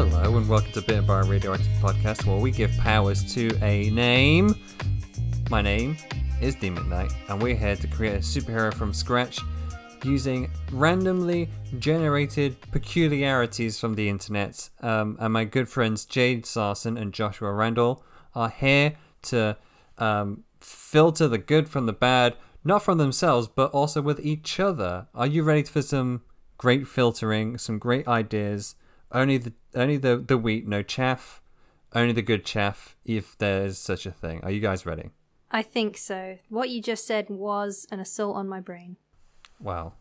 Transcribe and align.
Hello 0.00 0.36
and 0.36 0.48
welcome 0.48 0.70
to 0.70 0.80
Bitten 0.80 1.04
by 1.04 1.22
a 1.22 1.24
Radioactive 1.24 1.66
Podcast, 1.82 2.24
where 2.24 2.38
we 2.38 2.52
give 2.52 2.70
powers 2.78 3.34
to 3.34 3.50
a 3.64 3.90
name. 3.90 4.54
My 5.50 5.60
name 5.60 5.96
is 6.40 6.54
Demon 6.54 6.88
Knight, 6.88 7.10
and 7.28 7.42
we're 7.42 7.56
here 7.56 7.74
to 7.74 7.86
create 7.88 8.14
a 8.14 8.18
superhero 8.18 8.72
from 8.72 8.94
scratch 8.94 9.40
using 10.04 10.52
randomly 10.70 11.48
generated 11.80 12.60
peculiarities 12.70 13.80
from 13.80 13.96
the 13.96 14.08
internet. 14.08 14.70
Um, 14.82 15.16
and 15.18 15.32
my 15.32 15.42
good 15.42 15.68
friends 15.68 16.04
Jade 16.04 16.46
Sarson 16.46 16.96
and 16.96 17.12
Joshua 17.12 17.52
Randall 17.52 18.04
are 18.36 18.50
here 18.50 18.94
to 19.22 19.56
um, 19.98 20.44
filter 20.60 21.26
the 21.26 21.38
good 21.38 21.68
from 21.68 21.86
the 21.86 21.92
bad, 21.92 22.36
not 22.62 22.84
from 22.84 22.98
themselves, 22.98 23.48
but 23.48 23.72
also 23.72 24.00
with 24.00 24.20
each 24.20 24.60
other. 24.60 25.08
Are 25.12 25.26
you 25.26 25.42
ready 25.42 25.64
for 25.64 25.82
some 25.82 26.22
great 26.56 26.86
filtering, 26.86 27.58
some 27.58 27.80
great 27.80 28.06
ideas? 28.06 28.76
Only 29.10 29.38
the 29.38 29.54
only 29.78 29.96
the, 29.96 30.16
the 30.16 30.38
wheat, 30.38 30.66
no 30.66 30.82
chaff. 30.82 31.40
Only 31.94 32.12
the 32.12 32.22
good 32.22 32.44
chaff, 32.44 32.96
if 33.06 33.38
there's 33.38 33.78
such 33.78 34.04
a 34.04 34.10
thing. 34.10 34.40
Are 34.42 34.50
you 34.50 34.60
guys 34.60 34.84
ready? 34.84 35.10
I 35.50 35.62
think 35.62 35.96
so. 35.96 36.38
What 36.50 36.68
you 36.68 36.82
just 36.82 37.06
said 37.06 37.30
was 37.30 37.86
an 37.90 37.98
assault 37.98 38.36
on 38.36 38.46
my 38.46 38.60
brain. 38.60 38.96
Well, 39.58 39.94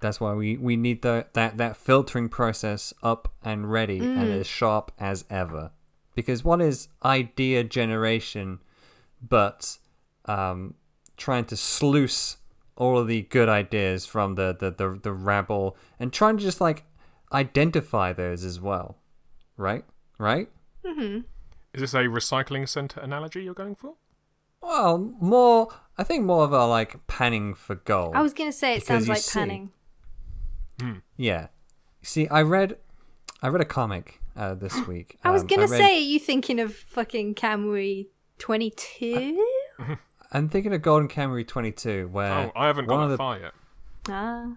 that's 0.00 0.20
why 0.20 0.34
we, 0.34 0.56
we 0.56 0.76
need 0.76 1.02
the 1.02 1.26
that, 1.32 1.56
that 1.56 1.76
filtering 1.76 2.28
process 2.28 2.94
up 3.02 3.32
and 3.42 3.70
ready 3.70 3.98
and 3.98 4.30
as 4.30 4.46
sharp 4.46 4.92
as 4.98 5.24
ever. 5.28 5.72
Because 6.14 6.44
what 6.44 6.60
is 6.60 6.88
idea 7.04 7.64
generation 7.64 8.60
but 9.20 9.78
um, 10.26 10.74
trying 11.16 11.44
to 11.46 11.56
sluice 11.56 12.36
all 12.76 12.98
of 12.98 13.08
the 13.08 13.22
good 13.22 13.48
ideas 13.48 14.06
from 14.06 14.34
the, 14.34 14.56
the, 14.58 14.70
the, 14.70 15.00
the 15.02 15.12
rabble 15.12 15.76
and 15.98 16.12
trying 16.12 16.36
to 16.36 16.42
just 16.42 16.60
like 16.60 16.84
identify 17.32 18.12
those 18.12 18.44
as 18.44 18.60
well. 18.60 18.98
Right? 19.56 19.84
Right? 20.18 20.48
Is 20.84 21.22
this 21.74 21.94
a 21.94 22.04
recycling 22.04 22.68
centre 22.68 23.00
analogy 23.00 23.42
you're 23.42 23.54
going 23.54 23.74
for? 23.74 23.94
Well, 24.62 24.98
more 25.20 25.68
I 25.98 26.04
think 26.04 26.24
more 26.24 26.44
of 26.44 26.52
a 26.52 26.64
like 26.66 27.06
panning 27.06 27.54
for 27.54 27.74
gold. 27.76 28.14
I 28.14 28.22
was 28.22 28.32
going 28.32 28.48
to 28.50 28.56
say 28.56 28.74
it 28.76 28.84
sounds 28.86 29.08
like 29.08 29.18
see- 29.18 29.38
panning. 29.38 29.70
Yeah. 31.16 31.48
See, 32.02 32.28
I 32.28 32.42
read, 32.42 32.76
I 33.42 33.48
read 33.48 33.60
a 33.62 33.66
comic 33.66 34.20
uh, 34.36 34.54
this 34.54 34.74
week. 34.86 35.18
I 35.24 35.30
was 35.30 35.42
Um, 35.42 35.48
going 35.48 35.66
to 35.66 35.72
read- 35.72 35.78
say, 35.78 35.96
are 35.96 36.00
you 36.00 36.18
thinking 36.20 36.60
of 36.60 36.74
fucking 36.74 37.34
Kamuy 37.34 38.06
22? 38.38 39.44
I'm 40.32 40.48
thinking 40.48 40.72
of 40.74 40.82
Golden 40.82 41.08
Kamuy 41.08 41.46
22, 41.46 42.08
where 42.08 42.32
oh, 42.46 42.52
I 42.54 42.66
haven't 42.66 42.86
gone 42.86 42.98
got 42.98 43.04
of 43.04 43.10
that 43.10 43.14
the 43.14 43.18
far 43.18 43.38
yet. 43.40 43.52
ah. 44.08 44.56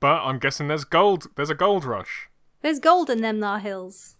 But 0.00 0.22
I'm 0.22 0.38
guessing 0.38 0.68
there's 0.68 0.84
gold. 0.84 1.26
There's 1.36 1.50
a 1.50 1.54
gold 1.54 1.84
rush. 1.84 2.28
There's 2.62 2.78
gold 2.78 3.08
in 3.08 3.22
them 3.22 3.40
thar 3.40 3.58
hills. 3.58 4.16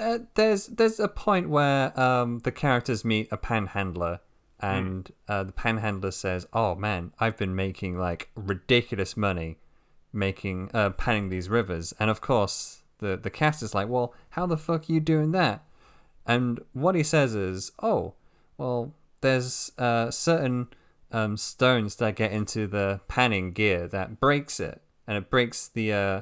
uh, 0.00 0.18
there's 0.34 0.66
there's 0.66 0.98
a 0.98 1.08
point 1.08 1.48
where 1.48 1.98
um 1.98 2.40
the 2.40 2.52
characters 2.52 3.04
meet 3.04 3.28
a 3.30 3.36
panhandler, 3.36 4.20
and 4.60 5.10
uh, 5.28 5.44
the 5.44 5.52
panhandler 5.52 6.10
says, 6.10 6.46
"Oh 6.52 6.74
man, 6.74 7.12
I've 7.18 7.36
been 7.36 7.54
making 7.54 7.98
like 7.98 8.30
ridiculous 8.34 9.16
money, 9.16 9.58
making 10.12 10.70
uh 10.72 10.90
panning 10.90 11.28
these 11.28 11.48
rivers," 11.48 11.92
and 11.98 12.10
of 12.10 12.20
course 12.20 12.82
the 12.98 13.16
the 13.16 13.30
cast 13.30 13.62
is 13.62 13.74
like, 13.74 13.88
"Well, 13.88 14.14
how 14.30 14.46
the 14.46 14.56
fuck 14.56 14.88
are 14.88 14.92
you 14.92 15.00
doing 15.00 15.32
that?" 15.32 15.62
And 16.24 16.60
what 16.72 16.94
he 16.94 17.02
says 17.02 17.34
is, 17.34 17.72
"Oh, 17.82 18.14
well, 18.58 18.94
there's 19.20 19.70
uh, 19.78 20.10
certain 20.10 20.68
um, 21.12 21.36
stones 21.36 21.96
that 21.96 22.16
get 22.16 22.32
into 22.32 22.66
the 22.66 23.00
panning 23.08 23.52
gear 23.52 23.86
that 23.88 24.18
breaks 24.20 24.58
it, 24.60 24.82
and 25.06 25.16
it 25.16 25.30
breaks 25.30 25.68
the 25.68 25.92
uh, 25.92 26.20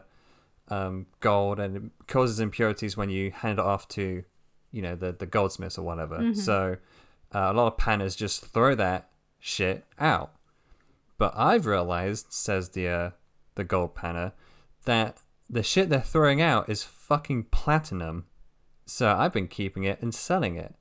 um, 0.69 1.07
gold, 1.21 1.59
and 1.61 1.77
it 1.77 1.83
causes 2.07 2.41
impurities 2.41 2.97
when 2.97 3.11
you 3.11 3.31
hand 3.31 3.59
it 3.59 3.65
off 3.65 3.89
to, 3.89 4.25
you 4.71 4.83
know, 4.83 4.95
the 4.95 5.13
the 5.13 5.27
goldsmiths 5.27 5.79
or 5.79 5.83
whatever. 5.83 6.35
So 6.35 6.77
uh, 7.35 7.51
a 7.51 7.53
lot 7.53 7.67
of 7.67 7.77
panners 7.77 8.17
just 8.17 8.47
throw 8.47 8.75
that 8.75 9.11
shit 9.39 9.85
out. 9.99 10.33
But 11.17 11.33
I've 11.37 11.67
realized, 11.67 12.33
says 12.33 12.71
the 12.71 12.89
uh, 12.89 13.11
the 13.55 13.65
gold 13.65 13.95
panner, 13.95 14.33
that 14.85 15.19
the 15.49 15.63
shit 15.63 15.91
they're 15.91 16.01
throwing 16.01 16.43
out 16.43 16.69
is 16.69 16.83
fucking 16.83 17.45
platinum. 17.45 18.27
So 18.87 19.15
I've 19.15 19.33
been 19.33 19.49
keeping 19.49 19.85
it 19.85 20.03
and 20.03 20.15
selling 20.15 20.57
it, 20.57 20.75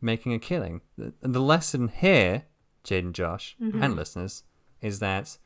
making 0.00 0.34
a 0.34 0.38
killing. 0.38 0.80
The, 0.98 1.12
the 1.20 1.40
lesson 1.40 1.88
here, 1.88 2.44
Jade 2.84 3.04
and 3.04 3.14
Josh 3.14 3.56
and 3.82 3.96
listeners, 3.96 4.42
is 4.80 4.98
that 4.98 5.38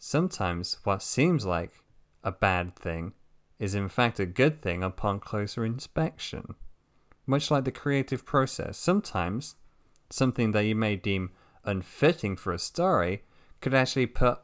sometimes 0.00 0.78
what 0.82 1.02
seems 1.02 1.46
like 1.46 1.84
a 2.24 2.32
bad 2.32 2.74
thing 2.74 3.12
is 3.60 3.74
in 3.74 3.88
fact 3.88 4.18
a 4.18 4.26
good 4.26 4.60
thing 4.62 4.82
upon 4.82 5.20
closer 5.20 5.64
inspection. 5.64 6.56
Much 7.26 7.50
like 7.50 7.64
the 7.64 7.70
creative 7.70 8.24
process, 8.24 8.76
sometimes 8.78 9.54
something 10.08 10.50
that 10.52 10.64
you 10.64 10.74
may 10.74 10.96
deem 10.96 11.30
unfitting 11.64 12.34
for 12.34 12.52
a 12.52 12.58
story 12.58 13.22
could 13.60 13.74
actually 13.74 14.06
put 14.06 14.40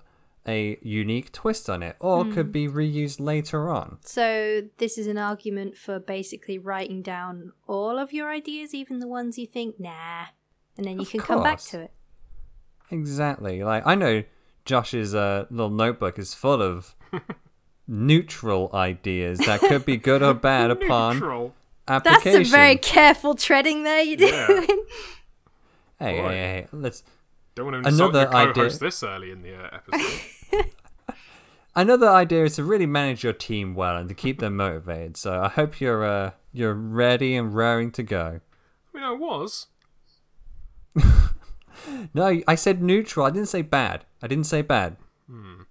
a 0.46 0.78
unique 0.82 1.32
twist 1.32 1.68
on 1.68 1.82
it 1.82 1.96
or 1.98 2.22
hmm. 2.22 2.32
could 2.32 2.52
be 2.52 2.68
reused 2.68 3.18
later 3.18 3.68
on. 3.68 3.98
So, 4.02 4.62
this 4.78 4.96
is 4.96 5.08
an 5.08 5.18
argument 5.18 5.76
for 5.76 5.98
basically 5.98 6.58
writing 6.58 7.02
down 7.02 7.52
all 7.66 7.98
of 7.98 8.12
your 8.12 8.30
ideas, 8.30 8.72
even 8.72 9.00
the 9.00 9.08
ones 9.08 9.38
you 9.38 9.46
think, 9.46 9.80
nah, 9.80 10.26
and 10.76 10.86
then 10.86 10.98
you 10.98 11.02
Of 11.02 11.10
can 11.10 11.20
come 11.20 11.42
back 11.42 11.60
to 11.62 11.80
it. 11.80 11.92
Exactly. 12.90 13.64
Like 13.64 13.84
I 13.86 13.96
know 13.96 14.22
Josh's 14.66 15.14
uh, 15.14 15.46
little 15.50 15.70
notebook 15.70 16.18
is 16.18 16.34
full 16.34 16.60
of 16.60 16.94
neutral 17.88 18.70
ideas 18.74 19.38
that 19.38 19.60
could 19.60 19.86
be 19.86 19.96
good 19.96 20.22
or 20.22 20.34
bad 20.34 20.70
upon 20.82 21.14
Neutral. 21.14 21.54
That's 21.86 22.06
application. 22.06 22.44
some 22.44 22.50
very 22.52 22.76
careful 22.76 23.34
treading 23.36 23.84
there 23.84 24.02
you're 24.02 24.18
Yeah. 24.28 24.46
doing. 24.48 24.66
hey, 26.00 26.20
Boy. 26.20 26.28
hey, 26.28 26.36
hey, 26.36 26.66
let's 26.72 27.04
Don't 27.54 27.66
want 27.72 27.84
to 27.84 27.88
insult 27.88 28.10
Another 28.14 28.30
your 28.44 28.52
co-host 28.54 28.74
idea- 28.82 28.88
this 28.88 29.02
early 29.04 29.30
in 29.30 29.42
the 29.42 29.54
uh, 29.54 29.68
episode. 29.72 30.64
Another 31.76 32.08
idea 32.08 32.44
is 32.44 32.56
to 32.56 32.64
really 32.64 32.86
manage 32.86 33.22
your 33.22 33.34
team 33.34 33.74
well 33.74 33.96
and 33.96 34.08
to 34.08 34.14
keep 34.14 34.38
them 34.40 34.56
motivated. 34.56 35.16
So 35.16 35.40
I 35.42 35.48
hope 35.48 35.80
you're 35.80 36.04
uh, 36.04 36.30
you're 36.52 36.74
ready 36.74 37.36
and 37.36 37.54
raring 37.54 37.92
to 37.92 38.02
go. 38.02 38.40
I 38.94 38.96
mean, 38.96 39.04
I 39.04 39.12
was. 39.12 39.66
No, 42.14 42.40
I 42.46 42.54
said 42.54 42.82
neutral. 42.82 43.26
I 43.26 43.30
didn't 43.30 43.48
say 43.48 43.62
bad. 43.62 44.04
I 44.22 44.26
didn't 44.26 44.46
say 44.46 44.62
bad. 44.62 44.96
Hmm. 45.28 45.62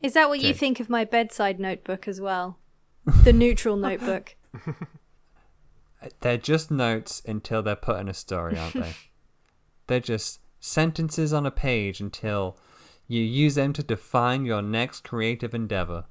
Is 0.00 0.14
that 0.14 0.28
what 0.28 0.40
you 0.40 0.54
think 0.54 0.80
of 0.80 0.88
my 0.88 1.04
bedside 1.04 1.60
notebook 1.60 2.08
as 2.08 2.20
well? 2.20 2.58
The 3.24 3.32
neutral 3.32 3.76
notebook. 3.88 4.36
They're 6.20 6.38
just 6.38 6.70
notes 6.70 7.22
until 7.26 7.62
they're 7.62 7.76
put 7.76 8.00
in 8.00 8.08
a 8.08 8.14
story, 8.14 8.58
aren't 8.58 8.74
they? 8.74 8.94
they're 9.86 10.00
just 10.00 10.40
sentences 10.58 11.32
on 11.32 11.46
a 11.46 11.50
page 11.50 12.00
until 12.00 12.56
you 13.06 13.22
use 13.22 13.56
them 13.56 13.72
to 13.74 13.82
define 13.82 14.46
your 14.46 14.62
next 14.62 15.04
creative 15.04 15.54
endeavor. 15.54 16.04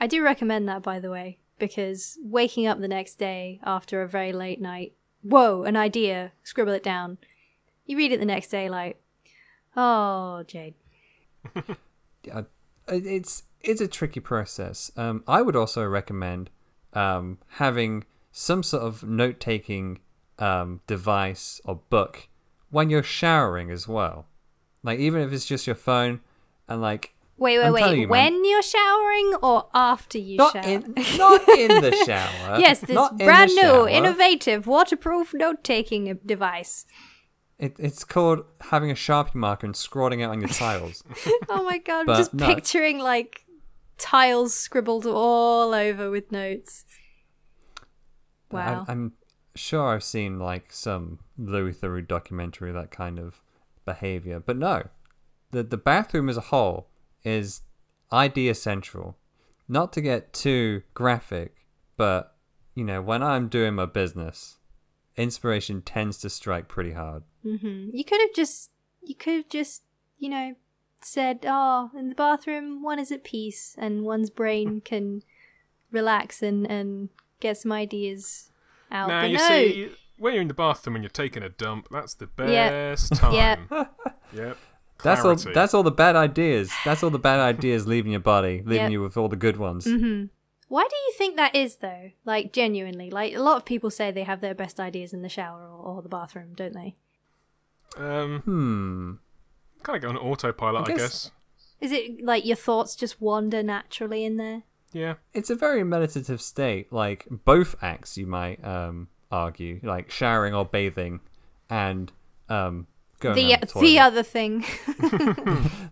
I 0.00 0.06
do 0.06 0.22
recommend 0.22 0.68
that, 0.68 0.82
by 0.82 1.00
the 1.00 1.10
way, 1.10 1.38
because 1.58 2.16
waking 2.22 2.66
up 2.66 2.80
the 2.80 2.88
next 2.88 3.16
day 3.16 3.60
after 3.64 4.02
a 4.02 4.08
very 4.08 4.32
late 4.32 4.60
night, 4.60 4.94
whoa, 5.22 5.64
an 5.64 5.76
idea, 5.76 6.32
scribble 6.42 6.72
it 6.72 6.82
down. 6.82 7.18
You 7.88 7.96
read 7.96 8.12
it 8.12 8.20
the 8.20 8.26
next 8.26 8.48
day, 8.48 8.68
like, 8.68 9.02
oh, 9.76 10.44
Jade. 10.46 10.74
uh, 12.32 12.42
it's 12.86 13.44
it's 13.62 13.80
a 13.80 13.88
tricky 13.88 14.20
process. 14.20 14.92
Um, 14.96 15.24
I 15.26 15.42
would 15.42 15.56
also 15.56 15.84
recommend 15.86 16.50
um, 16.92 17.38
having 17.52 18.04
some 18.30 18.62
sort 18.62 18.82
of 18.82 19.02
note 19.02 19.40
taking 19.40 20.00
um, 20.38 20.80
device 20.86 21.60
or 21.64 21.80
book 21.88 22.28
when 22.70 22.90
you're 22.90 23.02
showering 23.02 23.70
as 23.70 23.88
well. 23.88 24.26
Like 24.82 24.98
even 24.98 25.22
if 25.22 25.32
it's 25.32 25.46
just 25.46 25.66
your 25.66 25.74
phone 25.74 26.20
and 26.68 26.82
like 26.82 27.14
Wait, 27.38 27.58
wait, 27.58 27.66
I'm 27.66 27.72
wait. 27.72 27.98
you, 28.00 28.08
when 28.08 28.44
you're 28.44 28.62
showering 28.62 29.34
or 29.42 29.68
after 29.72 30.18
you 30.18 30.36
not 30.36 30.52
shower? 30.52 30.64
in 30.64 30.94
not 31.16 31.48
in 31.48 31.80
the 31.80 31.92
shower. 32.04 32.58
yes, 32.58 32.80
this 32.80 32.90
not 32.90 33.16
brand 33.16 33.52
new, 33.54 33.88
innovative, 33.88 34.66
waterproof 34.66 35.32
note 35.32 35.62
taking 35.62 36.18
device. 36.26 36.84
It, 37.58 37.74
it's 37.78 38.04
called 38.04 38.44
having 38.60 38.90
a 38.90 38.94
sharpie 38.94 39.34
marker 39.34 39.66
and 39.66 39.74
scrawling 39.74 40.20
it 40.20 40.24
on 40.26 40.40
your 40.40 40.48
tiles. 40.48 41.02
Oh 41.48 41.64
my 41.64 41.78
god, 41.78 42.00
I'm 42.00 42.06
But 42.06 42.16
just 42.18 42.34
no. 42.34 42.46
picturing 42.46 42.98
like 42.98 43.44
tiles 43.96 44.54
scribbled 44.54 45.06
all 45.06 45.74
over 45.74 46.10
with 46.10 46.30
notes. 46.30 46.84
Wow. 48.50 48.84
I, 48.86 48.92
I'm 48.92 49.12
sure 49.54 49.88
I've 49.88 50.04
seen 50.04 50.38
like 50.38 50.72
some 50.72 51.18
Louis 51.36 51.72
Theroux 51.72 52.06
documentary 52.06 52.70
that 52.72 52.90
kind 52.90 53.18
of 53.18 53.40
behavior, 53.84 54.40
but 54.40 54.56
no, 54.56 54.88
the 55.50 55.62
the 55.62 55.76
bathroom 55.76 56.28
as 56.28 56.36
a 56.36 56.42
whole 56.42 56.88
is 57.24 57.62
idea 58.12 58.54
central. 58.54 59.16
Not 59.66 59.92
to 59.94 60.00
get 60.00 60.32
too 60.32 60.82
graphic, 60.94 61.56
but 61.96 62.36
you 62.74 62.84
know 62.84 63.02
when 63.02 63.22
I'm 63.22 63.48
doing 63.48 63.74
my 63.74 63.86
business, 63.86 64.57
inspiration 65.18 65.82
tends 65.82 66.18
to 66.18 66.30
strike 66.30 66.68
pretty 66.68 66.92
hard. 66.92 67.22
hmm 67.42 67.88
You 67.92 68.04
could 68.04 68.20
have 68.20 68.34
just, 68.34 68.70
you 69.02 69.14
could 69.14 69.34
have 69.34 69.48
just, 69.48 69.82
you 70.18 70.28
know, 70.28 70.54
said, 71.02 71.40
"Oh, 71.46 71.90
in 71.96 72.08
the 72.08 72.14
bathroom, 72.14 72.82
one 72.82 72.98
is 72.98 73.12
at 73.12 73.22
peace, 73.24 73.74
and 73.78 74.02
one's 74.04 74.30
brain 74.30 74.80
can 74.84 75.22
relax 75.90 76.42
and 76.42 76.66
and 76.70 77.08
get 77.40 77.56
some 77.58 77.72
ideas 77.72 78.50
out. 78.90 79.08
Now 79.08 79.22
but 79.22 79.30
you 79.30 79.38
no. 79.38 79.48
see, 79.48 79.90
when 80.18 80.32
you're 80.34 80.42
in 80.42 80.48
the 80.48 80.54
bathroom 80.54 80.96
and 80.96 81.04
you're 81.04 81.10
taking 81.10 81.42
a 81.42 81.48
dump, 81.48 81.88
that's 81.90 82.14
the 82.14 82.28
Yeah. 82.38 82.70
best 82.70 83.14
time. 83.14 83.68
Yep. 83.70 83.94
Yep. 84.34 84.56
That's 85.02 85.24
all. 85.24 85.36
That's 85.36 85.72
all 85.74 85.82
the 85.84 85.90
bad 85.92 86.16
ideas. 86.16 86.70
That's 86.84 87.02
all 87.04 87.10
the 87.10 87.18
bad 87.20 87.38
ideas 87.54 87.86
leaving 87.86 88.10
your 88.12 88.20
body, 88.20 88.62
leaving 88.66 88.86
Yep. 88.86 88.90
you 88.90 89.00
with 89.02 89.16
all 89.16 89.28
the 89.28 89.36
good 89.36 89.56
ones. 89.56 89.86
Mm-hmm. 89.86 90.26
Why 90.68 90.82
do 90.88 90.96
you 90.96 91.12
think 91.16 91.36
that 91.36 91.54
is, 91.54 91.76
though? 91.76 92.10
Like, 92.24 92.52
genuinely. 92.52 93.10
Like, 93.10 93.34
a 93.34 93.38
lot 93.40 93.56
of 93.56 93.64
people 93.64 93.90
say 93.90 94.10
they 94.10 94.22
have 94.24 94.40
their 94.40 94.54
best 94.54 94.78
ideas 94.78 95.12
in 95.14 95.22
the 95.22 95.28
shower 95.28 95.62
or, 95.62 95.96
or 95.96 96.02
the 96.02 96.08
bathroom, 96.08 96.52
don't 96.54 96.74
they? 96.74 96.94
Um, 97.96 98.40
Hmm. 98.44 99.12
kind 99.82 99.96
of 99.96 100.02
go 100.02 100.08
on 100.10 100.16
autopilot, 100.16 100.88
I 100.88 100.92
I 100.92 100.96
guess- 100.96 101.00
guess. 101.24 101.30
Is 101.80 101.92
it 101.92 102.24
like 102.24 102.44
your 102.44 102.56
thoughts 102.56 102.96
just 102.96 103.20
wander 103.20 103.62
naturally 103.62 104.24
in 104.24 104.36
there? 104.36 104.64
Yeah. 104.92 105.14
It's 105.32 105.48
a 105.48 105.54
very 105.54 105.84
meditative 105.84 106.42
state. 106.42 106.92
Like 106.92 107.26
both 107.30 107.76
acts, 107.80 108.18
you 108.18 108.26
might 108.26 108.62
um, 108.64 109.08
argue, 109.30 109.78
like 109.84 110.10
showering 110.10 110.54
or 110.54 110.64
bathing, 110.64 111.20
and 111.70 112.10
um, 112.48 112.88
going 113.20 113.36
The, 113.36 113.52
around 113.52 113.70
the, 113.74 113.80
the 113.80 113.98
other 114.00 114.22
thing. 114.24 114.60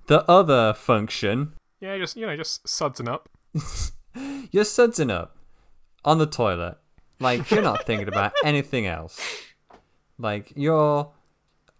the 0.06 0.24
other 0.28 0.74
function, 0.74 1.52
Yeah, 1.80 1.96
just, 1.98 2.16
you 2.16 2.26
know, 2.26 2.36
just 2.36 2.64
sudsing 2.66 3.08
up. 3.08 3.28
you're 4.50 4.64
sudsing 4.64 5.10
up 5.10 5.36
on 6.04 6.18
the 6.18 6.26
toilet, 6.26 6.78
like 7.20 7.50
you're 7.50 7.62
not 7.62 7.84
thinking 7.84 8.08
about 8.08 8.32
anything 8.44 8.86
else. 8.86 9.20
Like 10.18 10.52
you're, 10.56 11.12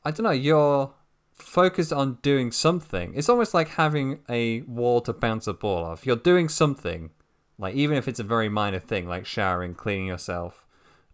I 0.04 0.10
don't 0.10 0.24
know, 0.24 0.30
you're 0.30 0.92
focused 1.32 1.92
on 1.92 2.18
doing 2.22 2.50
something. 2.50 3.12
It's 3.14 3.28
almost 3.28 3.54
like 3.54 3.68
having 3.68 4.20
a 4.28 4.62
wall 4.62 5.00
to 5.02 5.12
bounce 5.12 5.46
a 5.46 5.54
ball 5.54 5.84
off. 5.84 6.06
You're 6.06 6.16
doing 6.16 6.48
something, 6.48 7.10
like 7.58 7.74
even 7.74 7.96
if 7.96 8.08
it's 8.08 8.20
a 8.20 8.24
very 8.24 8.48
minor 8.48 8.80
thing, 8.80 9.08
like 9.08 9.26
showering, 9.26 9.74
cleaning 9.74 10.06
yourself, 10.06 10.66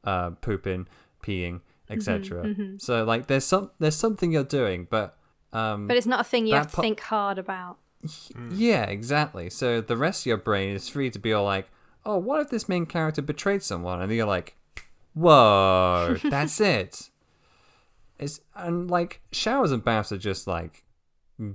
uh, 0.04 0.30
pooping, 0.30 0.88
peeing, 1.22 1.60
etc. 1.90 2.54
So 2.78 3.04
like 3.04 3.26
there's 3.26 3.44
some 3.44 3.70
there's 3.78 3.96
something 3.96 4.32
you're 4.32 4.44
doing, 4.44 4.86
but 4.90 5.16
um, 5.52 5.86
but 5.86 5.96
it's 5.96 6.06
not 6.06 6.20
a 6.20 6.24
thing 6.24 6.46
you 6.46 6.54
have 6.54 6.69
to 6.69 6.76
po- 6.76 6.82
think 6.82 7.00
hard 7.00 7.38
about. 7.38 7.78
Yeah, 8.52 8.84
exactly. 8.84 9.50
So 9.50 9.81
the 9.81 9.96
rest 9.96 10.22
of 10.22 10.26
your 10.26 10.37
brain 10.37 10.75
is 10.75 10.88
free 10.88 11.10
to 11.10 11.19
be 11.19 11.32
all 11.32 11.44
like, 11.44 11.69
oh, 12.04 12.19
what 12.19 12.40
if 12.40 12.50
this 12.50 12.69
main 12.69 12.87
character 12.87 13.22
betrayed 13.22 13.62
someone? 13.62 14.00
And 14.00 14.12
you're 14.12 14.26
like, 14.26 14.56
whoa, 15.14 16.16
that's 16.25 16.60
it. 16.60 17.10
It's 18.19 18.40
and 18.54 18.90
like 18.90 19.20
showers 19.32 19.72
and 19.72 19.84
baths 19.84 20.12
are 20.12 20.19
just 20.19 20.46
like 20.46 20.84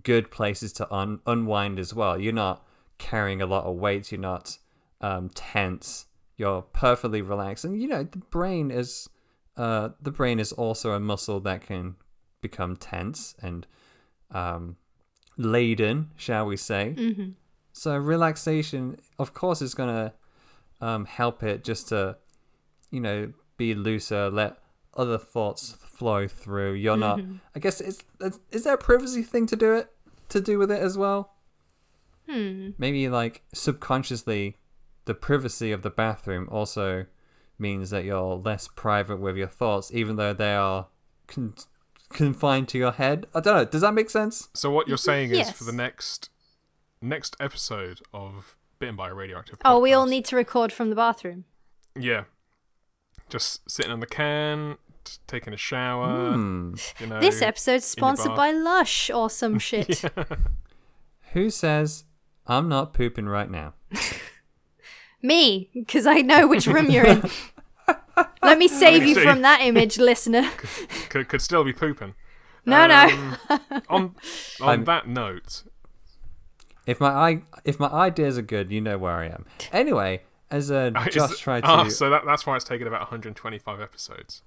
good 0.04 0.32
places 0.32 0.74
to 0.74 0.94
un- 0.94 1.20
unwind 1.26 1.80
as 1.80 1.94
well. 1.94 2.20
You're 2.20 2.34
not 2.34 2.66
carrying 2.98 3.42
a 3.42 3.46
lot 3.46 3.66
of 3.66 3.76
weight. 3.76 4.12
You're 4.12 4.22
not 4.22 4.58
um, 5.02 5.30
tense. 5.30 6.08
You're 6.38 6.62
perfectly 6.62 7.22
relaxed, 7.22 7.66
and 7.66 7.82
you 7.82 7.88
know 7.88 8.04
the 8.04 8.18
brain 8.18 8.70
is 8.70 9.10
uh, 9.56 9.90
the 10.02 10.12
brain 10.12 10.40
is 10.40 10.52
also 10.52 10.92
a 10.92 11.00
muscle 11.00 11.40
that 11.42 11.62
can 11.62 11.96
become 12.42 12.76
tense 12.76 13.36
and 13.42 13.66
um, 14.32 14.78
laden, 15.38 16.12
shall 16.16 16.46
we 16.46 16.58
say? 16.58 16.96
Mm-hmm. 16.98 17.30
So 17.74 17.96
relaxation, 17.96 19.00
of 19.20 19.34
course, 19.34 19.62
is 19.62 19.74
gonna 19.74 20.14
um, 20.82 21.06
help 21.06 21.44
it 21.44 21.64
just 21.64 21.90
to, 21.90 22.18
you 22.92 23.00
know, 23.00 23.32
be 23.58 23.74
looser, 23.74 24.30
let 24.30 24.58
other 24.96 25.18
thoughts 25.18 25.72
flow 25.74 26.28
through. 26.28 26.74
You're 26.74 26.98
not. 26.98 27.22
I 27.56 27.60
guess 27.60 27.82
it's, 27.82 28.04
it's 28.20 28.40
is 28.52 28.64
there 28.64 28.74
a 28.74 28.78
privacy 28.80 29.22
thing 29.22 29.46
to 29.48 29.56
do 29.56 29.74
it 29.74 29.92
to 30.30 30.42
do 30.42 30.58
with 30.58 30.72
it 30.72 30.82
as 30.82 30.98
well? 30.98 31.34
Hmm. 32.28 32.72
Maybe 32.78 33.08
like 33.08 33.44
subconsciously, 33.54 34.58
the 35.06 35.14
privacy 35.14 35.72
of 35.72 35.82
the 35.82 35.90
bathroom 35.90 36.50
also 36.52 37.06
means 37.58 37.90
that 37.90 38.04
you're 38.04 38.36
less 38.36 38.68
private 38.68 39.18
with 39.18 39.38
your 39.38 39.48
thoughts, 39.48 39.92
even 39.94 40.16
though 40.16 40.34
they 40.34 40.54
are 40.54 40.88
con- 41.28 41.56
confined 42.10 42.68
to 42.70 42.78
your 42.78 42.92
head. 42.94 43.26
I 43.36 43.40
don't 43.40 43.56
know. 43.56 43.66
Does 43.66 43.82
that 43.82 43.94
make 43.94 44.10
sense? 44.10 44.50
So 44.54 44.72
what 44.72 44.88
you're 44.88 44.98
saying 44.98 45.32
is 45.32 45.52
for 45.52 45.64
the 45.64 45.72
next 45.72 46.30
next 47.02 47.36
episode 47.40 48.02
of 48.14 48.56
Bitten 48.80 48.96
by 48.96 49.10
a 49.10 49.14
Radioactive 49.14 49.58
Oh, 49.66 49.80
we 49.80 49.94
all 49.94 50.06
need 50.06 50.26
to 50.26 50.36
record 50.36 50.72
from 50.72 50.90
the 50.90 50.96
bathroom. 50.96 51.46
Yeah. 51.96 52.24
Just 53.30 53.70
sitting 53.70 53.92
on 53.92 54.00
the 54.00 54.06
can, 54.08 54.78
t- 55.04 55.18
taking 55.28 55.54
a 55.54 55.58
shower, 55.58 56.34
Hmm. 56.34 56.76
you 57.00 57.08
know. 57.08 57.20
this 57.20 57.42
episode's 57.42 57.86
sponsored 57.86 58.36
by 58.36 58.52
Lush 58.52 59.10
or 59.10 59.30
some 59.30 59.60
shit. 59.70 60.04
Who 61.34 61.50
says 61.50 62.06
I'm 62.48 62.70
not 62.70 62.94
pooping 62.94 63.26
right 63.28 63.50
now? 63.52 63.74
Me, 65.22 65.70
because 65.74 66.06
I 66.06 66.22
know 66.22 66.48
which 66.48 66.68
room 66.68 66.90
you're 66.90 67.06
in. 67.06 67.24
Let 68.42 68.58
me 68.58 68.68
save 68.84 69.06
you 69.06 69.16
see. 69.16 69.24
from 69.24 69.42
that 69.42 69.62
image, 69.62 69.98
listener. 70.10 70.50
could, 71.10 71.28
could 71.30 71.42
still 71.42 71.64
be 71.64 71.74
pooping. 71.74 72.16
No, 72.66 72.86
no. 72.88 73.04
Um, 73.04 73.38
on 73.90 74.16
on 74.62 74.70
I'm- 74.70 74.84
that 74.86 75.08
note, 75.08 75.64
If 76.86 77.00
my 77.00 77.42
if 77.64 77.80
my 77.80 77.88
ideas 77.88 78.38
are 78.38 78.42
good, 78.42 78.72
you 78.72 78.82
know 78.82 78.98
where 78.98 79.14
I 79.16 79.26
am. 79.28 79.46
Anyway, 79.72 80.22
as 80.52 80.70
uh, 80.72 80.92
is 81.08 81.14
Josh 81.14 81.30
th- 81.30 81.40
tried 81.40 81.62
to, 81.62 81.68
ah, 81.68 81.88
so 81.90 82.10
that, 82.10 82.24
that's 82.26 82.46
why 82.46 82.56
it's 82.56 82.66
taken 82.66 82.88
about 82.88 83.02
125 83.02 83.82
episodes. 83.82 84.42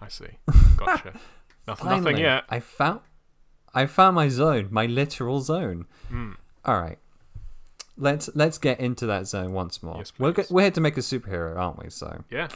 I 0.00 0.08
see. 0.08 0.38
Gotcha. 0.76 1.14
nothing, 1.66 1.88
nothing 1.88 2.16
yet. 2.18 2.44
I 2.48 2.60
found 2.60 3.00
I 3.74 3.86
found 3.86 4.14
my 4.14 4.28
zone, 4.28 4.68
my 4.70 4.86
literal 4.86 5.40
zone. 5.40 5.86
Hmm. 6.08 6.32
All 6.64 6.80
right, 6.80 6.98
let's 7.96 8.28
let's 8.34 8.58
get 8.58 8.78
into 8.80 9.06
that 9.06 9.26
zone 9.26 9.52
once 9.52 9.82
more. 9.82 9.96
Yes, 9.98 10.12
we're 10.18 10.32
please. 10.32 10.50
we're 10.50 10.62
here 10.62 10.70
to 10.72 10.80
make 10.80 10.96
a 10.96 11.00
superhero, 11.00 11.56
aren't 11.56 11.82
we? 11.82 11.90
So 11.90 12.24
Yeah. 12.30 12.48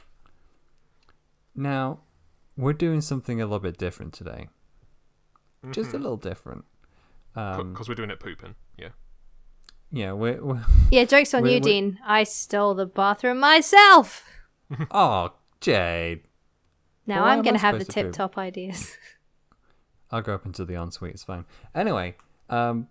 Now 1.59 2.01
we're 2.57 2.73
doing 2.73 3.01
something 3.01 3.41
a 3.41 3.45
little 3.45 3.59
bit 3.59 3.77
different 3.79 4.13
today, 4.15 4.49
just 5.71 5.89
Mm-hmm. 5.91 5.97
a 5.97 6.01
little 6.01 6.17
different. 6.17 6.65
Um, 7.37 7.73
Because 7.73 7.89
we're 7.89 7.95
doing 7.95 8.11
it 8.11 8.21
pooping. 8.21 8.55
Yeah. 8.77 8.89
yeah, 9.93 10.13
we're, 10.13 10.43
we're 10.45 10.65
Yeah, 10.91 11.05
joke's 11.05 11.35
on 11.35 11.43
Wait, 11.43 11.51
you, 11.51 11.57
wait. 11.57 11.63
Dean. 11.63 11.99
I 12.05 12.25
stole 12.25 12.75
the 12.75 12.87
bathroom 12.87 13.39
myself. 13.41 14.25
oh 14.91 15.33
Jade. 15.61 16.23
Now 17.07 17.23
Well, 17.23 17.31
I'm 17.33 17.43
going 17.43 17.55
to 17.55 17.61
have 17.61 17.79
the 17.79 17.85
supposed 17.85 17.97
to 17.97 18.03
tip 18.05 18.13
top 18.13 18.39
ideas. 18.39 18.97
I'll 20.11 20.23
go 20.23 20.35
up 20.35 20.47
into 20.47 20.65
the 20.65 20.75
ensuite. 20.75 21.13
It's 21.15 21.25
fine. 21.25 21.45
Anyway, 21.75 22.17
um, 22.49 22.89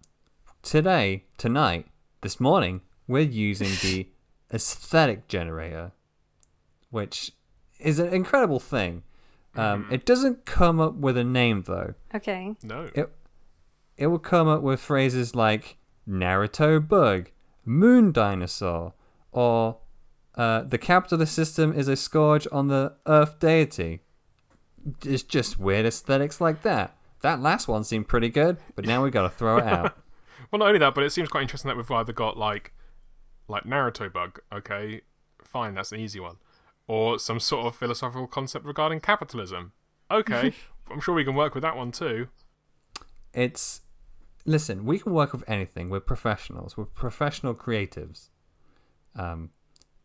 today, 0.61 1.23
tonight, 1.37 1.87
this 2.21 2.39
morning, 2.39 2.81
we're 3.07 3.21
using 3.21 3.69
the 3.81 4.07
aesthetic 4.53 5.27
generator, 5.27 5.91
which 6.91 7.31
is 7.79 7.99
an 7.99 8.13
incredible 8.13 8.59
thing. 8.59 9.03
Um, 9.55 9.87
It 9.91 10.05
doesn't 10.05 10.45
come 10.45 10.79
up 10.79 10.95
with 10.95 11.17
a 11.17 11.23
name 11.23 11.63
though. 11.63 11.95
Okay. 12.13 12.55
No. 12.63 12.89
It 12.93 13.11
it 13.97 14.07
will 14.07 14.19
come 14.19 14.47
up 14.47 14.61
with 14.61 14.79
phrases 14.79 15.33
like 15.35 15.77
Naruto 16.07 16.85
bug, 16.87 17.31
moon 17.65 18.11
dinosaur, 18.11 18.93
or 19.31 19.77
uh, 20.35 20.61
the 20.61 20.77
capital 20.77 21.15
of 21.15 21.19
the 21.19 21.25
system 21.25 21.73
is 21.73 21.87
a 21.87 21.95
scourge 21.95 22.47
on 22.51 22.67
the 22.67 22.93
Earth 23.07 23.39
deity. 23.39 24.01
It's 25.03 25.23
just 25.23 25.59
weird 25.59 25.85
aesthetics 25.87 26.39
like 26.39 26.61
that. 26.61 26.95
That 27.21 27.41
last 27.41 27.67
one 27.67 27.83
seemed 27.83 28.07
pretty 28.07 28.29
good, 28.29 28.57
but 28.75 28.85
now 28.85 29.03
we've 29.03 29.11
got 29.11 29.23
to 29.23 29.29
throw 29.29 29.57
it 29.57 29.65
out. 29.65 29.97
Well, 30.49 30.59
not 30.59 30.67
only 30.67 30.79
that, 30.79 30.95
but 30.95 31.03
it 31.03 31.09
seems 31.09 31.27
quite 31.27 31.41
interesting 31.41 31.67
that 31.67 31.75
we've 31.75 31.91
either 31.91 32.13
got 32.13 32.37
like, 32.37 32.71
like 33.49 33.63
Naruto 33.65 34.13
bug. 34.13 34.39
Okay, 34.53 35.01
fine, 35.43 35.73
that's 35.73 35.91
an 35.91 35.99
easy 35.99 36.21
one, 36.21 36.37
or 36.87 37.19
some 37.19 37.39
sort 37.39 37.65
of 37.67 37.75
philosophical 37.75 38.27
concept 38.27 38.65
regarding 38.65 38.99
capitalism. 38.99 39.73
Okay, 40.09 40.53
I'm 40.91 40.99
sure 41.01 41.13
we 41.15 41.23
can 41.25 41.35
work 41.35 41.53
with 41.53 41.63
that 41.63 41.75
one 41.75 41.91
too. 41.91 42.27
It's 43.33 43.81
listen, 44.45 44.85
we 44.85 44.99
can 44.99 45.13
work 45.13 45.33
with 45.33 45.43
anything. 45.47 45.89
We're 45.89 45.99
professionals. 45.99 46.77
We're 46.77 46.85
professional 46.85 47.53
creatives. 47.53 48.29
Um, 49.15 49.49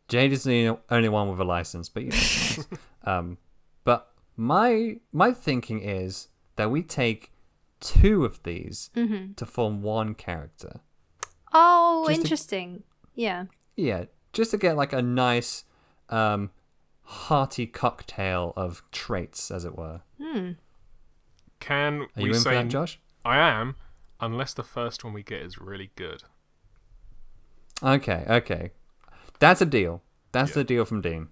Jade 0.09 0.33
is 0.33 0.45
the 0.45 0.79
only 0.91 1.09
one 1.09 1.31
with 1.31 1.39
a 1.41 1.45
license, 1.45 1.89
but 1.89 2.03
you 2.03 2.11
know, 2.11 2.79
um, 3.11 3.39
but 3.85 4.11
my 4.37 4.97
my 5.13 5.33
thinking 5.33 5.81
is 5.83 6.29
that 6.57 6.71
we 6.71 6.83
take 6.83 7.33
two 7.81 8.25
of 8.25 8.43
these 8.43 8.91
to 9.37 9.47
form 9.47 9.83
one 9.83 10.15
character. 10.15 10.81
Oh, 11.53 12.05
Just 12.07 12.17
to- 12.17 12.23
interesting. 12.23 12.83
Yeah. 13.15 13.45
Yeah, 13.77 14.05
just 14.33 14.51
to 14.53 14.59
get 14.59 14.77
like 14.77 14.93
a 14.93 15.03
nice, 15.03 15.65
um, 16.09 16.51
hearty 17.05 17.67
cocktail 17.67 18.53
of 18.57 18.83
traits, 18.93 19.51
as 19.51 19.65
it 19.65 19.77
were. 19.77 20.03
Hmm. 20.21 20.53
Can 21.61 22.03
Are 22.03 22.09
we 22.17 22.23
you 22.25 22.29
in 22.31 22.35
for 22.35 22.41
say 22.41 22.55
that, 22.55 22.69
Josh? 22.69 22.99
I 23.25 23.39
am, 23.39 23.77
unless 24.21 24.55
the 24.55 24.63
first 24.65 25.05
one 25.05 25.13
we 25.13 25.23
get 25.23 25.43
is 25.43 25.59
really 25.59 25.91
good. 25.97 26.25
Okay, 27.83 28.25
okay. 28.29 28.71
That's 29.39 29.61
a 29.61 29.67
deal. 29.67 30.03
That's 30.33 30.51
Yeah. 30.51 30.55
the 30.55 30.65
deal 30.65 30.85
from 30.85 31.01
Dean. 31.01 31.29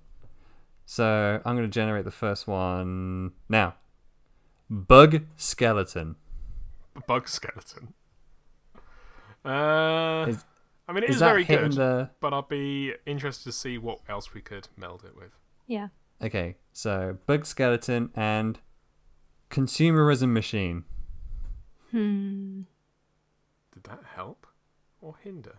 So 0.87 1.41
I'm 1.45 1.57
going 1.57 1.69
to 1.69 1.73
generate 1.73 2.05
the 2.05 2.11
first 2.11 2.47
one 2.49 3.33
now. 3.49 3.75
Bug 4.69 5.25
skeleton. 5.37 6.17
Bug 7.07 7.29
skeleton. 7.29 7.95
Uh, 9.45 10.27
Is- 10.29 10.45
I 10.89 10.93
mean, 10.93 11.05
it 11.05 11.11
is 11.11 11.17
is 11.17 11.21
that 11.21 11.29
very 11.31 11.45
good, 11.45 11.73
the 11.73 12.11
but 12.21 12.35
I'll 12.35 12.43
be 12.43 12.95
interested 13.07 13.45
to 13.45 13.53
see 13.53 13.79
what 13.79 14.01
else 14.09 14.35
we 14.35 14.41
could 14.41 14.67
meld 14.77 15.05
it 15.05 15.15
with. 15.17 15.39
Yeah. 15.71 15.89
okay? 16.21 16.57
So 16.73 17.19
bug 17.27 17.47
skeleton 17.47 18.11
and 18.17 18.59
consumerism 19.51 20.33
machine. 20.33 20.85
Hmm. 21.91 22.63
Did 23.73 23.85
that 23.85 24.01
help 24.15 24.47
or 25.01 25.15
hinder? 25.23 25.59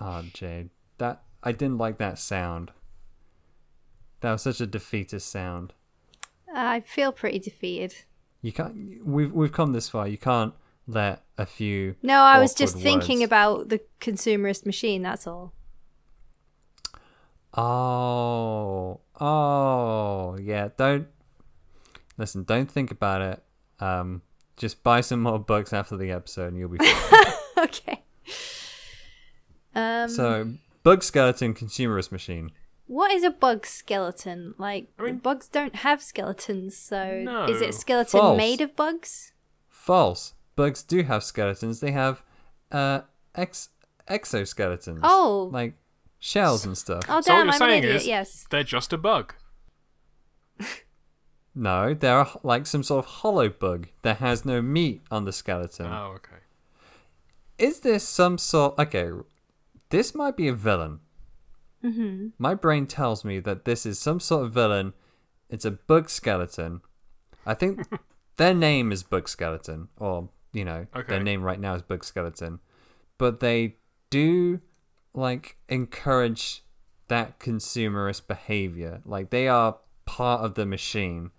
Oh, 0.00 0.22
Jade, 0.32 0.70
that 0.98 1.22
I 1.42 1.52
didn't 1.52 1.78
like 1.78 1.98
that 1.98 2.18
sound. 2.18 2.72
That 4.20 4.32
was 4.32 4.42
such 4.42 4.60
a 4.60 4.66
defeatist 4.66 5.30
sound. 5.30 5.74
I 6.54 6.80
feel 6.80 7.12
pretty 7.12 7.38
defeated. 7.38 7.94
You 8.42 8.52
can't. 8.52 9.04
We've 9.06 9.32
we've 9.32 9.52
come 9.52 9.72
this 9.72 9.88
far. 9.88 10.08
You 10.08 10.18
can't 10.18 10.54
let 10.86 11.24
a 11.36 11.44
few. 11.46 11.94
No, 12.02 12.20
I 12.20 12.38
was 12.38 12.54
just 12.54 12.76
awkward 12.76 12.82
thinking 12.84 13.18
words- 13.18 13.26
about 13.26 13.68
the 13.68 13.80
consumerist 14.00 14.64
machine, 14.66 15.02
that's 15.02 15.26
all. 15.26 15.52
Oh, 17.54 19.00
oh, 19.20 20.36
yeah. 20.40 20.68
Don't 20.76 21.08
listen. 22.16 22.44
Don't 22.44 22.70
think 22.70 22.90
about 22.90 23.20
it. 23.22 23.42
Um, 23.80 24.22
just 24.56 24.82
buy 24.82 25.00
some 25.00 25.22
more 25.22 25.38
books 25.38 25.72
after 25.72 25.96
the 25.96 26.10
episode, 26.10 26.48
and 26.48 26.58
you'll 26.58 26.68
be 26.68 26.78
fine. 26.78 27.32
okay. 27.64 28.02
Um, 29.74 30.08
so, 30.08 30.52
bug 30.82 31.02
skeleton 31.02 31.54
consumerist 31.54 32.10
machine. 32.10 32.50
what 32.86 33.12
is 33.12 33.22
a 33.22 33.30
bug 33.30 33.64
skeleton? 33.66 34.54
Like, 34.58 34.88
I 34.98 35.02
mean- 35.04 35.18
bugs 35.18 35.48
don't 35.48 35.76
have 35.76 36.02
skeletons, 36.02 36.76
so 36.76 37.20
No. 37.24 37.44
is 37.44 37.60
it 37.60 37.70
a 37.70 37.72
skeleton 37.72 38.18
False. 38.20 38.36
made 38.36 38.60
of 38.60 38.74
bugs? 38.74 39.32
False. 39.68 40.34
Bugs 40.56 40.82
do 40.82 41.02
have 41.04 41.22
skeletons. 41.22 41.78
They 41.80 41.92
have 41.92 42.22
uh 42.72 43.02
ex 43.34 43.68
exoskeletons. 44.10 45.00
Oh. 45.02 45.48
like 45.52 45.74
shells 46.18 46.64
and 46.66 46.76
stuff. 46.76 47.04
Oh, 47.08 47.20
So 47.20 47.32
what 47.34 47.36
damn, 47.36 47.36
you're 47.36 47.40
I'm 47.42 47.48
an 47.48 47.58
saying 47.58 47.82
idiot, 47.84 47.96
is 47.96 48.06
yes. 48.06 48.46
they're 48.50 48.64
just 48.64 48.92
a 48.92 48.98
bug. 48.98 49.34
No, 51.54 51.92
they're 51.92 52.26
like 52.44 52.66
some 52.66 52.84
sort 52.84 53.04
of 53.04 53.10
hollow 53.10 53.48
bug 53.48 53.88
that 54.02 54.18
has 54.18 54.44
no 54.44 54.62
meat 54.62 55.02
on 55.10 55.24
the 55.24 55.32
skeleton. 55.32 55.86
Oh, 55.86 56.12
okay. 56.16 56.36
Is 57.58 57.80
this 57.80 58.06
some 58.06 58.38
sort? 58.38 58.78
Okay, 58.78 59.10
this 59.88 60.14
might 60.14 60.36
be 60.36 60.46
a 60.46 60.52
villain. 60.52 61.00
Mm-hmm. 61.82 62.28
My 62.38 62.54
brain 62.54 62.86
tells 62.86 63.24
me 63.24 63.40
that 63.40 63.64
this 63.64 63.84
is 63.86 63.98
some 63.98 64.20
sort 64.20 64.46
of 64.46 64.52
villain. 64.52 64.92
It's 65.50 65.64
a 65.64 65.72
bug 65.72 66.08
skeleton. 66.10 66.82
I 67.44 67.54
think 67.54 67.80
their 68.36 68.54
name 68.54 68.92
is 68.92 69.02
Bug 69.02 69.28
Skeleton, 69.28 69.88
or 69.96 70.28
you 70.52 70.64
know, 70.64 70.86
Okay. 70.94 71.08
their 71.08 71.22
name 71.24 71.42
right 71.42 71.58
now 71.58 71.74
is 71.74 71.82
Bug 71.82 72.04
Skeleton. 72.04 72.60
But 73.16 73.40
they 73.40 73.76
do 74.10 74.60
like 75.18 75.56
encourage 75.68 76.62
that 77.08 77.38
consumerist 77.38 78.26
behavior. 78.26 79.00
Like 79.04 79.30
they 79.30 79.48
are 79.48 79.78
part 80.06 80.42
of 80.42 80.54
the 80.54 80.66
machine. 80.66 81.30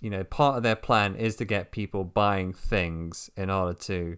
You 0.00 0.10
know, 0.10 0.24
part 0.24 0.56
of 0.56 0.62
their 0.62 0.76
plan 0.76 1.14
is 1.14 1.36
to 1.36 1.44
get 1.44 1.72
people 1.72 2.04
buying 2.04 2.54
things 2.54 3.30
in 3.36 3.50
order 3.50 3.74
to 3.80 4.16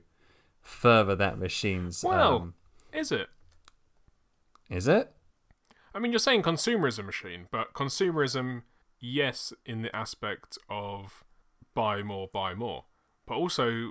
further 0.60 1.16
that 1.16 1.38
machine's. 1.38 2.04
Well, 2.04 2.36
um, 2.36 2.54
is 2.92 3.10
it? 3.10 3.28
is 4.72 4.88
it? 4.88 5.12
I 5.94 5.98
mean, 5.98 6.12
you're 6.12 6.18
saying 6.18 6.42
consumerism 6.42 7.04
machine, 7.04 7.46
but 7.50 7.74
consumerism, 7.74 8.62
yes, 8.98 9.52
in 9.66 9.82
the 9.82 9.94
aspect 9.94 10.56
of 10.68 11.22
buy 11.74 12.02
more, 12.02 12.28
buy 12.32 12.54
more, 12.54 12.84
but 13.26 13.34
also 13.34 13.90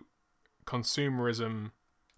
consumerism 0.65 1.71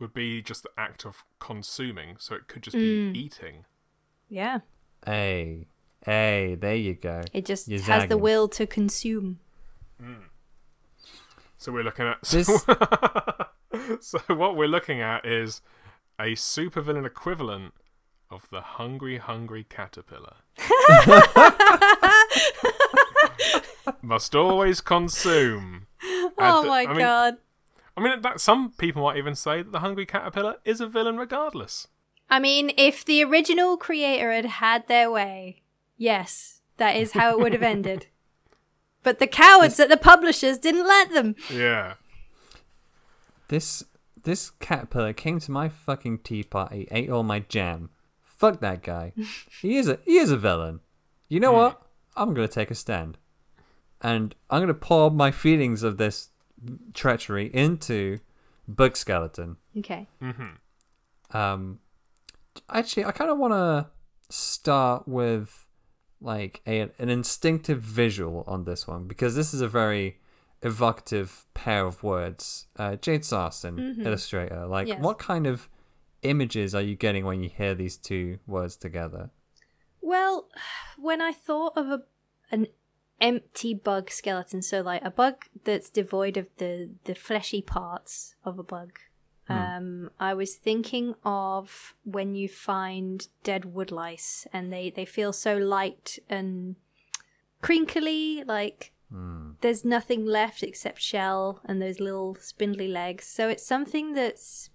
would 0.04 0.14
be 0.14 0.42
just 0.42 0.64
the 0.64 0.70
act 0.78 1.06
of 1.06 1.24
consuming, 1.40 2.18
so 2.20 2.36
it 2.36 2.48
could 2.48 2.62
just 2.62 2.76
be 2.76 3.12
mm. 3.12 3.16
eating. 3.16 3.64
Yeah. 4.28 4.60
Hey, 5.06 5.68
hey, 6.06 6.56
there 6.60 6.76
you 6.76 6.94
go. 6.94 7.22
It 7.32 7.46
just 7.46 7.70
You're 7.70 7.80
has 7.84 8.10
the 8.10 8.18
will 8.18 8.50
to 8.50 8.68
consume. 8.68 9.40
Mm. 10.02 10.24
So 11.58 11.72
we're 11.72 11.86
looking 11.86 12.06
at 12.06 12.22
This 12.24 12.48
so 14.02 14.20
what 14.28 14.58
we're 14.58 14.68
looking 14.68 15.00
at 15.00 15.26
is 15.26 15.62
a 16.20 16.34
supervillain 16.34 17.06
equivalent 17.06 17.74
of 18.30 18.50
the 18.50 18.60
hungry, 18.60 19.20
hungry 19.20 19.66
caterpillar. 19.70 20.36
Must 24.02 24.36
always 24.36 24.82
consume. 24.82 25.88
Oh 26.04 26.32
And, 26.38 26.68
my 26.68 26.82
I 26.82 26.88
mean- 26.88 26.98
god. 26.98 27.38
I 27.96 28.02
mean, 28.02 28.22
that 28.22 28.42
some 28.42 28.72
people 28.72 29.04
might 29.04 29.18
even 29.18 29.36
say 29.36 29.62
that 29.62 29.72
the 29.72 29.80
hungry 29.80 30.06
caterpillar 30.06 30.58
is 30.66 30.82
a 30.82 30.88
villain 30.88 31.18
regardless. 31.18 31.88
I 32.30 32.40
mean, 32.40 32.72
if 32.78 33.06
the 33.06 33.24
original 33.24 33.78
creator 33.78 34.32
had 34.32 34.46
had 34.46 34.88
their 34.88 35.12
way, 35.12 35.62
yes, 35.98 36.62
that 36.78 36.96
is 36.96 37.12
how 37.12 37.32
it 37.32 37.40
would 37.40 37.54
have 37.54 37.64
ended. 37.64 38.08
But 39.04 39.20
the 39.20 39.28
cowards 39.28 39.82
at 39.82 39.90
the 39.90 39.98
publishers 39.98 40.58
didn't 40.58 40.88
let 40.88 41.12
them. 41.12 41.36
Yeah. 41.52 41.96
this 43.50 43.84
this 44.24 44.50
caterpillar 44.50 45.12
came 45.12 45.42
to 45.42 45.52
my 45.52 45.68
fucking 45.68 46.20
tea 46.20 46.44
party, 46.44 46.88
ate 46.90 47.10
all 47.10 47.24
my 47.24 47.40
jam. 47.40 47.90
Fuck 48.24 48.62
that 48.62 48.82
guy. 48.82 49.12
he 49.62 49.76
is 49.76 49.90
a 49.90 50.00
he 50.06 50.18
is 50.18 50.32
a 50.32 50.38
villain. 50.38 50.80
You 51.28 51.42
know 51.42 51.52
hmm. 51.52 51.58
what? 51.58 51.82
I'm 52.16 52.34
gonna 52.34 52.48
take 52.48 52.72
a 52.72 52.76
stand, 52.76 53.18
and 54.00 54.34
I'm 54.50 54.62
gonna 54.62 54.74
pour 54.74 55.12
my 55.12 55.32
feelings 55.32 55.84
of 55.84 55.98
this 55.98 56.30
treachery 56.94 57.50
into 57.54 58.20
Bug 58.68 58.96
Skeleton. 58.98 59.58
Okay. 59.78 60.08
Um, 61.32 61.80
actually, 62.70 63.06
I 63.06 63.12
kind 63.12 63.30
of 63.32 63.38
want 63.38 63.54
to 63.54 63.88
start 64.30 65.08
with 65.08 65.66
like 66.22 66.62
a, 66.66 66.90
an 67.00 67.10
instinctive 67.10 67.82
visual 67.82 68.44
on 68.48 68.64
this 68.64 68.88
one 68.88 69.08
because 69.08 69.36
this 69.36 69.54
is 69.54 69.62
a 69.62 69.68
very 69.68 70.20
evocative 70.62 71.46
pair 71.54 71.86
of 71.86 72.04
words. 72.04 72.68
Uh, 72.78 72.96
Jade 72.96 73.26
Sarson, 73.26 74.02
illustrator, 74.06 74.66
like 74.66 74.88
Yes. 74.88 75.02
what 75.02 75.20
kind 75.20 75.46
of 75.46 75.68
images 76.22 76.74
are 76.74 76.82
you 76.82 76.96
getting 76.96 77.26
when 77.26 77.44
you 77.44 77.50
hear 77.50 77.76
these 77.76 77.98
two 77.98 78.40
words 78.48 78.78
together? 78.78 79.32
Well, 80.02 80.48
when 80.98 81.22
I 81.22 81.34
thought 81.34 81.74
of 81.76 81.88
a 81.90 82.04
an 82.52 82.68
empty 83.24 83.74
bug 83.74 84.12
skeleton, 84.12 84.62
so 84.62 84.82
like 84.82 85.04
a 85.04 85.10
bug 85.10 85.46
that's 85.64 85.90
devoid 85.90 86.36
of 86.38 86.50
the 86.58 86.90
the 87.06 87.16
fleshy 87.16 87.62
parts 87.62 88.36
of 88.44 88.60
a 88.60 88.64
bug, 88.64 89.00
um, 89.50 90.10
I 90.20 90.34
was 90.34 90.56
thinking 90.56 91.16
of 91.26 91.96
when 92.04 92.36
you 92.36 92.48
find 92.48 93.28
dead 93.44 93.64
woodlice 93.74 94.46
and 94.54 94.72
they 94.72 94.90
they 94.90 95.06
feel 95.06 95.34
so 95.34 95.58
light 95.58 96.20
and 96.30 96.76
crinkly, 97.62 98.44
like 98.46 98.92
there's 99.62 99.86
nothing 99.86 100.26
left 100.26 100.64
except 100.64 101.02
shell 101.02 101.62
and 101.66 101.82
those 101.82 102.00
little 102.00 102.36
spindly 102.40 102.88
legs. 102.88 103.26
So 103.26 103.48
it's 103.48 103.66
something 103.66 104.14
that's 104.14 104.70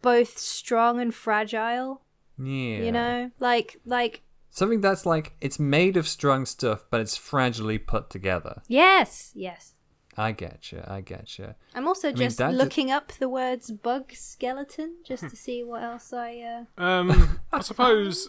both 0.00 0.36
strong 0.38 1.00
and 1.00 1.14
fragile. 1.14 2.02
Yeah, 2.38 2.82
You 2.84 2.92
know, 2.92 3.30
like 3.38 3.80
like 3.86 4.22
something 4.52 4.82
that's 4.82 5.04
like 5.04 5.32
it's 5.40 5.58
made 5.58 5.96
of 5.96 6.06
strong 6.06 6.46
stuff, 6.46 6.84
but 6.90 7.00
it's 7.00 7.18
fragilely 7.18 7.84
put 7.84 8.10
together. 8.10 8.62
Yes, 8.68 9.32
yes. 9.34 9.74
I 10.16 10.32
get 10.32 10.70
you. 10.70 10.84
I 10.86 11.00
get 11.00 11.38
you. 11.38 11.54
I'm 11.74 11.88
also 11.88 12.08
mean, 12.08 12.18
just 12.18 12.38
that 12.38 12.50
d- 12.50 12.56
looking 12.56 12.90
up 12.90 13.12
the 13.12 13.30
words 13.30 13.70
bug 13.70 14.12
skeleton 14.12 14.96
just 15.04 15.28
to 15.28 15.34
see 15.34 15.64
what 15.64 15.82
else 15.82 16.12
I. 16.12 16.66
Uh... 16.78 16.80
Um, 16.80 17.40
I 17.52 17.62
suppose, 17.62 18.28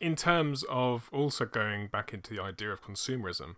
in 0.00 0.16
terms 0.16 0.64
of 0.68 1.08
also 1.12 1.46
going 1.46 1.86
back 1.86 2.12
into 2.12 2.34
the 2.34 2.42
idea 2.42 2.72
of 2.72 2.82
consumerism, 2.82 3.54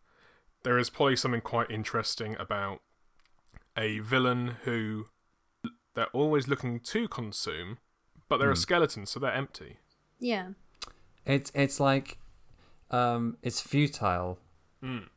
there 0.62 0.78
is 0.78 0.90
probably 0.90 1.16
something 1.16 1.40
quite 1.40 1.70
interesting 1.70 2.36
about 2.38 2.82
a 3.78 4.00
villain 4.00 4.56
who 4.64 5.06
they're 5.94 6.06
always 6.12 6.48
looking 6.48 6.80
to 6.80 7.08
consume, 7.08 7.78
but 8.28 8.36
they're 8.36 8.50
a 8.50 8.56
skeleton, 8.56 9.06
so 9.06 9.18
they're 9.18 9.32
empty. 9.32 9.78
Yeah. 10.20 10.48
It's 11.28 11.52
it's 11.54 11.78
like 11.78 12.18
um 12.90 13.36
it's 13.42 13.60
futile. 13.60 14.38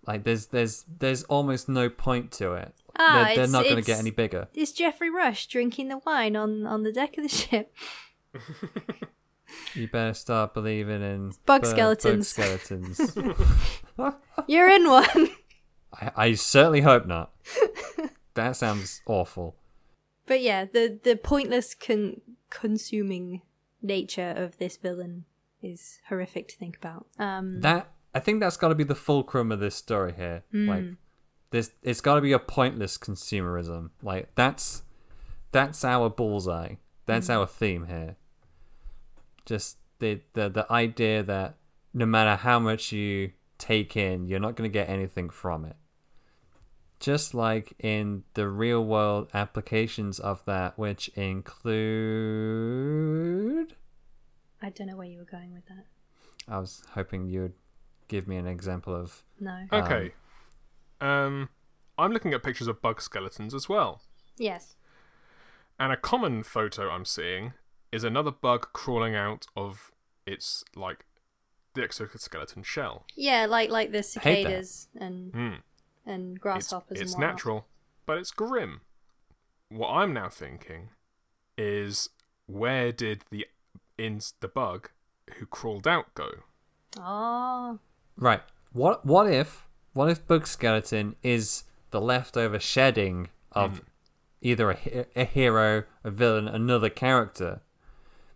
Like 0.07 0.23
there's 0.23 0.47
there's 0.47 0.85
there's 0.99 1.23
almost 1.23 1.69
no 1.69 1.87
point 1.89 2.31
to 2.33 2.53
it. 2.53 2.73
Ah, 2.99 3.23
they're, 3.27 3.35
they're 3.37 3.47
not 3.47 3.63
going 3.63 3.75
to 3.77 3.81
get 3.83 3.99
any 3.99 4.09
bigger. 4.11 4.47
It's 4.53 4.71
Geoffrey 4.71 5.09
Rush 5.09 5.45
drinking 5.47 5.87
the 5.87 5.99
wine 6.05 6.35
on 6.35 6.65
on 6.67 6.83
the 6.83 6.91
deck 6.91 7.17
of 7.17 7.23
the 7.23 7.29
ship. 7.29 7.73
You 9.75 9.87
better 9.89 10.13
start 10.13 10.53
believing 10.53 11.01
in 11.01 11.33
Bug 11.45 11.63
bu- 11.63 11.67
skeletons. 11.69 12.29
skeletons. 12.29 12.99
You're 14.47 14.69
in 14.69 14.89
one. 14.89 15.29
I, 15.93 16.11
I 16.15 16.33
certainly 16.35 16.81
hope 16.81 17.05
not. 17.05 17.31
that 18.33 18.55
sounds 18.55 19.01
awful. 19.05 19.55
but 20.25 20.41
yeah, 20.41 20.63
the 20.65 20.99
the 21.03 21.17
pointless 21.17 21.73
con- 21.75 22.21
consuming 22.49 23.41
nature 23.81 24.33
of 24.37 24.57
this 24.57 24.77
villain 24.77 25.25
is 25.61 25.99
horrific 26.09 26.47
to 26.49 26.57
think 26.57 26.77
about. 26.77 27.07
Um, 27.19 27.61
That 27.61 27.91
I 28.13 28.19
think 28.19 28.39
that's 28.39 28.57
got 28.57 28.69
to 28.69 28.75
be 28.75 28.83
the 28.83 28.95
fulcrum 28.95 29.51
of 29.51 29.59
this 29.59 29.75
story 29.75 30.13
here. 30.13 30.43
Like 30.51 30.83
this, 31.51 31.71
it's 31.81 32.01
got 32.01 32.15
to 32.15 32.21
be 32.21 32.33
a 32.33 32.39
pointless 32.39 32.97
consumerism. 32.97 33.91
Like 34.01 34.33
that's 34.35 34.83
that's 35.51 35.83
our 35.85 36.09
bullseye. 36.09 36.75
That's 37.05 37.29
our 37.29 37.45
theme 37.47 37.87
here. 37.87 38.15
Just 39.45 39.77
the 39.99 40.21
the 40.33 40.49
the 40.49 40.71
idea 40.71 41.23
that 41.23 41.55
no 41.93 42.05
matter 42.05 42.35
how 42.35 42.59
much 42.59 42.91
you 42.91 43.31
take 43.57 43.95
in, 43.97 44.27
you're 44.27 44.39
not 44.39 44.55
going 44.55 44.69
to 44.69 44.73
get 44.73 44.89
anything 44.89 45.29
from 45.29 45.65
it. 45.65 45.75
Just 46.99 47.33
like 47.33 47.73
in 47.79 48.23
the 48.35 48.47
real 48.47 48.85
world 48.85 49.27
applications 49.33 50.19
of 50.19 50.43
that, 50.45 50.77
which 50.77 51.09
include. 52.61 53.75
I 54.61 54.69
don't 54.69 54.87
know 54.87 54.95
where 54.97 55.07
you 55.07 55.17
were 55.19 55.25
going 55.25 55.53
with 55.53 55.65
that. 55.67 55.85
I 56.47 56.59
was 56.59 56.83
hoping 56.93 57.27
you 57.27 57.41
would 57.41 57.53
give 58.07 58.27
me 58.27 58.35
an 58.37 58.47
example 58.47 58.95
of. 58.95 59.23
No. 59.39 59.65
Okay. 59.71 60.13
Um, 60.99 61.49
I'm 61.97 62.11
looking 62.11 62.33
at 62.33 62.43
pictures 62.43 62.67
of 62.67 62.81
bug 62.81 63.01
skeletons 63.01 63.53
as 63.53 63.67
well. 63.69 64.01
Yes. 64.37 64.75
And 65.79 65.91
a 65.91 65.97
common 65.97 66.43
photo 66.43 66.89
I'm 66.89 67.05
seeing 67.05 67.53
is 67.91 68.03
another 68.03 68.31
bug 68.31 68.67
crawling 68.73 69.15
out 69.15 69.47
of 69.55 69.91
its 70.25 70.63
like 70.75 71.05
the 71.73 71.83
exoskeleton 71.83 72.63
shell. 72.63 73.05
Yeah, 73.15 73.45
like 73.47 73.69
like 73.69 73.91
the 73.91 74.03
cicadas 74.03 74.87
and 74.99 75.31
Hmm. 75.33 75.53
and 76.05 76.39
grasshoppers 76.39 76.99
it's 76.99 77.13
and 77.13 77.21
whatnot. 77.21 77.33
natural, 77.35 77.67
but 78.05 78.17
it's 78.17 78.31
grim. 78.31 78.81
What 79.69 79.89
I'm 79.89 80.13
now 80.13 80.29
thinking 80.29 80.89
is 81.57 82.09
where 82.45 82.91
did 82.91 83.23
the 83.31 83.47
ins 84.01 84.33
the 84.39 84.47
bug 84.47 84.89
who 85.37 85.45
crawled 85.45 85.87
out 85.87 86.13
go? 86.13 86.29
Oh. 86.97 87.79
Right. 88.17 88.41
What 88.73 89.05
what 89.05 89.31
if 89.31 89.67
what 89.93 90.09
if 90.09 90.25
Bug 90.27 90.47
Skeleton 90.47 91.15
is 91.23 91.63
the 91.91 92.01
leftover 92.01 92.59
shedding 92.59 93.29
of 93.51 93.79
hmm. 93.79 93.85
either 94.41 94.71
a, 94.71 95.05
a 95.15 95.25
hero, 95.25 95.83
a 96.03 96.11
villain, 96.11 96.47
another 96.47 96.89
character? 96.89 97.61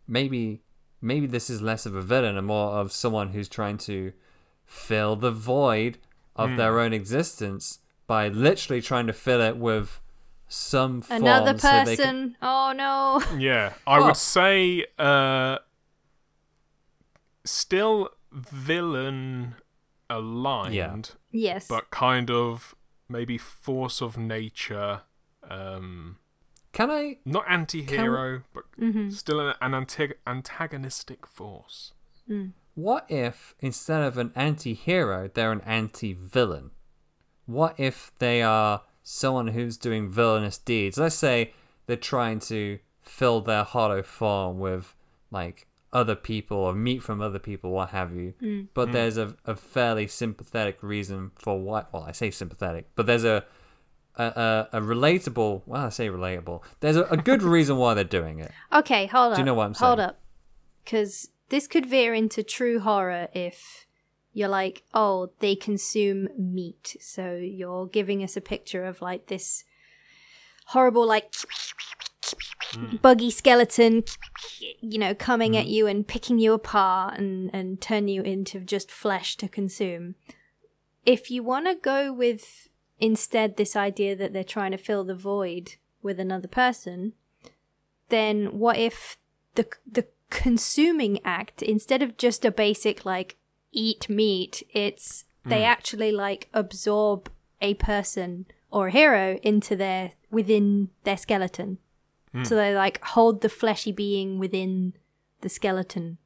Maybe 0.08 0.62
maybe 1.02 1.28
this 1.28 1.50
is 1.50 1.62
less 1.62 1.86
of 1.86 1.96
a 1.96 2.02
villain 2.02 2.38
and 2.38 2.48
more 2.48 2.72
of 2.72 2.92
someone 2.92 3.30
who's 3.30 3.50
trying 3.50 3.78
to 3.78 4.14
fill 4.66 5.16
the 5.16 5.32
void 5.32 5.98
of 6.36 6.52
hmm. 6.52 6.56
their 6.58 6.80
own 6.80 6.94
existence 6.94 7.80
by 8.08 8.28
literally 8.28 8.82
trying 8.82 9.08
to 9.08 9.14
fill 9.14 9.42
it 9.42 9.58
with 9.58 10.00
some 10.48 11.02
form 11.02 11.22
Another 11.24 11.58
so 11.58 11.68
can- 11.70 11.86
person. 11.86 12.38
Oh 12.42 12.74
no. 12.76 13.22
Yeah, 13.40 13.74
I 13.88 14.00
Oh. 14.00 14.06
would 14.08 14.18
say 14.18 14.86
uh 15.00 15.58
still 17.44 18.10
villain 18.32 19.56
aligned, 20.10 20.74
Yeah. 20.74 20.96
yes. 21.32 21.68
but 21.68 21.90
kind 21.92 22.30
of 22.30 22.76
maybe 23.10 23.38
force 23.38 24.02
of 24.02 24.18
nature 24.18 25.02
um 25.50 26.18
Can 26.74 26.92
I 26.92 27.18
not 27.26 27.46
anti-hero, 27.48 28.44
but 28.54 28.64
Mm-hmm. 28.80 29.10
still 29.12 29.40
an, 29.40 29.56
an 29.62 29.72
antag- 29.72 30.16
antagonistic 30.28 31.26
force. 31.26 31.94
What 32.74 33.06
if 33.10 33.56
instead 33.60 34.02
of 34.04 34.18
an 34.18 34.32
anti-hero, 34.36 35.30
they're 35.34 35.52
an 35.54 35.62
anti-villain? 35.62 36.72
What 37.46 37.80
if 37.80 38.12
they 38.20 38.42
are 38.42 38.82
someone 39.08 39.50
who's 39.50 39.78
doing 39.78 40.10
villainous 40.10 40.58
deeds? 40.58 40.98
Let's 40.98 41.16
say 41.16 41.54
they're 41.86 41.96
trying 41.96 42.40
to 42.40 42.80
fill 43.02 43.40
their 43.40 43.64
hollow 43.64 44.02
form 44.02 44.60
with 44.60 44.96
like 45.32 45.68
other 45.94 46.16
people 46.16 46.58
or 46.58 46.74
meat 46.74 47.02
from 47.02 47.22
other 47.22 47.40
people, 47.40 47.72
what 47.72 47.90
have 47.90 48.14
you. 48.14 48.34
Mm. 48.42 48.68
But 48.74 48.90
mm. 48.90 48.92
there's 48.94 49.18
a, 49.18 49.36
a 49.46 49.56
fairly 49.56 50.08
sympathetic 50.08 50.80
reason 50.82 51.32
for 51.36 51.58
what. 51.60 51.94
Well, 51.94 52.04
I 52.04 52.12
say 52.12 52.32
sympathetic, 52.32 52.90
but 52.96 53.06
there's 53.06 53.24
a 53.24 53.46
a, 54.18 54.24
a, 54.24 54.78
a 54.78 54.82
relatable. 54.82 55.62
Well, 55.66 55.86
I 55.86 55.90
say 55.90 56.10
relatable. 56.10 56.62
There's 56.80 56.98
a, 56.98 57.04
a 57.04 57.18
good 57.18 57.44
reason 57.58 57.78
why 57.78 57.94
they're 57.94 58.04
doing 58.04 58.40
it. 58.40 58.52
Okay, 58.74 59.06
hold 59.06 59.34
up. 59.34 59.36
Do 59.38 59.42
you 59.42 59.46
know 59.46 59.54
what 59.54 59.68
I'm 59.68 59.74
saying? 59.74 59.88
Hold 59.88 60.00
up. 60.00 60.20
Because 60.84 61.30
this 61.50 61.68
could 61.68 61.86
veer 61.86 62.14
into 62.14 62.44
true 62.44 62.80
horror 62.80 63.28
if 63.34 63.85
you're 64.36 64.50
like, 64.50 64.84
oh, 64.94 65.32
they 65.40 65.56
consume 65.56 66.28
meat. 66.38 66.98
So 67.00 67.38
you're 67.38 67.88
giving 67.88 68.22
us 68.22 68.36
a 68.36 68.42
picture 68.42 68.84
of 68.84 69.02
like 69.02 69.28
this 69.28 69.64
horrible, 70.68 71.08
like, 71.08 71.34
buggy 73.02 73.32
skeleton, 73.32 74.04
you 74.82 75.00
know, 75.00 75.16
coming 75.16 75.54
mm-hmm. 75.54 75.62
at 75.62 75.68
you 75.68 75.88
and 75.88 76.06
picking 76.06 76.38
you 76.38 76.52
apart 76.52 77.18
and, 77.18 77.50
and 77.54 77.80
turn 77.80 78.10
you 78.10 78.24
into 78.24 78.60
just 78.60 78.92
flesh 78.92 79.38
to 79.38 79.48
consume. 79.48 80.16
If 81.06 81.32
you 81.32 81.42
want 81.42 81.68
to 81.68 81.76
go 81.76 82.12
with 82.12 82.68
instead 83.00 83.56
this 83.56 83.78
idea 83.78 84.18
that 84.18 84.34
they're 84.34 84.44
trying 84.44 84.72
to 84.72 84.78
fill 84.78 85.06
the 85.06 85.16
void 85.16 85.76
with 86.02 86.20
another 86.20 86.50
person, 86.50 87.14
then 88.10 88.60
what 88.60 88.78
if 88.78 89.18
the 89.54 89.66
the 89.90 90.08
consuming 90.30 91.20
act 91.24 91.62
instead 91.62 92.02
of 92.02 92.18
just 92.18 92.44
a 92.44 92.52
basic 92.52 93.06
like 93.06 93.38
eat 93.76 94.10
meat, 94.10 94.64
it's 94.72 95.26
they 95.46 95.60
hmm. 95.60 95.66
actually 95.66 96.12
like 96.12 96.50
absorb 96.54 97.30
a 97.62 97.76
person 97.76 98.48
or 98.72 98.88
a 98.88 98.92
hero 98.92 99.40
into 99.44 99.76
their 99.76 100.14
within 100.32 100.90
their 101.04 101.18
skeleton. 101.18 101.78
Hmm. 102.32 102.44
So 102.44 102.56
they 102.56 102.74
like 102.74 103.04
hold 103.04 103.42
the 103.42 103.50
fleshy 103.50 103.92
being 103.92 104.40
within 104.40 104.94
the 105.42 105.50
skeleton. 105.50 106.18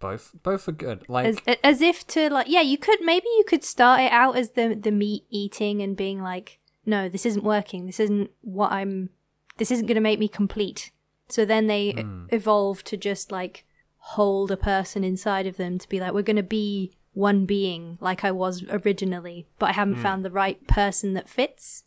Both 0.00 0.34
both 0.42 0.68
are 0.68 0.72
good. 0.72 1.04
Like 1.08 1.26
as 1.26 1.58
as 1.62 1.82
if 1.82 2.06
to 2.08 2.30
like 2.30 2.48
yeah 2.48 2.62
you 2.62 2.78
could 2.78 3.00
maybe 3.02 3.26
you 3.36 3.44
could 3.46 3.64
start 3.64 4.00
it 4.00 4.12
out 4.12 4.36
as 4.36 4.52
the 4.52 4.74
the 4.74 4.92
meat 4.92 5.24
eating 5.28 5.82
and 5.82 5.96
being 5.96 6.22
like 6.22 6.58
no 6.86 7.08
this 7.08 7.26
isn't 7.26 7.44
working. 7.44 7.86
This 7.86 8.00
isn't 8.00 8.30
what 8.40 8.72
i'm 8.72 9.10
this 9.58 9.70
isn't 9.72 9.86
going 9.86 9.96
to 9.96 10.00
make 10.00 10.18
me 10.18 10.28
complete. 10.28 10.92
So 11.28 11.44
then 11.44 11.66
they 11.66 11.88
e- 11.88 12.04
evolve 12.30 12.84
to 12.84 12.96
just 12.96 13.30
like 13.30 13.66
hold 13.98 14.50
a 14.50 14.56
person 14.56 15.04
inside 15.04 15.46
of 15.46 15.56
them 15.56 15.78
to 15.78 15.88
be 15.88 16.00
like 16.00 16.12
we're 16.12 16.22
going 16.22 16.36
to 16.36 16.42
be 16.42 16.90
one 17.14 17.44
being 17.46 17.98
like 18.00 18.24
i 18.24 18.30
was 18.30 18.62
originally 18.70 19.46
but 19.58 19.70
i 19.70 19.72
haven't 19.72 19.96
found 19.96 20.24
the 20.24 20.30
right 20.30 20.66
person 20.68 21.14
that 21.14 21.28
fits 21.28 21.84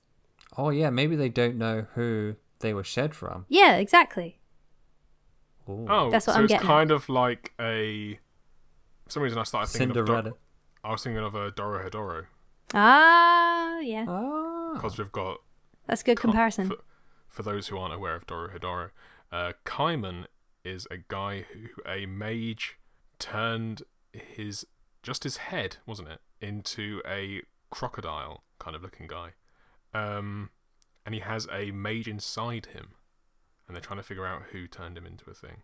Oh 0.58 0.70
yeah, 0.70 0.90
maybe 0.90 1.16
they 1.16 1.30
don't 1.30 1.56
know 1.56 1.86
who 1.96 2.36
they 2.60 2.74
were 2.74 2.84
shed 2.84 3.16
from. 3.16 3.46
yeah 3.48 3.78
exactly 3.78 4.40
Ooh. 5.70 5.86
Oh, 5.90 6.10
That's 6.12 6.28
what 6.28 6.34
so 6.34 6.40
I'm 6.40 6.44
it's 6.46 6.52
getting 6.54 6.68
kind 6.68 6.92
of 6.92 7.08
like 7.08 7.54
a. 7.60 8.16
For 9.06 9.12
some 9.12 9.24
reason, 9.24 9.38
I 9.40 9.44
started 9.44 9.68
thinking 9.72 9.92
of. 9.92 9.96
Cinderella. 10.08 10.30
Do- 10.32 10.38
I 10.84 10.92
was 10.92 11.04
thinking 11.04 11.24
of 11.24 11.36
a 11.36 11.52
Dorohedoro 11.52 12.26
ah 12.74 13.80
yeah 13.80 14.06
Ah. 14.08 14.72
because 14.74 14.98
we've 14.98 15.12
got 15.12 15.38
that's 15.88 16.02
a 16.02 16.06
good 16.06 16.20
comparison 16.20 16.68
For, 16.70 16.78
for 17.30 17.44
those 17.44 17.68
who 17.68 17.78
aren't 17.78 17.94
aware 17.94 18.16
of 18.16 18.26
Dorohedoro, 18.28 18.90
uh, 19.32 19.54
Kaiman 19.66 20.26
is 20.64 20.88
a 20.92 20.98
guy 20.98 21.46
who 21.54 21.68
a 21.90 22.06
mage 22.06 22.78
turned 23.20 23.84
his 24.14 24.66
just 25.04 25.24
his 25.24 25.38
head, 25.38 25.78
wasn't 25.86 26.10
it, 26.10 26.20
into 26.42 27.02
a 27.08 27.42
crocodile 27.70 28.44
kind 28.60 28.76
of 28.76 28.84
looking 28.84 29.08
guy, 29.08 29.32
um, 29.94 30.50
and 31.06 31.16
he 31.16 31.22
has 31.22 31.48
a 31.52 31.72
mage 31.72 32.08
inside 32.08 32.68
him, 32.68 32.90
and 33.68 33.76
they're 33.76 33.82
trying 33.82 34.00
to 34.00 34.04
figure 34.04 34.26
out 34.26 34.44
who 34.52 34.68
turned 34.68 34.98
him 34.98 35.06
into 35.06 35.30
a 35.30 35.34
thing. 35.34 35.64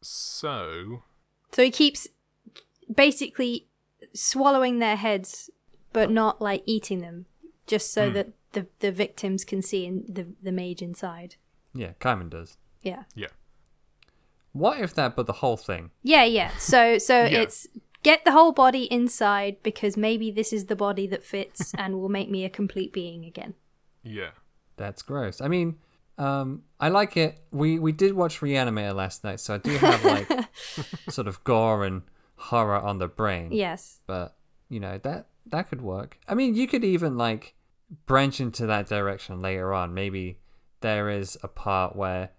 So 0.00 1.02
So 1.52 1.62
he 1.62 1.70
keeps 1.70 2.08
basically 2.92 3.68
swallowing 4.14 4.78
their 4.78 4.96
heads, 4.96 5.50
but 5.92 6.10
not 6.10 6.40
like 6.40 6.62
eating 6.66 7.00
them, 7.00 7.26
just 7.66 7.92
so 7.92 8.10
that 8.10 8.32
the 8.52 8.66
the 8.80 8.90
victims 8.90 9.44
can 9.44 9.62
see 9.62 9.86
in 9.86 10.04
the 10.08 10.26
the 10.42 10.52
mage 10.52 10.82
inside. 10.82 11.36
Yeah, 11.74 11.92
Kaiman 12.00 12.30
does. 12.30 12.56
Yeah, 12.82 13.04
yeah, 13.14 13.28
What 14.52 14.80
if 14.80 14.94
that 14.94 15.14
but 15.16 15.26
the 15.26 15.34
whole 15.34 15.56
thing? 15.56 15.90
yeah, 16.02 16.24
yeah. 16.24 16.50
So 16.58 16.98
so 16.98 17.24
Yeah. 17.24 17.40
it's 17.42 17.66
get 18.02 18.24
the 18.24 18.32
whole 18.32 18.52
body 18.52 18.84
inside 18.84 19.56
because 19.62 19.96
maybe 19.96 20.30
this 20.30 20.52
is 20.52 20.66
the 20.66 20.76
body 20.76 21.06
that 21.08 21.22
fits 21.24 21.74
and 21.78 22.00
will 22.00 22.08
make 22.08 22.30
me 22.30 22.44
a 22.44 22.50
complete 22.50 22.92
being 22.92 23.24
again. 23.24 23.54
yeah, 24.02 24.30
That's 24.76 25.02
gross. 25.02 25.40
I 25.40 25.48
mean, 25.48 25.76
um, 26.18 26.62
I 26.80 26.88
like 26.88 27.16
it. 27.16 27.38
We 27.50 27.78
we 27.78 27.92
did 27.92 28.14
watch 28.14 28.40
Reanimator 28.40 28.94
last 28.94 29.24
night, 29.24 29.40
so 29.40 29.54
I 29.54 29.58
do 29.58 29.70
have 29.76 30.04
like 30.04 30.28
sort 31.08 31.28
of 31.28 31.42
gore 31.44 31.84
and 31.84 32.02
horror 32.36 32.78
on 32.80 32.98
the 32.98 33.08
brain. 33.08 33.52
Yes. 33.52 34.00
But 34.06 34.36
you 34.68 34.80
know 34.80 34.98
that 35.02 35.28
that 35.46 35.68
could 35.68 35.80
work. 35.82 36.18
I 36.28 36.34
mean, 36.34 36.54
you 36.54 36.66
could 36.66 36.84
even 36.84 37.16
like 37.16 37.54
branch 38.06 38.40
into 38.40 38.66
that 38.66 38.86
direction 38.88 39.40
later 39.42 39.72
on. 39.72 39.94
Maybe 39.94 40.38
there 40.80 41.08
is 41.10 41.36
a 41.42 41.48
part 41.48 41.96
where 41.96 42.30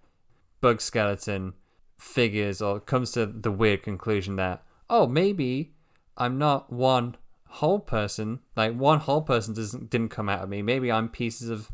Bug 0.60 0.80
Skeleton 0.80 1.54
figures 2.02 2.60
or 2.60 2.80
comes 2.80 3.12
to 3.12 3.24
the 3.26 3.50
weird 3.50 3.82
conclusion 3.82 4.36
that 4.36 4.62
oh 4.90 5.06
maybe 5.06 5.72
I'm 6.16 6.36
not 6.36 6.72
one 6.72 7.16
whole 7.48 7.80
person. 7.80 8.40
Like 8.56 8.74
one 8.74 9.00
whole 9.00 9.22
person 9.22 9.54
doesn't 9.54 9.88
didn't 9.90 10.10
come 10.10 10.28
out 10.28 10.42
of 10.42 10.48
me. 10.48 10.62
Maybe 10.62 10.90
I'm 10.90 11.08
pieces 11.08 11.48
of 11.48 11.70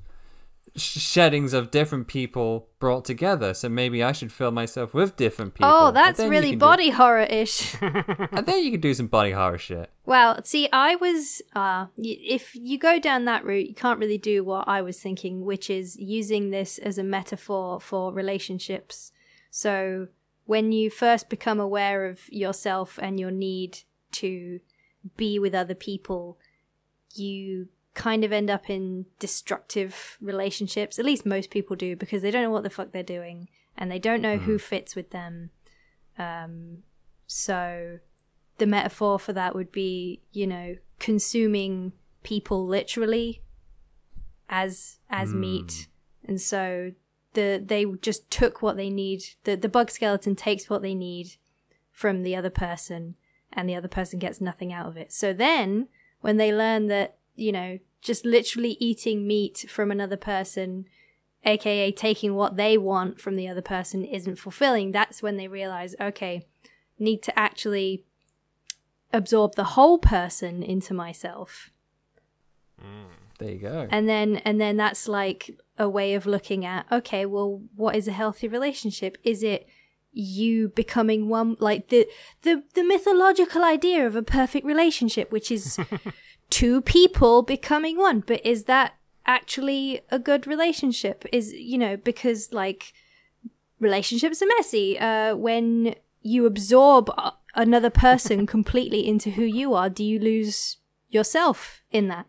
sh- 0.76 0.98
sheddings 1.00 1.52
of 1.52 1.70
different 1.70 2.08
people 2.08 2.68
brought 2.78 3.04
together. 3.04 3.54
So 3.54 3.68
maybe 3.68 4.02
I 4.02 4.12
should 4.12 4.32
fill 4.32 4.50
myself 4.50 4.94
with 4.94 5.16
different 5.16 5.54
people. 5.54 5.70
Oh, 5.72 5.90
that's 5.90 6.20
really 6.20 6.50
can 6.50 6.58
do- 6.58 6.66
body 6.66 6.90
horror 6.90 7.20
ish. 7.22 7.74
and 7.80 8.44
then 8.46 8.62
you 8.64 8.70
can 8.72 8.80
do 8.80 8.94
some 8.94 9.06
body 9.06 9.32
horror 9.32 9.58
shit. 9.58 9.90
Well, 10.04 10.42
see, 10.44 10.68
I 10.72 10.94
was. 10.96 11.42
Uh, 11.54 11.86
y- 11.96 12.18
if 12.20 12.54
you 12.54 12.78
go 12.78 12.98
down 13.00 13.24
that 13.24 13.44
route, 13.44 13.68
you 13.68 13.74
can't 13.74 13.98
really 13.98 14.18
do 14.18 14.44
what 14.44 14.68
I 14.68 14.82
was 14.82 15.00
thinking, 15.00 15.44
which 15.44 15.70
is 15.70 15.96
using 15.96 16.50
this 16.50 16.78
as 16.78 16.98
a 16.98 17.04
metaphor 17.04 17.80
for 17.80 18.12
relationships. 18.12 19.10
So, 19.50 20.08
when 20.48 20.72
you 20.72 20.88
first 20.88 21.28
become 21.28 21.60
aware 21.60 22.06
of 22.06 22.20
yourself 22.30 22.98
and 23.02 23.20
your 23.20 23.30
need 23.30 23.80
to 24.10 24.60
be 25.14 25.38
with 25.38 25.54
other 25.54 25.74
people, 25.74 26.38
you 27.14 27.68
kind 27.92 28.24
of 28.24 28.32
end 28.32 28.48
up 28.48 28.70
in 28.70 29.04
destructive 29.18 30.16
relationships. 30.22 30.98
At 30.98 31.04
least 31.04 31.26
most 31.26 31.50
people 31.50 31.76
do 31.76 31.96
because 31.96 32.22
they 32.22 32.30
don't 32.30 32.44
know 32.44 32.50
what 32.50 32.62
the 32.62 32.70
fuck 32.70 32.92
they're 32.92 33.02
doing 33.02 33.50
and 33.76 33.92
they 33.92 33.98
don't 33.98 34.22
know 34.22 34.38
who 34.38 34.58
fits 34.58 34.96
with 34.96 35.10
them. 35.10 35.50
Um, 36.16 36.78
so 37.26 37.98
the 38.56 38.66
metaphor 38.66 39.18
for 39.18 39.34
that 39.34 39.54
would 39.54 39.70
be, 39.70 40.22
you 40.32 40.46
know, 40.46 40.76
consuming 40.98 41.92
people 42.22 42.66
literally 42.66 43.42
as 44.48 44.96
as 45.10 45.34
meat. 45.34 45.88
And 46.24 46.40
so 46.40 46.92
the 47.38 47.62
they 47.64 47.84
just 48.02 48.30
took 48.30 48.60
what 48.62 48.76
they 48.76 48.90
need. 48.90 49.22
The 49.44 49.56
the 49.56 49.68
bug 49.68 49.90
skeleton 49.90 50.34
takes 50.36 50.68
what 50.68 50.82
they 50.82 50.94
need 50.94 51.36
from 51.92 52.22
the 52.22 52.36
other 52.36 52.50
person 52.50 53.14
and 53.52 53.68
the 53.68 53.74
other 53.74 53.88
person 53.88 54.18
gets 54.18 54.40
nothing 54.40 54.72
out 54.72 54.86
of 54.86 54.96
it. 54.96 55.12
So 55.12 55.32
then 55.32 55.88
when 56.20 56.36
they 56.36 56.52
learn 56.52 56.88
that, 56.88 57.16
you 57.34 57.52
know, 57.52 57.78
just 58.02 58.24
literally 58.24 58.76
eating 58.78 59.26
meat 59.26 59.66
from 59.68 59.90
another 59.90 60.16
person 60.16 60.86
aka 61.44 61.92
taking 61.92 62.34
what 62.34 62.56
they 62.56 62.76
want 62.76 63.20
from 63.20 63.36
the 63.36 63.48
other 63.48 63.62
person 63.62 64.04
isn't 64.04 64.36
fulfilling, 64.36 64.92
that's 64.92 65.22
when 65.22 65.36
they 65.36 65.48
realize, 65.48 65.94
okay, 66.00 66.46
need 66.98 67.22
to 67.22 67.38
actually 67.38 68.04
absorb 69.12 69.54
the 69.54 69.72
whole 69.74 69.98
person 69.98 70.62
into 70.62 70.92
myself. 70.92 71.70
Mm. 72.82 73.27
There 73.38 73.50
you 73.50 73.58
go. 73.58 73.88
And 73.90 74.08
then 74.08 74.36
and 74.38 74.60
then 74.60 74.76
that's 74.76 75.08
like 75.08 75.58
a 75.78 75.88
way 75.88 76.14
of 76.14 76.26
looking 76.26 76.64
at, 76.64 76.86
okay, 76.90 77.24
well, 77.24 77.62
what 77.76 77.94
is 77.94 78.08
a 78.08 78.12
healthy 78.12 78.48
relationship? 78.48 79.16
Is 79.22 79.42
it 79.42 79.68
you 80.12 80.68
becoming 80.70 81.28
one 81.28 81.56
like 81.60 81.88
the 81.88 82.08
the 82.42 82.64
the 82.74 82.82
mythological 82.82 83.62
idea 83.62 84.06
of 84.06 84.16
a 84.16 84.22
perfect 84.22 84.66
relationship, 84.66 85.30
which 85.30 85.50
is 85.50 85.78
two 86.50 86.80
people 86.82 87.42
becoming 87.42 87.96
one, 87.96 88.24
but 88.26 88.44
is 88.44 88.64
that 88.64 88.94
actually 89.26 90.00
a 90.10 90.18
good 90.18 90.46
relationship? 90.46 91.24
Is 91.32 91.52
you 91.52 91.78
know, 91.78 91.96
because 91.96 92.52
like 92.52 92.92
relationships 93.78 94.42
are 94.42 94.48
messy. 94.56 94.98
Uh, 94.98 95.36
when 95.36 95.94
you 96.22 96.46
absorb 96.46 97.10
another 97.54 97.90
person 97.90 98.46
completely 98.56 99.06
into 99.06 99.30
who 99.30 99.44
you 99.44 99.74
are, 99.74 99.88
do 99.88 100.02
you 100.02 100.18
lose 100.18 100.78
yourself 101.08 101.82
in 101.92 102.08
that? 102.08 102.26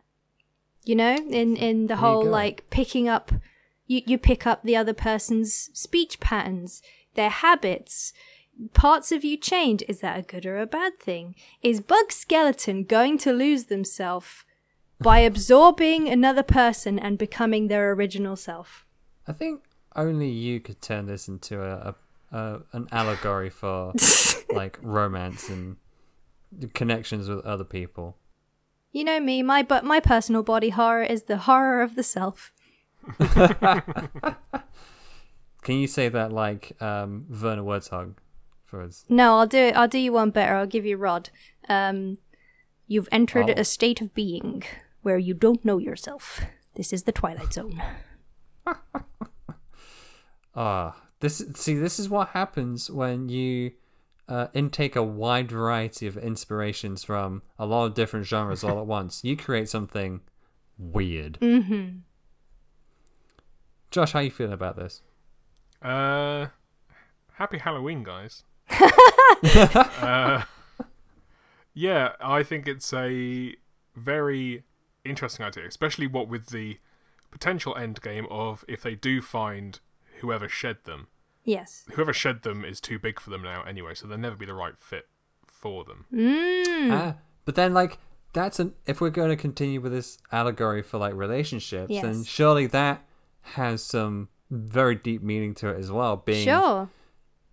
You 0.90 0.96
know, 0.96 1.18
in 1.30 1.56
in 1.56 1.86
the 1.86 1.94
you 1.94 2.00
whole 2.00 2.26
like 2.26 2.68
picking 2.72 3.08
up, 3.08 3.32
you 3.86 4.02
you 4.08 4.18
pick 4.18 4.48
up 4.48 4.64
the 4.64 4.76
other 4.76 4.96
person's 4.96 5.70
speech 5.72 6.20
patterns, 6.20 6.82
their 7.14 7.30
habits. 7.30 8.12
Parts 8.74 9.12
of 9.12 9.24
you 9.24 9.38
change. 9.38 9.84
Is 9.88 10.00
that 10.00 10.18
a 10.18 10.24
good 10.24 10.48
or 10.48 10.58
a 10.58 10.66
bad 10.66 10.98
thing? 10.98 11.36
Is 11.62 11.80
Bug 11.80 12.12
Skeleton 12.12 12.86
going 12.86 13.20
to 13.20 13.32
lose 13.32 13.66
themselves 13.66 14.44
by 15.00 15.20
absorbing 15.20 16.10
another 16.10 16.42
person 16.42 16.98
and 16.98 17.20
becoming 17.20 17.68
their 17.68 17.92
original 17.92 18.36
self? 18.36 18.88
I 19.28 19.34
think 19.34 19.62
only 19.96 20.32
you 20.32 20.60
could 20.60 20.82
turn 20.82 21.06
this 21.06 21.28
into 21.28 21.62
a, 21.62 21.94
a, 22.32 22.36
a 22.36 22.62
an 22.74 22.88
allegory 22.92 23.52
for 23.52 23.94
like 24.50 24.80
romance 24.82 25.50
and 25.50 25.78
connections 26.74 27.30
with 27.30 27.46
other 27.46 27.64
people. 27.64 28.18
You 28.92 29.04
know 29.04 29.20
me, 29.20 29.44
my 29.44 29.62
but 29.64 29.84
my 29.84 30.00
personal 30.00 30.42
body 30.44 30.70
horror 30.70 31.04
is 31.04 31.24
the 31.24 31.38
horror 31.38 31.82
of 31.82 31.96
the 31.96 32.04
self. 32.04 32.52
Can 35.62 35.78
you 35.78 35.88
say 35.88 36.10
that 36.10 36.32
like 36.32 36.82
um, 36.82 37.26
Werner 37.30 37.64
Herzog 37.64 38.20
for 38.66 38.82
us? 38.82 39.06
No, 39.10 39.38
I'll 39.38 39.48
do 39.48 39.58
it. 39.58 39.76
I'll 39.76 39.88
do 39.88 40.00
you 40.00 40.14
one 40.14 40.32
better. 40.32 40.56
I'll 40.56 40.66
give 40.66 40.86
you 40.86 40.98
Rod. 40.98 41.30
Um, 41.68 42.18
you've 42.88 43.10
entered 43.12 43.50
Oh. 43.50 43.54
a 43.58 43.64
state 43.64 44.02
of 44.02 44.14
being 44.14 44.64
where 45.02 45.18
you 45.18 45.34
don't 45.34 45.64
know 45.64 45.78
yourself. 45.78 46.42
This 46.76 46.92
is 46.94 47.04
the 47.04 47.12
Twilight 47.12 47.54
Zone. 47.54 47.82
Ah, 50.56 51.04
this 51.20 51.44
see 51.56 51.76
this 51.76 52.00
is 52.00 52.10
what 52.10 52.30
happens 52.30 52.90
when 52.90 53.30
you 53.30 53.72
uh, 54.30 54.48
intake 54.54 54.96
a 54.96 55.04
wide 55.04 55.52
variety 55.52 56.06
of 56.06 56.16
inspirations 56.16 57.04
from 57.04 57.42
a 57.58 57.66
lot 57.66 57.86
of 57.86 57.96
different 57.96 58.28
genres 58.28 58.64
all 58.64 58.80
at 58.80 58.86
once. 58.86 59.24
You 59.24 59.36
create 59.36 59.68
something 59.68 60.22
weird. 60.78 61.40
Mm-hmm. 61.42 61.98
Josh, 63.90 64.12
how 64.12 64.20
you 64.20 64.30
feeling 64.30 64.54
about 64.54 64.78
this? 64.78 65.02
Uh, 65.82 66.48
happy 67.34 67.58
Halloween, 67.58 68.04
guys. 68.04 68.44
uh, 69.44 70.44
yeah, 71.74 72.12
I 72.22 72.44
think 72.44 72.68
it's 72.68 72.94
a 72.94 73.56
very 73.96 74.64
interesting 75.04 75.44
idea, 75.44 75.66
especially 75.66 76.06
what 76.06 76.28
with 76.28 76.48
the 76.48 76.78
potential 77.32 77.76
end 77.76 78.02
game 78.02 78.28
of 78.30 78.64
if 78.68 78.84
they 78.84 78.94
do 78.94 79.24
find 79.24 79.80
whoever 80.20 80.48
shed 80.48 80.78
them. 80.84 81.08
Yes. 81.44 81.86
Whoever 81.94 82.14
shed 82.14 82.44
them 82.44 82.64
is 82.66 82.80
too 82.82 83.00
big 83.00 83.20
for 83.20 83.30
them 83.30 83.42
now 83.44 83.64
anyway, 83.64 83.94
so 83.96 84.08
they'll 84.08 84.18
never 84.18 84.36
be 84.36 84.46
the 84.46 84.54
right 84.54 84.78
fit 84.78 85.08
for 85.48 85.84
them. 85.84 86.06
Mm. 86.14 86.92
Ah, 86.92 87.16
but 87.46 87.56
then 87.56 87.74
like 87.74 87.98
that's 88.34 88.60
an 88.60 88.74
if 88.86 89.02
we're 89.02 89.10
going 89.10 89.30
to 89.30 89.36
continue 89.36 89.82
with 89.82 89.92
this 89.92 90.18
allegory 90.32 90.82
for 90.82 90.98
like 90.98 91.14
relationships, 91.14 91.92
then 92.02 92.24
surely 92.24 92.68
that 92.68 93.04
has 93.42 93.84
some 93.84 94.30
very 94.52 94.96
deep 94.96 95.22
meaning 95.24 95.54
to 95.56 95.70
it 95.70 95.80
as 95.80 95.92
well. 95.92 96.18
Being 96.18 96.46
Sure. 96.46 96.90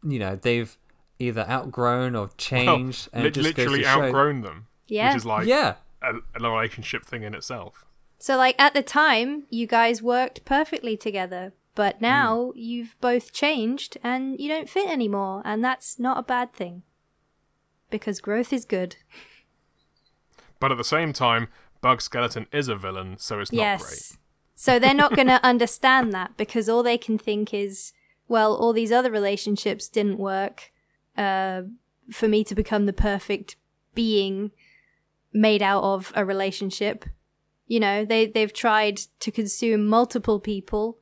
you 0.03 0.18
know 0.18 0.37
they've 0.37 0.77
either 1.18 1.49
outgrown 1.49 2.14
or 2.14 2.22
Well, 2.27 2.31
changed, 2.37 3.09
and 3.12 3.22
li- 3.22 3.29
it 3.29 3.35
just 3.35 3.55
goes 3.55 3.64
literally 3.66 3.83
to 3.85 3.88
show- 3.88 4.03
outgrown 4.03 4.42
them, 4.42 4.66
Yeah. 4.88 5.09
which 5.09 5.16
is 5.18 5.25
like 5.27 5.46
yeah, 5.46 5.77
a, 6.03 6.12
a 6.35 6.51
relationship 6.51 7.05
thing 7.07 7.22
in 7.22 7.35
itself. 7.35 7.85
So, 8.18 8.37
like, 8.38 8.55
at 8.59 8.72
the 8.75 8.83
time, 8.83 9.44
you 9.51 9.66
guys 9.66 10.03
worked 10.03 10.44
perfectly 10.46 10.96
together, 10.96 11.53
but 11.76 12.00
now 12.00 12.52
you've 12.56 12.96
both 13.00 13.32
changed 13.32 13.98
and 14.02 14.40
you 14.40 14.48
don't 14.48 14.68
fit 14.68 14.88
anymore, 14.88 15.42
and 15.44 15.62
that's 15.62 16.00
not 16.00 16.18
a 16.18 16.22
bad 16.22 16.52
thing. 16.52 16.82
Because 17.90 18.20
growth 18.20 18.52
is 18.52 18.64
good. 18.64 18.96
But 20.58 20.72
at 20.72 20.78
the 20.78 20.84
same 20.84 21.12
time, 21.12 21.48
Bug 21.82 22.00
Skeleton 22.00 22.46
is 22.50 22.68
a 22.68 22.76
villain, 22.76 23.18
so 23.18 23.40
it's 23.40 23.52
not 23.52 23.60
yes. 23.60 23.82
great. 23.82 24.18
So, 24.54 24.78
they're 24.78 24.94
not 24.94 25.14
going 25.14 25.26
to 25.36 25.44
understand 25.44 26.14
that 26.14 26.34
because 26.38 26.66
all 26.66 26.82
they 26.82 26.96
can 26.96 27.18
think 27.18 27.52
is, 27.52 27.92
well, 28.26 28.54
all 28.54 28.72
these 28.72 28.90
other 28.90 29.10
relationships 29.10 29.86
didn't 29.86 30.16
work 30.16 30.70
uh, 31.14 31.64
for 32.10 32.26
me 32.26 32.42
to 32.44 32.54
become 32.54 32.86
the 32.86 32.94
perfect 32.94 33.56
being 33.94 34.50
made 35.30 35.62
out 35.62 35.82
of 35.82 36.10
a 36.16 36.24
relationship. 36.24 37.04
You 37.66 37.80
know, 37.80 38.06
they 38.06 38.24
they've 38.24 38.52
tried 38.52 38.96
to 39.20 39.30
consume 39.30 39.86
multiple 39.86 40.40
people, 40.40 40.98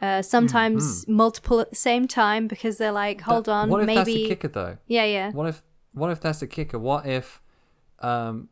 uh, 0.00 0.22
sometimes 0.22 1.06
multiple 1.08 1.60
at 1.60 1.70
the 1.70 1.76
same 1.76 2.06
time 2.08 2.46
because 2.48 2.78
they're 2.78 2.92
like, 2.92 3.20
hold 3.22 3.46
That- 3.46 3.52
on, 3.52 3.70
What 3.70 3.80
if 3.82 3.86
maybe 3.86 3.96
that's 3.96 4.06
the 4.08 4.28
kicker 4.28 4.48
though? 4.48 4.78
yeah, 4.86 5.04
yeah, 5.04 5.30
What 5.32 5.48
if 5.48 5.62
what 5.92 6.10
if 6.10 6.20
that's 6.20 6.40
the 6.40 6.46
kicker? 6.46 6.78
What 6.78 7.06
if 7.06 7.40
um 8.00 8.48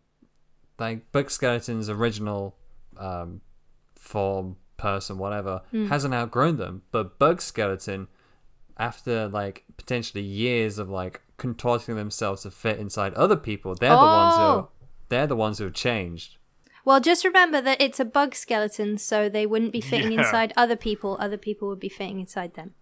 like 0.79 1.11
Bug 1.13 1.31
Skeleton's 1.31 1.89
original 1.91 2.57
um 2.97 3.41
form, 3.95 4.57
person, 4.77 5.19
whatever, 5.19 5.63
Hmm. 5.71 5.87
hasn't 5.87 6.15
outgrown 6.15 6.57
them, 6.57 6.83
but 6.91 7.19
Bug 7.19 7.41
Skeleton 7.41 8.09
after 8.79 9.29
like 9.29 9.65
potentially 9.77 10.23
years 10.25 10.79
of 10.79 10.89
like 10.89 11.21
contorting 11.37 11.97
themselves 11.97 12.43
to 12.43 12.51
fit 12.51 12.79
inside 12.79 13.15
other 13.15 13.37
people, 13.37 13.75
they're 13.75 13.91
the 13.91 13.97
ones 13.97 14.37
who 14.37 14.43
Oh. 14.43 14.69
they're 15.09 15.27
the 15.27 15.37
ones 15.37 15.59
who 15.59 15.65
have 15.65 15.75
changed. 15.75 16.37
Well, 16.85 17.01
just 17.01 17.25
remember 17.25 17.61
that 17.61 17.81
it's 17.81 18.01
a 18.01 18.05
bug 18.05 18.35
skeleton, 18.35 18.99
so 18.99 19.29
they 19.29 19.47
wouldn't 19.47 19.73
be 19.73 19.81
fitting 19.81 20.13
Yeah. 20.13 20.21
inside 20.21 20.53
other 20.57 20.77
people. 20.77 21.17
Other 21.21 21.37
people 21.39 21.69
would 21.69 21.79
be 21.81 21.89
fitting 21.89 22.19
inside 22.21 22.55
them. 22.55 22.75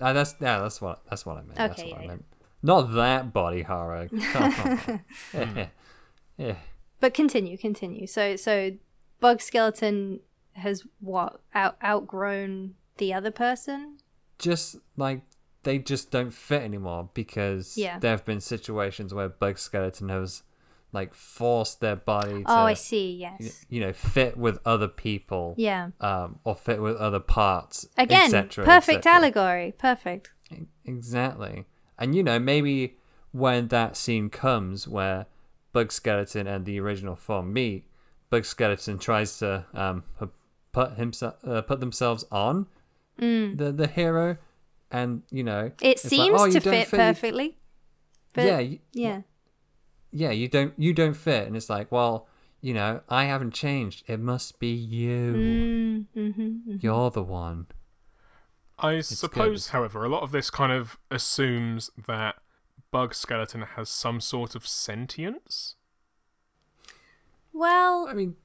Uh, 0.00 0.12
that's 0.12 0.34
yeah, 0.40 0.58
that's 0.60 0.80
what 0.82 1.02
that's 1.08 1.24
what 1.24 1.38
I 1.38 1.42
meant. 1.42 1.54
that's 1.56 1.80
Okay, 1.80 1.90
what 1.90 1.96
yeah, 1.96 1.98
I 1.98 2.02
yeah. 2.02 2.08
meant. 2.08 2.24
Not 2.62 2.94
that 2.94 3.32
body 3.32 3.62
horror. 3.62 4.08
Yeah. 5.32 5.66
yeah. 6.36 6.56
But 7.00 7.14
continue, 7.14 7.56
continue. 7.56 8.06
So, 8.06 8.36
so 8.36 8.72
bug 9.20 9.40
skeleton 9.40 10.20
has 10.54 10.84
what 11.00 11.40
out 11.54 11.76
outgrown 11.82 12.74
the 12.98 13.12
other 13.14 13.30
person. 13.30 13.98
just 14.38 14.76
like 14.96 15.20
they 15.64 15.78
just 15.78 16.10
don't 16.10 16.32
fit 16.32 16.62
anymore 16.62 17.08
because 17.14 17.76
Yeah. 17.76 17.98
there 17.98 18.10
have 18.12 18.24
been 18.24 18.40
situations 18.40 19.12
where 19.12 19.28
Bug 19.28 19.58
Skeleton 19.58 20.08
has 20.10 20.42
like 21.00 21.12
force 21.14 21.72
their 21.84 21.96
body 21.96 22.42
to 22.42 22.50
oh, 22.50 22.64
I 22.72 22.74
see. 22.74 23.08
Yes. 23.24 23.64
you 23.68 23.80
know 23.84 23.92
fit 23.92 24.36
with 24.36 24.56
other 24.64 24.88
people 24.88 25.54
Yeah. 25.56 25.90
um 26.00 26.28
or 26.44 26.54
fit 26.56 26.80
with 26.86 26.96
other 26.96 27.20
parts 27.20 27.86
Again, 27.96 28.24
etc., 28.34 28.64
perfect 28.64 29.04
allegory. 29.06 29.68
Perfect. 29.88 30.30
Exactly 30.84 31.64
and 31.98 32.14
you 32.14 32.22
know 32.22 32.38
maybe 32.38 32.96
when 33.32 33.68
that 33.68 33.96
scene 33.96 34.28
comes 34.30 34.86
where 34.88 35.26
Bug 35.72 35.92
Skeleton 35.92 36.46
and 36.46 36.64
the 36.64 36.80
original 36.80 37.16
form 37.16 37.52
meet 37.52 37.84
Bug 38.30 38.44
Skeleton 38.44 38.98
tries 38.98 39.38
to 39.38 39.64
um 39.74 40.04
put 40.72 40.92
himself 40.94 41.34
uh, 41.46 41.62
put 41.62 41.80
themselves 41.80 42.24
on 42.30 42.66
Mm. 43.20 43.56
the 43.56 43.72
the 43.72 43.86
hero 43.86 44.36
and 44.90 45.22
you 45.30 45.42
know 45.42 45.72
It 45.80 45.88
it's 45.92 46.04
like, 46.04 46.10
seems 46.10 46.38
"Oh, 46.40 46.50
to 46.50 46.60
fit 46.60 46.88
fit- 46.88 46.98
perfectly. 46.98 47.56
But, 48.34 48.44
yeah, 48.44 48.58
y- 48.58 48.80
Yeah. 48.92 49.20
Yeah, 50.12 50.30
you 50.30 50.48
don't 50.48 50.74
you 50.76 50.92
don't 50.92 51.14
fit, 51.14 51.46
and 51.46 51.56
it's 51.56 51.70
like, 51.70 51.90
well, 51.92 52.26
you 52.60 52.74
know, 52.74 53.00
I 53.08 53.24
haven't 53.24 53.52
changed. 53.54 54.04
It 54.06 54.20
must 54.20 54.58
be 54.58 54.72
you. 54.72 56.06
Mm, 56.14 56.32
hmm 56.32 56.76
You're 56.80 57.10
the 57.10 57.22
one. 57.22 57.66
I 58.78 59.00
suppose, 59.00 59.66
good. 59.66 59.72
however, 59.72 60.04
a 60.04 60.08
lot 60.08 60.22
of 60.22 60.32
this 60.32 60.50
kind 60.50 60.70
of 60.72 60.98
assumes 61.10 61.90
that 62.06 62.36
Bug 62.90 63.14
Skeleton 63.14 63.62
has 63.62 63.88
some 63.88 64.20
sort 64.20 64.54
of 64.54 64.66
sentience. 64.66 65.76
Well, 67.52 68.06
I 68.08 68.12
mean, 68.12 68.36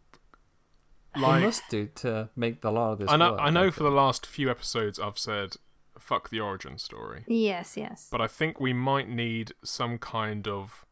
Like, 1.18 1.44
must 1.44 1.64
do 1.70 1.88
to 1.96 2.30
make 2.36 2.62
the 2.62 2.72
lot 2.72 2.94
of 2.94 3.00
this. 3.00 3.10
I 3.10 3.18
know, 3.18 3.32
work, 3.34 3.42
I 3.42 3.50
know, 3.50 3.64
don't 3.64 3.74
for 3.74 3.84
the 3.84 3.92
last 3.92 4.26
few 4.26 4.50
episodes, 4.50 5.00
I've 5.00 5.20
said 5.20 5.58
"fuck 6.00 6.30
the 6.30 6.40
origin 6.40 6.78
story," 6.78 7.26
yes, 7.28 7.76
yes. 7.76 8.08
but 8.10 8.22
I 8.22 8.28
think 8.28 8.60
we 8.60 8.72
might 8.72 9.10
need 9.10 9.52
some 9.64 9.98
kind 9.98 10.48
of 10.48 10.86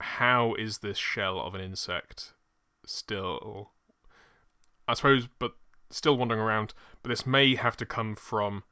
how 0.00 0.54
is 0.54 0.78
this 0.78 0.98
shell 0.98 1.40
of 1.40 1.54
an 1.54 1.60
insect 1.60 2.32
still? 2.84 3.70
I 4.88 4.94
suppose, 4.94 5.28
but 5.38 5.52
still 5.90 6.16
wandering 6.16 6.40
around. 6.40 6.74
But 7.02 7.08
this 7.10 7.26
may 7.26 7.54
have 7.56 7.76
to 7.78 7.86
come 7.86 8.14
from 8.14 8.62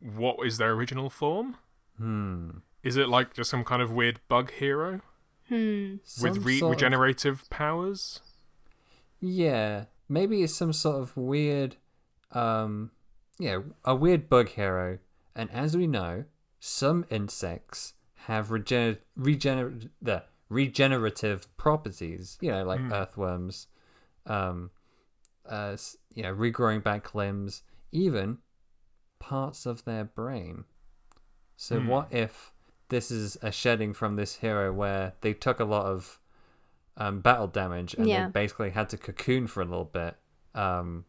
what 0.00 0.36
is 0.46 0.58
their 0.58 0.72
original 0.72 1.10
form. 1.10 1.56
Hmm. 1.96 2.50
Is 2.82 2.96
it 2.96 3.08
like 3.08 3.34
just 3.34 3.50
some 3.50 3.64
kind 3.64 3.82
of 3.82 3.92
weird 3.92 4.20
bug 4.28 4.52
hero 4.52 5.00
Hmm. 5.48 5.96
with 6.22 6.38
re- 6.44 6.58
sort 6.58 6.70
of- 6.74 6.76
regenerative 6.80 7.48
powers? 7.50 8.20
Yeah, 9.20 9.86
maybe 10.08 10.42
it's 10.42 10.54
some 10.54 10.72
sort 10.72 11.02
of 11.02 11.16
weird, 11.16 11.76
um, 12.32 12.92
yeah, 13.38 13.58
a 13.84 13.94
weird 13.94 14.28
bug 14.30 14.48
hero. 14.50 14.98
And 15.34 15.50
as 15.50 15.76
we 15.76 15.86
know, 15.86 16.24
some 16.58 17.04
insects 17.10 17.94
have 18.26 18.48
regener- 18.48 18.98
regener- 19.18 19.88
the 20.02 20.24
regenerative 20.48 21.54
properties. 21.56 22.38
You 22.40 22.50
know, 22.52 22.64
like 22.64 22.80
earthworms, 22.92 23.66
um, 24.26 24.70
uh, 25.46 25.76
you 26.14 26.22
know, 26.22 26.34
regrowing 26.34 26.82
back 26.82 27.14
limbs, 27.14 27.62
even 27.92 28.38
parts 29.18 29.66
of 29.66 29.84
their 29.84 30.04
brain. 30.04 30.64
So 31.56 31.78
Hmm. 31.80 31.86
what 31.88 32.12
if 32.12 32.52
this 32.88 33.10
is 33.10 33.36
a 33.42 33.52
shedding 33.52 33.92
from 33.92 34.16
this 34.16 34.36
hero 34.36 34.72
where 34.72 35.14
they 35.20 35.32
took 35.34 35.60
a 35.60 35.64
lot 35.64 35.86
of 35.86 36.18
um, 36.96 37.20
battle 37.20 37.46
damage 37.46 37.94
and 37.94 38.08
Yeah. 38.08 38.26
they 38.26 38.30
basically 38.32 38.70
had 38.70 38.88
to 38.90 38.98
cocoon 38.98 39.46
for 39.46 39.62
a 39.62 39.64
little 39.64 39.84
bit, 39.86 40.16
um, 40.54 41.06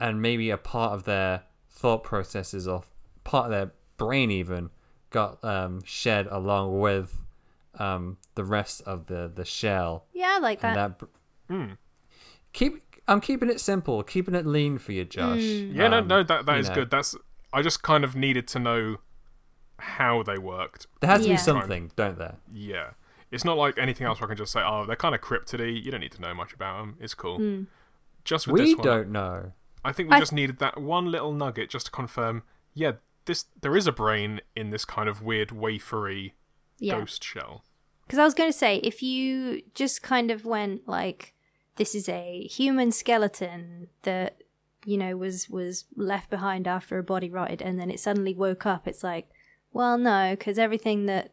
and 0.00 0.20
maybe 0.20 0.50
a 0.50 0.56
part 0.56 0.92
of 0.92 1.04
their 1.04 1.44
thought 1.68 2.02
processes 2.02 2.66
or 2.66 2.82
part 3.22 3.44
of 3.46 3.50
their 3.52 3.72
brain 3.96 4.30
even 4.32 4.70
got 5.14 5.42
um, 5.44 5.82
shed 5.84 6.26
along 6.30 6.78
with 6.80 7.18
um, 7.78 8.18
the 8.34 8.44
rest 8.44 8.82
of 8.86 9.06
the 9.06 9.30
the 9.34 9.44
shell. 9.44 10.04
Yeah, 10.12 10.34
I 10.36 10.38
like 10.40 10.60
that. 10.60 10.68
And 10.68 10.76
that 10.76 10.98
br- 10.98 11.04
Hmm. 11.48 11.72
keep 12.52 12.82
I'm 13.06 13.20
keeping 13.20 13.50
it 13.50 13.60
simple, 13.60 14.02
keeping 14.02 14.34
it 14.34 14.46
lean 14.46 14.78
for 14.78 14.92
you, 14.92 15.04
Josh. 15.04 15.40
Yeah, 15.40 15.88
no, 15.88 15.98
Um, 15.98 16.08
no, 16.08 16.22
that 16.22 16.46
that 16.46 16.56
you 16.56 16.62
know, 16.68 16.74
good. 16.74 16.90
That's 16.90 17.14
I 17.52 17.62
just 17.62 17.82
kind 17.82 18.02
of 18.04 18.16
needed 18.16 18.46
to 18.48 18.58
know 18.58 18.96
how 19.78 20.22
they 20.22 20.38
worked. 20.38 20.86
There 21.00 21.10
has 21.10 21.22
to 21.22 21.28
Yeah. 21.28 21.34
be 21.34 21.38
something, 21.38 21.90
don't 21.96 22.18
there? 22.18 22.36
Yeah, 22.52 22.90
it's 23.30 23.44
not 23.44 23.56
like 23.56 23.76
anything 23.78 24.06
else 24.06 24.20
where 24.20 24.28
I 24.28 24.30
can 24.30 24.36
just 24.38 24.52
say, 24.52 24.62
"Oh, 24.64 24.84
they're 24.86 24.96
kind 24.96 25.14
of 25.14 25.20
cryptidy." 25.20 25.82
You 25.84 25.90
don't 25.90 26.00
need 26.00 26.12
to 26.12 26.20
know 26.22 26.34
much 26.34 26.52
about 26.52 26.78
them. 26.80 26.96
It's 27.00 27.14
cool. 27.14 27.66
Just 28.24 28.46
with 28.46 28.54
We 28.60 28.68
this 28.70 28.76
one, 28.78 28.86
don't 28.86 29.10
know. 29.10 29.52
I 29.84 29.92
think 29.92 30.08
we 30.08 30.16
I- 30.16 30.20
just 30.20 30.32
needed 30.32 30.58
that 30.60 30.80
one 30.80 31.10
little 31.10 31.32
nugget 31.32 31.68
just 31.68 31.86
to 31.86 31.92
confirm. 31.92 32.42
Yeah, 32.72 32.92
this 33.26 33.46
there 33.60 33.76
is 33.76 33.86
a 33.86 33.92
brain 33.92 34.40
in 34.54 34.70
this 34.70 34.84
kind 34.84 35.08
of 35.08 35.22
weird 35.22 35.50
wafery 35.50 36.32
yeah. 36.78 36.98
ghost 36.98 37.22
shell. 37.22 37.64
Because 38.06 38.18
I 38.18 38.24
was 38.24 38.34
going 38.34 38.50
to 38.50 38.58
say, 38.58 38.76
if 38.78 39.02
you 39.02 39.62
just 39.74 40.02
kind 40.02 40.30
of 40.30 40.44
went 40.44 40.86
like, 40.86 41.34
this 41.76 41.94
is 41.94 42.08
a 42.08 42.46
human 42.46 42.92
skeleton 42.92 43.88
that 44.02 44.42
you 44.84 44.98
know 44.98 45.16
was 45.16 45.48
was 45.48 45.84
left 45.96 46.28
behind 46.28 46.68
after 46.68 46.98
a 46.98 47.02
body 47.02 47.30
rotted, 47.30 47.62
and 47.62 47.78
then 47.78 47.90
it 47.90 48.00
suddenly 48.00 48.34
woke 48.34 48.66
up, 48.66 48.86
it's 48.86 49.02
like, 49.02 49.28
well, 49.72 49.96
no, 49.98 50.32
because 50.32 50.58
everything 50.58 51.06
that 51.06 51.32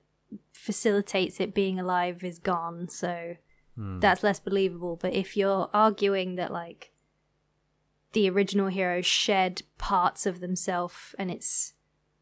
facilitates 0.54 1.40
it 1.40 1.54
being 1.54 1.80
alive 1.80 2.24
is 2.24 2.40
gone, 2.40 2.88
so 2.88 3.36
hmm. 3.76 4.00
that's 4.00 4.24
less 4.24 4.40
believable. 4.40 4.96
But 4.96 5.14
if 5.14 5.36
you're 5.36 5.70
arguing 5.74 6.36
that 6.36 6.52
like 6.52 6.92
the 8.14 8.30
original 8.30 8.68
hero 8.68 9.02
shed 9.02 9.64
parts 9.78 10.26
of 10.26 10.40
themselves 10.40 11.16
and 11.18 11.32
it's 11.32 11.74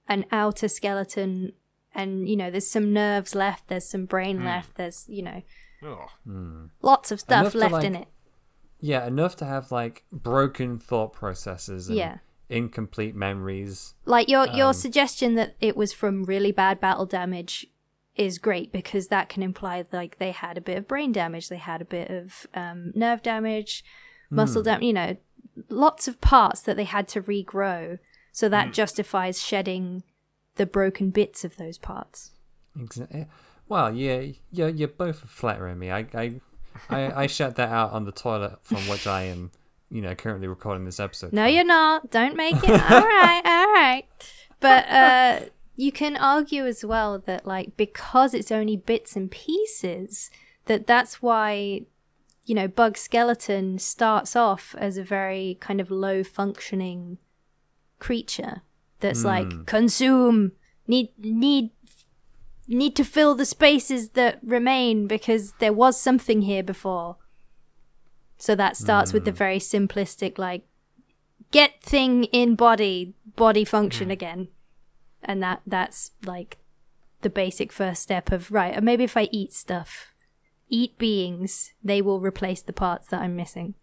an 0.09 0.25
outer 0.31 0.67
skeleton 0.67 1.53
and 1.95 2.27
you 2.27 2.35
know 2.35 2.51
there's 2.51 2.67
some 2.67 2.91
nerves 2.91 3.33
left 3.33 3.67
there's 3.69 3.85
some 3.85 4.05
brain 4.05 4.43
left 4.43 4.75
there's 4.75 5.05
you 5.07 5.21
know 5.23 5.41
Oh, 5.81 6.07
lots 6.81 7.09
of 7.11 7.21
stuff 7.21 7.39
Enough 7.41 7.51
to, 7.53 7.57
left 7.59 7.85
in 7.85 7.95
it 7.95 8.07
Yeah, 8.81 9.07
enough 9.07 9.37
to 9.37 9.45
have 9.45 9.71
like 9.71 10.03
broken 10.11 10.77
thought 10.77 11.13
processes 11.13 11.87
and 11.87 11.97
Yeah. 11.97 12.17
incomplete 12.49 13.15
memories. 13.15 13.93
like 14.05 14.27
your 14.27 14.49
Um, 14.49 14.55
your 14.55 14.73
suggestion 14.73 15.35
that 15.35 15.55
it 15.61 15.77
was 15.77 15.93
from 15.93 16.23
really 16.25 16.51
bad 16.51 16.79
battle 16.81 17.05
damage 17.05 17.67
is 18.15 18.37
great 18.39 18.71
because 18.73 19.07
that 19.07 19.29
can 19.29 19.41
imply 19.41 19.85
like 19.93 20.17
they 20.17 20.31
had 20.31 20.57
a 20.57 20.61
bit 20.61 20.77
of 20.77 20.87
brain 20.87 21.11
damage 21.13 21.47
they 21.47 21.57
had 21.57 21.81
a 21.81 21.85
bit 21.85 22.09
of 22.11 22.45
um, 22.53 22.91
nerve 22.95 23.21
damage 23.21 23.83
Hmm. 24.29 24.35
muscle 24.35 24.61
damage 24.63 24.83
you 24.83 24.93
know 24.93 25.15
lots 25.69 26.07
of 26.07 26.19
parts 26.21 26.61
that 26.61 26.75
they 26.75 26.83
had 26.83 27.07
to 27.07 27.21
regrow 27.21 27.97
so 28.39 28.47
that 28.47 28.71
justifies 28.71 29.43
shedding 29.43 30.03
the 30.55 30.65
broken 30.65 31.09
bits 31.09 31.43
of 31.43 31.57
those 31.57 31.77
parts 31.77 32.31
Exactly. 32.79 33.27
Well, 33.67 33.93
yeah, 33.93 34.23
you're, 34.51 34.69
you're 34.69 34.87
both 34.87 35.19
flattering 35.19 35.77
me. 35.77 35.91
I, 35.91 36.05
I, 36.13 36.41
I, 36.89 37.23
I 37.23 37.27
shut 37.27 37.55
that 37.55 37.69
out 37.69 37.91
on 37.91 38.05
the 38.05 38.11
toilet 38.11 38.57
from 38.63 38.79
which 38.87 39.05
I 39.05 39.23
am, 39.23 39.51
you 39.89 40.01
know, 40.01 40.15
currently 40.15 40.47
recording 40.47 40.85
this 40.85 40.99
episode. 40.99 41.33
No, 41.33 41.45
from. 41.45 41.53
you're 41.53 41.65
not. 41.65 42.09
Don't 42.09 42.35
make 42.35 42.55
it. 42.55 42.69
all 42.69 43.01
right, 43.01 43.41
all 43.45 43.73
right. 43.73 44.05
But 44.59 44.89
uh, 44.89 45.39
you 45.75 45.91
can 45.91 46.17
argue 46.17 46.65
as 46.65 46.83
well 46.83 47.19
that, 47.19 47.45
like, 47.45 47.77
because 47.77 48.33
it's 48.33 48.51
only 48.51 48.75
bits 48.75 49.15
and 49.15 49.29
pieces, 49.29 50.31
that 50.65 50.87
that's 50.87 51.21
why, 51.21 51.81
you 52.45 52.55
know, 52.55 52.67
Bug 52.67 52.97
Skeleton 52.97 53.77
starts 53.77 54.35
off 54.35 54.75
as 54.77 54.97
a 54.97 55.03
very 55.03 55.57
kind 55.59 55.79
of 55.79 55.91
low 55.91 56.23
functioning 56.23 57.19
creature 57.99 58.61
that's 58.99 59.23
like 59.23 59.51
hmm. 59.51 59.63
consume, 59.63 60.51
need, 60.87 61.09
need. 61.17 61.71
Need 62.71 62.95
to 62.97 63.03
fill 63.03 63.33
the 63.33 63.45
spaces 63.45 64.09
that 64.09 64.37
remain 64.43 65.07
because 65.07 65.53
there 65.53 65.73
was 65.73 65.99
something 65.99 66.43
here 66.43 66.61
before. 66.61 67.17
So 68.37 68.53
that 68.53 68.77
starts 68.77 69.11
with 69.11 69.25
the 69.25 69.31
hmm. 69.31 69.37
very 69.37 69.57
simplistic, 69.57 70.37
like, 70.37 70.67
get 71.49 71.81
thing 71.81 72.25
in 72.25 72.53
body 72.53 73.15
body 73.35 73.65
function 73.65 74.09
hmm. 74.09 74.11
again. 74.11 74.47
And 75.23 75.41
that 75.41 75.63
that's 75.65 76.11
like 76.23 76.59
the 77.21 77.29
basic 77.29 77.71
first 77.71 78.01
step 78.01 78.31
of 78.31 78.51
right 78.51 78.77
or 78.77 78.81
maybe 78.81 79.03
if 79.03 79.17
i 79.17 79.27
eat 79.31 79.53
stuff 79.53 80.13
eat 80.69 80.97
beings 80.97 81.73
they 81.83 82.01
will 82.01 82.19
replace 82.19 82.61
the 82.61 82.73
parts 82.73 83.07
that 83.07 83.21
i'm 83.21 83.35
missing 83.35 83.75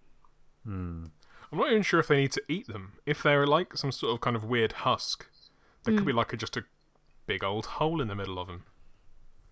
I'm 1.53 1.59
not 1.59 1.71
even 1.71 1.83
sure 1.83 2.01
if 2.01 2.09
they 2.09 2.17
need 2.17 2.33
to 2.33 2.43
eat 2.49 2.67
them. 2.67 2.95
If 3.07 3.23
they're 3.23 3.47
like 3.47 3.77
some 3.77 3.93
sort 3.93 4.13
of 4.15 4.21
kind 4.21 4.37
of 4.37 4.45
weird 4.45 4.73
husk, 4.73 5.27
there 5.85 5.93
Hmm. 5.93 5.99
could 5.99 6.07
be 6.07 6.13
like 6.13 6.33
a, 6.33 6.37
just 6.37 6.57
a 6.57 6.65
big 7.27 7.45
old 7.45 7.67
hole 7.67 8.01
in 8.01 8.09
the 8.09 8.15
middle 8.15 8.39
of 8.39 8.47
them. 8.49 8.65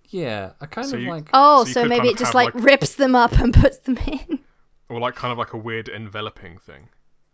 Yeah, 0.09 0.52
I 0.61 0.66
kind 0.66 0.87
So 0.88 0.96
of 0.96 1.02
you- 1.02 1.11
like. 1.11 1.28
oh 1.33 1.64
So 1.64 1.83
so, 1.83 1.85
maybe 1.87 2.09
it 2.09 2.18
just 2.18 2.35
like, 2.35 2.54
like- 2.54 2.64
rips 2.64 2.94
them 2.96 3.14
up 3.14 3.33
and 3.38 3.54
puts 3.62 3.78
them 3.78 3.96
in 4.07 4.40
Or 4.88 5.00
like 5.00 5.14
kind 5.14 5.33
of 5.33 5.38
like 5.38 5.52
a 5.52 5.57
weird 5.57 5.88
enveloping 5.88 6.59
thing. 6.59 6.88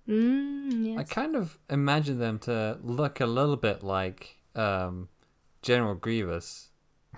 mm, 0.09 0.99
I 0.99 1.03
kind 1.05 1.37
of 1.37 1.59
imagine 1.69 2.19
them 2.19 2.39
to 2.41 2.79
look 2.83 3.21
a 3.21 3.27
little 3.27 3.57
bit 3.57 3.83
like 3.83 4.37
um, 4.55 5.09
General 5.63 5.95
Grievous, 5.95 6.71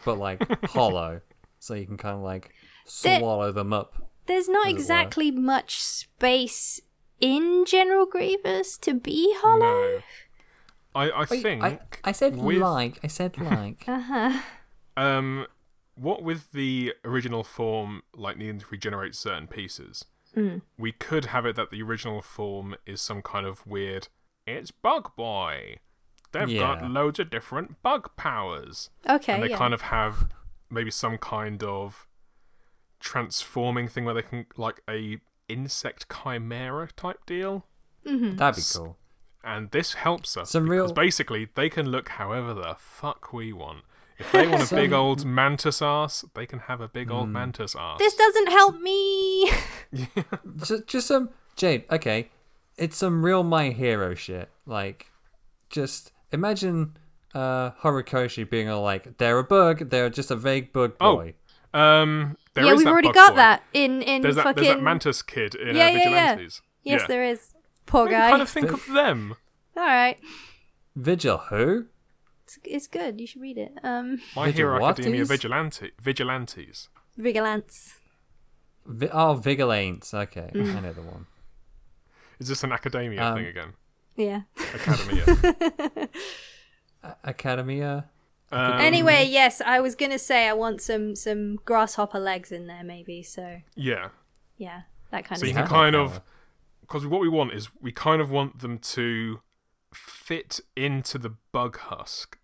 but 0.04 0.18
like 0.18 0.42
hollow, 0.70 1.20
so 1.58 1.74
you 1.74 1.86
can 1.86 1.96
kind 1.96 2.16
of 2.16 2.22
like 2.22 2.54
There- 3.02 3.18
swallow 3.18 3.52
them 3.52 3.72
up. 3.72 4.08
there's 4.26 4.48
not 4.48 4.66
as 4.66 4.70
it 4.72 4.74
were. 4.74 4.78
exactly 4.80 5.30
much 5.30 5.80
space 5.82 6.80
in 7.22 7.64
general 7.66 8.04
grievous 8.04 8.76
to 8.78 8.92
be 8.92 9.32
hollow 9.38 9.60
No. 9.60 10.00
I, 10.94 11.10
I 11.10 11.20
Wait, 11.30 11.42
think 11.42 11.62
I, 11.62 11.78
I 12.04 12.12
said 12.12 12.36
with, 12.36 12.58
like. 12.58 12.98
I 13.02 13.06
said 13.06 13.38
like. 13.38 13.84
uh-huh 13.88 14.42
um 14.94 15.46
what 15.94 16.22
with 16.22 16.52
the 16.52 16.92
original 17.02 17.42
form 17.42 18.02
like 18.14 18.36
needing 18.36 18.58
to 18.58 18.66
regenerate 18.70 19.14
certain 19.14 19.46
pieces, 19.46 20.04
we 20.78 20.92
could 20.92 21.26
have 21.26 21.46
it 21.46 21.56
that 21.56 21.70
the 21.70 21.80
original 21.82 22.20
form 22.20 22.74
is 22.84 23.00
some 23.00 23.22
kind 23.22 23.46
of 23.46 23.66
weird 23.66 24.08
it's 24.46 24.70
bug 24.70 25.14
boy. 25.16 25.76
They've 26.32 26.48
Yeah. 26.48 26.80
got 26.80 26.90
loads 26.90 27.18
of 27.20 27.30
different 27.30 27.82
bug 27.82 28.10
powers. 28.16 28.90
okay 29.08 29.32
and 29.34 29.42
they 29.42 29.50
yeah. 29.50 29.56
kind 29.56 29.72
of 29.72 29.82
have 29.82 30.28
maybe 30.68 30.90
some 30.90 31.16
kind 31.16 31.62
of 31.62 32.06
transforming 33.00 33.88
thing 33.88 34.04
where 34.04 34.14
they 34.14 34.22
can 34.22 34.46
like 34.56 34.82
a 34.88 35.18
insect 35.52 36.06
chimera 36.12 36.88
type 36.96 37.24
deal 37.26 37.64
That'd 38.04 38.56
be 38.56 38.62
cool. 38.74 38.96
and 39.44 39.70
this 39.70 39.94
helps 39.94 40.36
us 40.36 40.50
Some 40.50 40.64
because 40.64 40.70
real- 40.70 40.92
basically 40.92 41.48
they 41.54 41.68
can 41.68 41.86
look 41.90 42.08
however 42.10 42.52
the 42.54 42.74
fuck 42.78 43.32
we 43.32 43.52
want. 43.52 43.84
If 44.18 44.30
they 44.32 44.46
want 44.46 44.70
a 44.70 44.74
big 44.74 44.92
old 44.92 45.24
mantis 45.24 45.80
ass, 45.82 46.24
they 46.34 46.46
can 46.46 46.60
have 46.60 46.80
a 46.80 46.86
big 46.88 47.10
old 47.10 47.26
Hmm. 47.28 47.32
mantis 47.32 47.74
ass. 47.78 47.98
This 47.98 48.14
doesn't 48.14 48.48
help 48.50 48.80
me. 48.80 49.50
just, 50.58 50.86
just 50.86 51.06
some 51.08 51.30
Jade. 51.56 51.84
Okay, 51.90 52.30
it's 52.76 52.96
some 52.96 53.24
real 53.24 53.42
My 53.42 53.70
Hero 53.70 54.14
shit. 54.14 54.48
Like, 54.66 55.10
just 55.70 56.12
imagine 56.30 56.96
uh 57.34 57.70
Horikoshi 57.82 58.48
being 58.48 58.68
all 58.68 58.82
like, 58.82 59.16
"They're 59.18 59.38
a 59.38 59.44
bug. 59.44 59.90
They're 59.90 60.10
just 60.10 60.30
a 60.30 60.36
vague 60.36 60.72
bug 60.72 60.94
Oh, 61.00 61.16
boy." 61.16 61.34
Um, 61.74 62.36
there 62.54 62.64
yeah, 62.66 62.72
is 62.72 62.78
we've 62.78 62.84
that 62.84 62.90
already 62.92 63.12
got 63.12 63.30
boy. 63.30 63.36
that 63.36 63.62
in 63.72 64.02
in 64.02 64.22
There's 64.22 64.36
that, 64.36 64.42
fucking. 64.44 64.62
there's 64.64 64.76
that 64.76 64.82
mantis 64.82 65.22
kid 65.22 65.54
in 65.54 65.74
Yeah, 65.76 65.86
uh, 65.86 65.88
yeah, 65.88 65.92
yeah. 65.96 66.04
Vigilantes. 66.34 66.62
yes, 66.82 67.00
yeah. 67.02 67.06
there 67.06 67.24
is. 67.24 67.54
Poor 67.86 68.04
Maybe 68.04 68.14
guy. 68.16 68.30
kind 68.30 68.42
of 68.42 68.48
think 68.48 68.72
of 68.72 68.86
them. 68.86 69.36
All 69.76 69.82
right, 69.84 70.18
Vigil 70.94 71.38
who? 71.48 71.86
it's, 72.44 72.58
it's 72.64 72.86
good. 72.86 73.20
You 73.20 73.26
should 73.26 73.40
read 73.40 73.56
it. 73.58 73.72
Um, 73.82 74.20
My 74.36 74.50
Hero 74.50 74.84
Academia 74.84 75.24
Vigilante 75.24 75.92
Vigilantes. 76.00 76.88
Vigilance. 77.16 77.94
Vi- 78.84 79.08
oh, 79.12 79.34
Vigilantes. 79.34 80.12
Okay, 80.12 80.50
Mm. 80.54 80.76
I 80.76 80.80
know 80.80 80.92
the 80.92 81.02
one. 81.02 81.26
Is 82.38 82.48
this 82.48 82.62
an 82.64 82.72
academia 82.72 83.22
Um, 83.22 83.36
thing 83.36 83.46
again? 83.46 83.72
Yeah. 84.16 84.42
Academia. 84.74 85.24
A- 87.02 87.16
Academia. 87.24 88.10
Um, 88.52 88.80
anyway, 88.80 89.26
yes, 89.28 89.60
I 89.60 89.80
was 89.80 89.94
gonna 89.94 90.18
say 90.18 90.48
I 90.48 90.52
want 90.52 90.80
some 90.80 91.16
some 91.16 91.56
grasshopper 91.64 92.18
legs 92.18 92.52
in 92.52 92.66
there, 92.66 92.84
maybe. 92.84 93.22
So 93.22 93.60
yeah. 93.74 94.08
yeah, 94.56 94.82
that 95.10 95.24
kind 95.24 95.38
So 95.38 95.46
of 95.46 95.46
So 95.46 95.46
you 95.46 95.54
can 95.54 95.66
kind 95.66 95.96
of 95.96 96.20
because 96.80 97.06
what 97.06 97.20
we 97.20 97.28
want 97.28 97.52
is 97.54 97.68
we 97.80 97.92
kind 97.92 98.20
of 98.20 98.30
want 98.30 98.58
them 98.60 98.78
to 98.78 99.40
fit 99.94 100.60
into 100.76 101.18
the 101.18 101.34
bug 101.52 101.78
husk, 101.78 102.38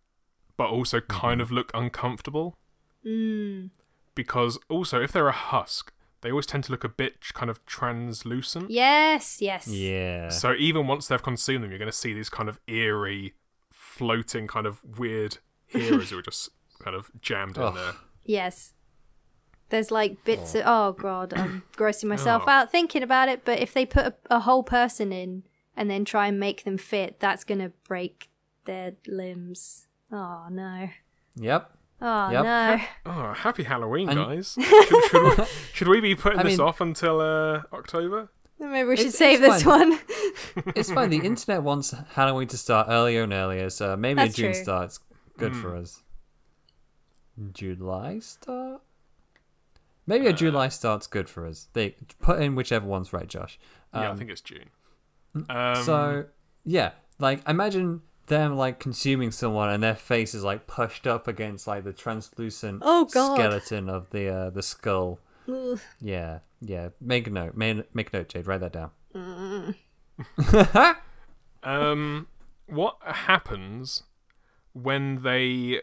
but 0.56 0.68
also 0.68 0.98
Mm-hmm. 1.00 1.20
kind 1.20 1.40
of 1.40 1.50
look 1.50 1.70
uncomfortable. 1.74 2.56
Mm. 3.04 3.70
Because 4.14 4.58
also, 4.68 5.00
if 5.00 5.12
they're 5.12 5.28
a 5.28 5.32
husk, 5.32 5.92
they 6.22 6.30
always 6.30 6.46
tend 6.46 6.64
to 6.64 6.72
look 6.72 6.82
a 6.84 6.88
bit 6.88 7.20
kind 7.34 7.48
of 7.50 7.64
translucent. 7.66 8.70
Yes, 8.70 9.40
yes. 9.40 9.68
Yeah. 9.68 10.28
So 10.30 10.54
even 10.58 10.86
once 10.86 11.06
they've 11.06 11.22
consumed 11.22 11.62
them, 11.62 11.70
you're 11.70 11.78
going 11.78 11.90
to 11.90 11.96
see 11.96 12.12
these 12.12 12.28
kind 12.28 12.48
of 12.48 12.58
eerie, 12.66 13.34
floating, 13.70 14.46
kind 14.48 14.66
of 14.66 14.98
weird 14.98 15.38
heroes 15.68 16.10
who 16.10 16.18
are 16.18 16.22
just 16.22 16.50
kind 16.80 16.96
of 16.96 17.10
jammed 17.20 17.56
in 17.56 17.74
there. 17.74 17.92
Yes. 18.24 18.74
There's 19.70 19.90
like 19.90 20.24
bits 20.24 20.54
of 20.54 20.62
oh 20.64 20.92
god, 20.92 21.34
I'm 21.36 21.62
grossing 21.76 22.04
myself 22.08 22.44
Oh. 22.46 22.50
out 22.50 22.72
thinking 22.72 23.02
about 23.02 23.28
it. 23.28 23.44
But 23.44 23.58
if 23.58 23.74
they 23.74 23.84
put 23.84 24.06
a, 24.06 24.14
a 24.30 24.40
whole 24.40 24.62
person 24.62 25.12
in 25.12 25.42
and 25.76 25.90
then 25.90 26.04
try 26.04 26.28
and 26.28 26.40
make 26.40 26.64
them 26.64 26.78
fit, 26.78 27.20
that's 27.20 27.44
gonna 27.44 27.72
break 27.86 28.30
their 28.64 28.94
limbs. 29.06 29.86
Oh 30.10 30.46
no. 30.50 30.88
Yep. 31.36 31.70
Oh 32.00 32.30
Yep. 32.30 32.44
no. 32.44 32.80
Oh, 33.06 33.32
happy 33.34 33.64
Halloween, 33.64 34.08
And- 34.08 34.18
guys! 34.18 34.56
should, 34.60 35.04
should, 35.10 35.38
we, 35.38 35.44
should 35.74 35.88
we 35.88 36.00
be 36.00 36.14
putting 36.14 36.38
I 36.38 36.44
this 36.44 36.58
mean- 36.58 36.66
off 36.66 36.80
until 36.80 37.20
uh, 37.20 37.62
October? 37.72 38.30
Maybe 38.60 38.88
we 38.88 38.96
should 38.96 39.06
It's- 39.08 39.18
save 39.18 39.42
it's 39.42 39.56
this 39.56 39.62
fine. 39.64 39.90
one. 39.90 40.00
It's 40.74 40.90
fine. 40.90 41.10
The 41.10 41.18
internet 41.18 41.62
wants 41.62 41.94
Halloween 42.14 42.48
to 42.48 42.56
start 42.56 42.86
earlier 42.90 43.22
and 43.22 43.32
earlier, 43.32 43.68
so 43.70 43.96
maybe 43.96 44.16
That's 44.16 44.34
a 44.34 44.36
June 44.36 44.52
true. 44.52 44.62
start's 44.62 44.98
good 45.38 45.56
for 45.56 45.70
Hmm. 45.74 45.82
us. 45.82 46.02
July 47.52 48.18
start? 48.18 48.82
Maybe 50.06 50.26
a 50.26 50.30
Uh, 50.30 50.32
July 50.32 50.68
start's 50.68 51.06
good 51.06 51.28
for 51.28 51.46
us. 51.46 51.68
They 51.72 51.90
put 52.20 52.40
in 52.42 52.54
whichever 52.54 52.86
one's 52.86 53.12
right, 53.12 53.28
Josh. 53.28 53.58
yeah, 53.94 54.00
I 54.00 54.06
Um, 54.06 54.16
think 54.16 54.30
it's 54.30 54.40
June. 54.40 54.70
Um, 55.48 55.82
so 55.84 56.26
yeah, 56.64 56.92
like 57.18 57.46
imagine 57.48 58.02
them 58.26 58.56
like 58.56 58.78
consuming 58.80 59.30
someone 59.30 59.68
and 59.70 59.82
their 59.82 59.94
face 59.94 60.34
is 60.34 60.42
like 60.44 60.66
pushed 60.66 61.06
up 61.06 61.28
against 61.28 61.66
like 61.66 61.84
the 61.84 61.92
translucent 61.92 62.82
Oh, 62.84 63.04
God. 63.06 63.36
skeleton 63.36 63.88
of 63.88 64.10
the 64.10 64.28
uh, 64.28 64.50
the 64.50 64.62
skull. 64.62 65.20
Ugh. 65.46 65.78
Yeah, 66.00 66.40
yeah. 66.60 66.88
Make 67.00 67.26
a 67.26 67.30
note. 67.30 67.56
Make, 67.56 67.94
make 67.94 68.12
a 68.12 68.18
note, 68.18 68.28
Jade. 68.30 68.46
Write 68.46 68.60
that 68.60 68.72
down. 68.72 68.90
um, 71.62 72.26
what 72.66 72.96
happens 73.04 74.02
when 74.82 75.22
they 75.22 75.82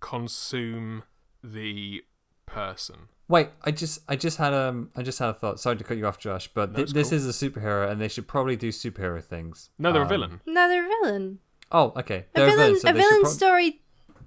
consume 0.00 1.02
the 1.42 2.02
person? 2.46 3.08
Wait, 3.26 3.48
I 3.62 3.70
just 3.70 4.00
I 4.08 4.16
just 4.16 4.36
had 4.38 4.52
um 4.52 4.90
I 4.94 5.02
just 5.02 5.18
had 5.18 5.30
a 5.30 5.34
thought. 5.34 5.58
Sorry 5.60 5.76
to 5.76 5.84
cut 5.84 5.96
you 5.96 6.06
off, 6.06 6.18
Josh, 6.18 6.48
but 6.52 6.66
th- 6.66 6.76
That's 6.76 6.92
this 6.92 7.08
cool. 7.10 7.16
is 7.18 7.26
a 7.26 7.50
superhero, 7.50 7.90
and 7.90 8.00
they 8.00 8.08
should 8.08 8.28
probably 8.28 8.56
do 8.56 8.68
superhero 8.68 9.22
things. 9.22 9.70
No, 9.78 9.92
they're 9.92 10.02
a 10.02 10.04
Um, 10.04 10.08
villain. 10.10 10.40
No, 10.46 10.68
they're 10.68 10.84
a 10.86 10.88
villain. 11.02 11.38
Oh, 11.72 11.92
okay. 11.96 12.26
A 12.34 12.38
They're 12.40 12.46
villain, 12.50 12.78
so 12.78 12.90
a 12.90 12.92
villain 12.92 13.22
prob- 13.22 13.32
story 13.32 13.82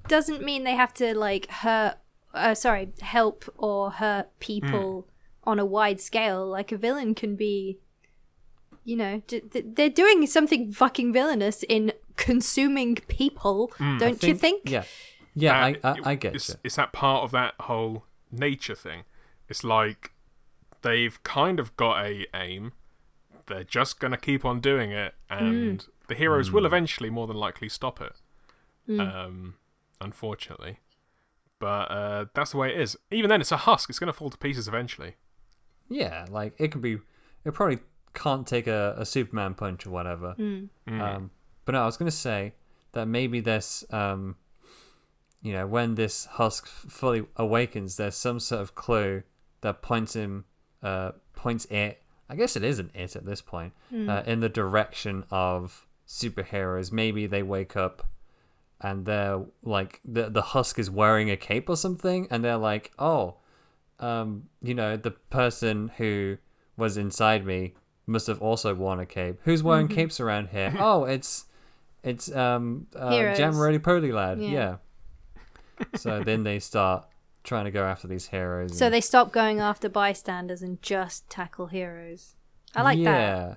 doesn't 0.07 0.41
mean 0.43 0.63
they 0.63 0.75
have 0.75 0.93
to 0.95 1.15
like 1.17 1.49
hurt. 1.49 1.97
Uh, 2.33 2.55
sorry, 2.55 2.89
help 3.01 3.45
or 3.57 3.91
hurt 3.91 4.37
people 4.39 5.01
Hmm. 5.43 5.49
on 5.51 5.59
a 5.59 5.65
wide 5.65 6.01
scale. 6.01 6.45
Like 6.47 6.71
a 6.71 6.77
villain 6.77 7.13
can 7.15 7.35
be, 7.35 7.79
you 8.83 8.95
know, 8.95 9.21
d- 9.27 9.41
th- 9.41 9.65
they're 9.75 9.89
doing 9.89 10.25
something 10.25 10.71
fucking 10.73 11.13
villainous 11.13 11.63
in 11.69 11.93
consuming 12.17 12.95
people. 13.07 13.71
don't 13.79 14.21
you 14.23 14.35
think? 14.35 14.69
Yeah, 14.69 14.83
yeah. 15.33 15.53
Uh, 15.53 15.65
I 15.83 15.89
I, 15.89 16.11
I 16.11 16.15
get 16.15 16.35
it's, 16.35 16.49
you. 16.49 16.55
it's 16.63 16.75
that 16.75 16.91
part 16.91 17.23
of 17.23 17.31
that 17.31 17.53
whole 17.61 18.05
nature 18.31 18.75
thing. 18.75 19.03
It's 19.47 19.63
like 19.63 20.11
they've 20.81 21.21
kind 21.23 21.59
of 21.59 21.75
got 21.77 22.05
a 22.05 22.25
aim. 22.33 22.73
They're 23.45 23.63
just 23.63 23.99
gonna 23.99 24.17
keep 24.17 24.43
on 24.43 24.59
doing 24.59 24.91
it, 24.91 25.13
and 25.29 25.85
the 26.07 26.15
heroes 26.15 26.51
will 26.51 26.65
eventually, 26.65 27.09
more 27.09 27.27
than 27.27 27.37
likely, 27.37 27.69
stop 27.69 28.01
it. 28.01 28.13
Um, 28.89 29.55
unfortunately, 29.99 30.79
but 31.59 31.91
uh, 31.91 32.25
that's 32.33 32.51
the 32.51 32.57
way 32.57 32.73
it 32.73 32.79
is. 32.79 32.97
Even 33.11 33.29
then, 33.29 33.41
it's 33.41 33.51
a 33.51 33.57
husk. 33.57 33.89
It's 33.89 33.99
gonna 33.99 34.13
fall 34.13 34.29
to 34.29 34.37
pieces 34.37 34.67
eventually. 34.67 35.15
Yeah, 35.89 36.25
like 36.29 36.53
it 36.57 36.71
could 36.71 36.81
be. 36.81 36.99
It 37.45 37.53
probably 37.53 37.79
can't 38.13 38.47
take 38.47 38.67
a, 38.67 38.95
a 38.97 39.05
Superman 39.05 39.53
punch 39.53 39.85
or 39.85 39.91
whatever. 39.91 40.35
Mm. 40.37 40.69
Um, 40.89 41.31
but 41.67 41.73
no, 41.73 41.81
I 41.81 41.85
was 41.85 41.97
gonna 41.97 42.11
say 42.11 42.53
that 42.93 43.09
maybe 43.09 43.41
this, 43.41 43.83
um, 43.91 44.37
you 45.41 45.51
know, 45.51 45.67
when 45.67 45.95
this 45.95 46.23
husk 46.23 46.65
fully 46.65 47.25
awakens, 47.35 47.97
there's 47.97 48.15
some 48.15 48.39
sort 48.39 48.61
of 48.61 48.73
clue 48.73 49.23
that 49.59 49.81
points 49.81 50.15
him, 50.15 50.45
uh, 50.81 51.11
points 51.35 51.65
it. 51.65 52.01
I 52.29 52.37
guess 52.37 52.55
it 52.55 52.63
isn't 52.63 52.95
it 52.95 53.17
at 53.17 53.25
this 53.25 53.41
point, 53.41 53.73
uh, 53.93 54.23
in 54.25 54.39
the 54.39 54.47
direction 54.47 55.25
of 55.29 55.85
superheroes. 56.07 56.93
Maybe 56.93 57.27
they 57.27 57.43
wake 57.43 57.75
up 57.75 58.07
and 58.79 59.05
they're 59.05 59.41
like 59.61 59.99
the 60.05 60.29
the 60.29 60.41
husk 60.53 60.79
is 60.79 60.89
wearing 60.89 61.29
a 61.29 61.35
cape 61.35 61.67
or 61.67 61.75
something, 61.75 62.29
and 62.31 62.45
they're 62.45 62.55
like, 62.55 62.93
oh, 62.97 63.35
um, 63.99 64.43
you 64.61 64.73
know, 64.73 64.95
the 64.95 65.11
person 65.11 65.91
who 65.97 66.37
was 66.77 66.95
inside 66.95 67.45
me 67.45 67.73
must 68.05 68.27
have 68.27 68.41
also 68.41 68.73
worn 68.73 69.01
a 69.01 69.05
cape. 69.05 69.35
Who's 69.43 69.61
wearing 69.61 69.89
capes 69.89 70.21
around 70.21 70.49
here? 70.51 70.73
oh, 70.79 71.03
it's 71.03 71.43
it's 72.07 72.31
um 72.35 72.87
uh, 72.95 73.09
Heroes. 73.11 73.37
Jam 73.37 73.57
Roly 73.57 73.79
Poly 73.79 74.11
Lad. 74.11 74.39
Yeah. 74.41 74.49
Yeah. 74.49 75.85
so 75.95 76.23
then 76.23 76.43
they 76.43 76.59
start 76.59 77.05
trying 77.43 77.65
to 77.65 77.71
go 77.71 77.83
after 77.83 78.07
these 78.07 78.27
heroes. 78.27 78.77
So 78.77 78.85
and- 78.85 78.93
they 78.93 79.01
stop 79.01 79.31
going 79.31 79.59
after 79.59 79.89
bystanders 79.89 80.61
and 80.61 80.81
just 80.81 81.29
tackle 81.29 81.67
heroes. 81.67 82.35
I 82.75 82.81
like 82.81 82.97
that. 83.03 83.03
yeah. 83.19 83.55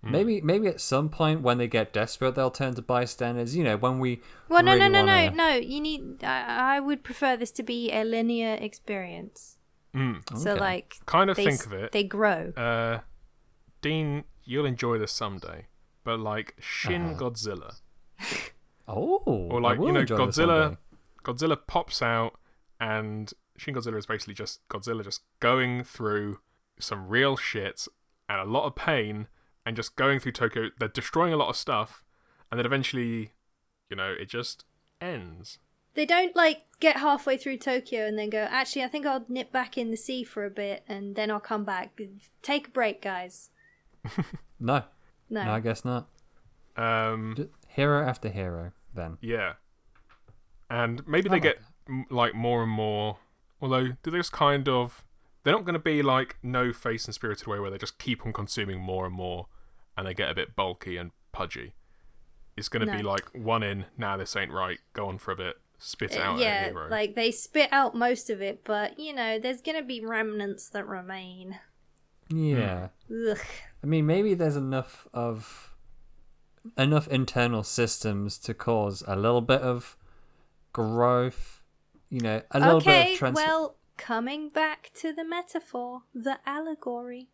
Maybe 0.00 0.40
maybe 0.40 0.68
at 0.68 0.80
some 0.80 1.08
point 1.08 1.42
when 1.42 1.58
they 1.58 1.66
get 1.66 1.92
desperate, 1.92 2.36
they'll 2.36 2.52
turn 2.52 2.74
to 2.76 2.82
bystanders. 2.82 3.56
You 3.56 3.64
know, 3.64 3.76
when 3.76 3.98
we 3.98 4.20
Well, 4.48 4.62
no, 4.62 4.74
really 4.74 4.88
no, 4.88 5.02
no, 5.04 5.12
wanna- 5.12 5.30
no, 5.30 5.36
no. 5.36 5.54
You 5.56 5.80
need. 5.80 6.22
I, 6.22 6.76
I 6.76 6.80
would 6.80 7.02
prefer 7.02 7.36
this 7.36 7.50
to 7.52 7.62
be 7.64 7.90
a 7.92 8.04
linear 8.04 8.54
experience. 8.60 9.58
Mm. 9.94 10.22
So, 10.38 10.52
Okay. 10.52 10.60
like, 10.60 10.94
Kind 11.06 11.30
of 11.30 11.36
they, 11.36 11.46
think 11.46 11.66
of 11.66 11.72
it. 11.72 11.90
They 11.92 12.04
grow. 12.04 12.52
Uh, 12.56 13.00
Dean, 13.80 14.22
you'll 14.44 14.66
enjoy 14.66 14.98
this 14.98 15.10
someday. 15.12 15.66
But 16.04 16.20
like 16.20 16.54
Shin 16.60 17.10
Uh-huh. 17.10 17.20
Godzilla, 17.30 17.74
Oh, 18.88 19.22
or 19.26 19.58
I 19.58 19.62
like 19.62 19.78
will 19.78 19.88
you 19.88 19.92
know 19.92 20.04
Godzilla. 20.04 20.78
Godzilla 21.24 21.58
pops 21.66 22.00
out, 22.00 22.38
and 22.80 23.32
Shin 23.56 23.74
Godzilla 23.74 23.98
is 23.98 24.06
basically 24.06 24.34
just 24.34 24.66
Godzilla 24.68 25.04
just 25.04 25.22
going 25.40 25.84
through 25.84 26.38
some 26.80 27.08
real 27.08 27.36
shit 27.36 27.86
and 28.28 28.40
a 28.40 28.44
lot 28.44 28.64
of 28.66 28.74
pain, 28.76 29.26
and 29.66 29.76
just 29.76 29.96
going 29.96 30.20
through 30.20 30.32
Tokyo. 30.32 30.70
They're 30.78 30.88
destroying 30.88 31.32
a 31.34 31.36
lot 31.36 31.48
of 31.50 31.56
stuff, 31.56 32.02
and 32.50 32.58
then 32.58 32.64
eventually, 32.66 33.32
you 33.90 33.96
know, 33.96 34.14
it 34.18 34.28
just 34.30 34.64
ends. 35.00 35.58
They 35.94 36.06
don't 36.06 36.36
like 36.36 36.62
get 36.80 36.98
halfway 36.98 37.36
through 37.36 37.56
Tokyo 37.58 38.06
and 38.06 38.16
then 38.18 38.30
go. 38.30 38.46
Actually, 38.48 38.84
I 38.84 38.88
think 38.88 39.04
I'll 39.04 39.24
nip 39.28 39.50
back 39.50 39.76
in 39.76 39.90
the 39.90 39.96
sea 39.96 40.22
for 40.22 40.44
a 40.44 40.50
bit 40.50 40.84
and 40.86 41.16
then 41.16 41.28
I'll 41.28 41.40
come 41.40 41.64
back. 41.64 42.00
Take 42.40 42.68
a 42.68 42.70
break, 42.70 43.02
guys. 43.02 43.50
No, 44.60 44.82
No. 45.30 45.44
no, 45.44 45.52
I 45.52 45.60
guess 45.60 45.84
not. 45.84 46.08
Um, 46.76 47.34
Just 47.36 47.50
hero 47.68 48.06
after 48.06 48.28
hero. 48.28 48.72
Then 48.94 49.18
Yeah, 49.20 49.54
and 50.70 51.06
maybe 51.06 51.28
I 51.28 51.32
they 51.32 51.36
like 51.36 51.42
get 51.42 51.58
m 51.88 52.06
like 52.10 52.34
more 52.34 52.62
and 52.62 52.70
more. 52.72 53.18
Although 53.60 53.88
do 54.02 54.10
they 54.10 54.18
just 54.18 54.32
kind 54.32 54.68
of 54.68 55.04
they're 55.42 55.54
not 55.54 55.64
going 55.64 55.74
to 55.74 55.78
be 55.80 56.02
like 56.02 56.36
no 56.42 56.72
face 56.72 57.04
and 57.06 57.14
Spirited 57.14 57.46
Away 57.46 57.58
where 57.58 57.70
they 57.70 57.78
just 57.78 57.98
keep 57.98 58.24
on 58.26 58.32
consuming 58.32 58.80
more 58.80 59.06
and 59.06 59.14
more, 59.14 59.46
and 59.96 60.06
they 60.06 60.14
get 60.14 60.30
a 60.30 60.34
bit 60.34 60.54
bulky 60.56 60.96
and 60.96 61.10
pudgy. 61.32 61.74
it's 62.56 62.68
going 62.68 62.84
to 62.86 62.92
be 62.92 63.02
No. 63.02 63.08
like 63.10 63.28
one 63.34 63.62
in. 63.62 63.84
Nah, 63.96 64.16
this 64.16 64.34
ain't 64.36 64.50
right. 64.52 64.78
Go 64.92 65.06
on 65.08 65.18
for 65.18 65.30
a 65.32 65.36
bit. 65.36 65.56
Spit 65.78 66.12
it 66.12 66.18
out. 66.20 66.34
at 66.36 66.40
a 66.40 66.42
yeah, 66.42 66.64
hero. 66.70 66.88
like 66.90 67.14
they 67.14 67.30
spit 67.30 67.68
out 67.72 67.94
most 67.94 68.30
of 68.30 68.42
it, 68.42 68.62
but 68.64 68.98
you 68.98 69.12
know, 69.12 69.38
there's 69.38 69.60
gonna 69.60 69.82
be 69.82 70.00
remnants 70.04 70.68
that 70.70 70.86
remain. 70.88 71.58
Yeah. 72.30 72.88
Ugh. 73.10 73.38
I 73.82 73.86
mean, 73.86 74.06
maybe 74.06 74.34
there's 74.34 74.56
enough 74.56 75.06
of 75.14 75.74
enough 76.76 77.08
internal 77.08 77.62
systems 77.62 78.36
to 78.38 78.52
cause 78.54 79.02
a 79.06 79.16
little 79.16 79.40
bit 79.40 79.60
of 79.62 79.96
growth. 80.72 81.62
You 82.10 82.20
know, 82.20 82.42
a 82.50 82.58
little 82.58 82.80
bit 82.80 82.88
Okay, 82.88 83.12
of 83.12 83.18
trans. 83.18 83.36
well, 83.36 83.76
coming 83.96 84.48
back 84.48 84.90
to 84.94 85.12
the 85.12 85.24
metaphor, 85.24 86.02
the 86.14 86.38
allegory. 86.46 87.28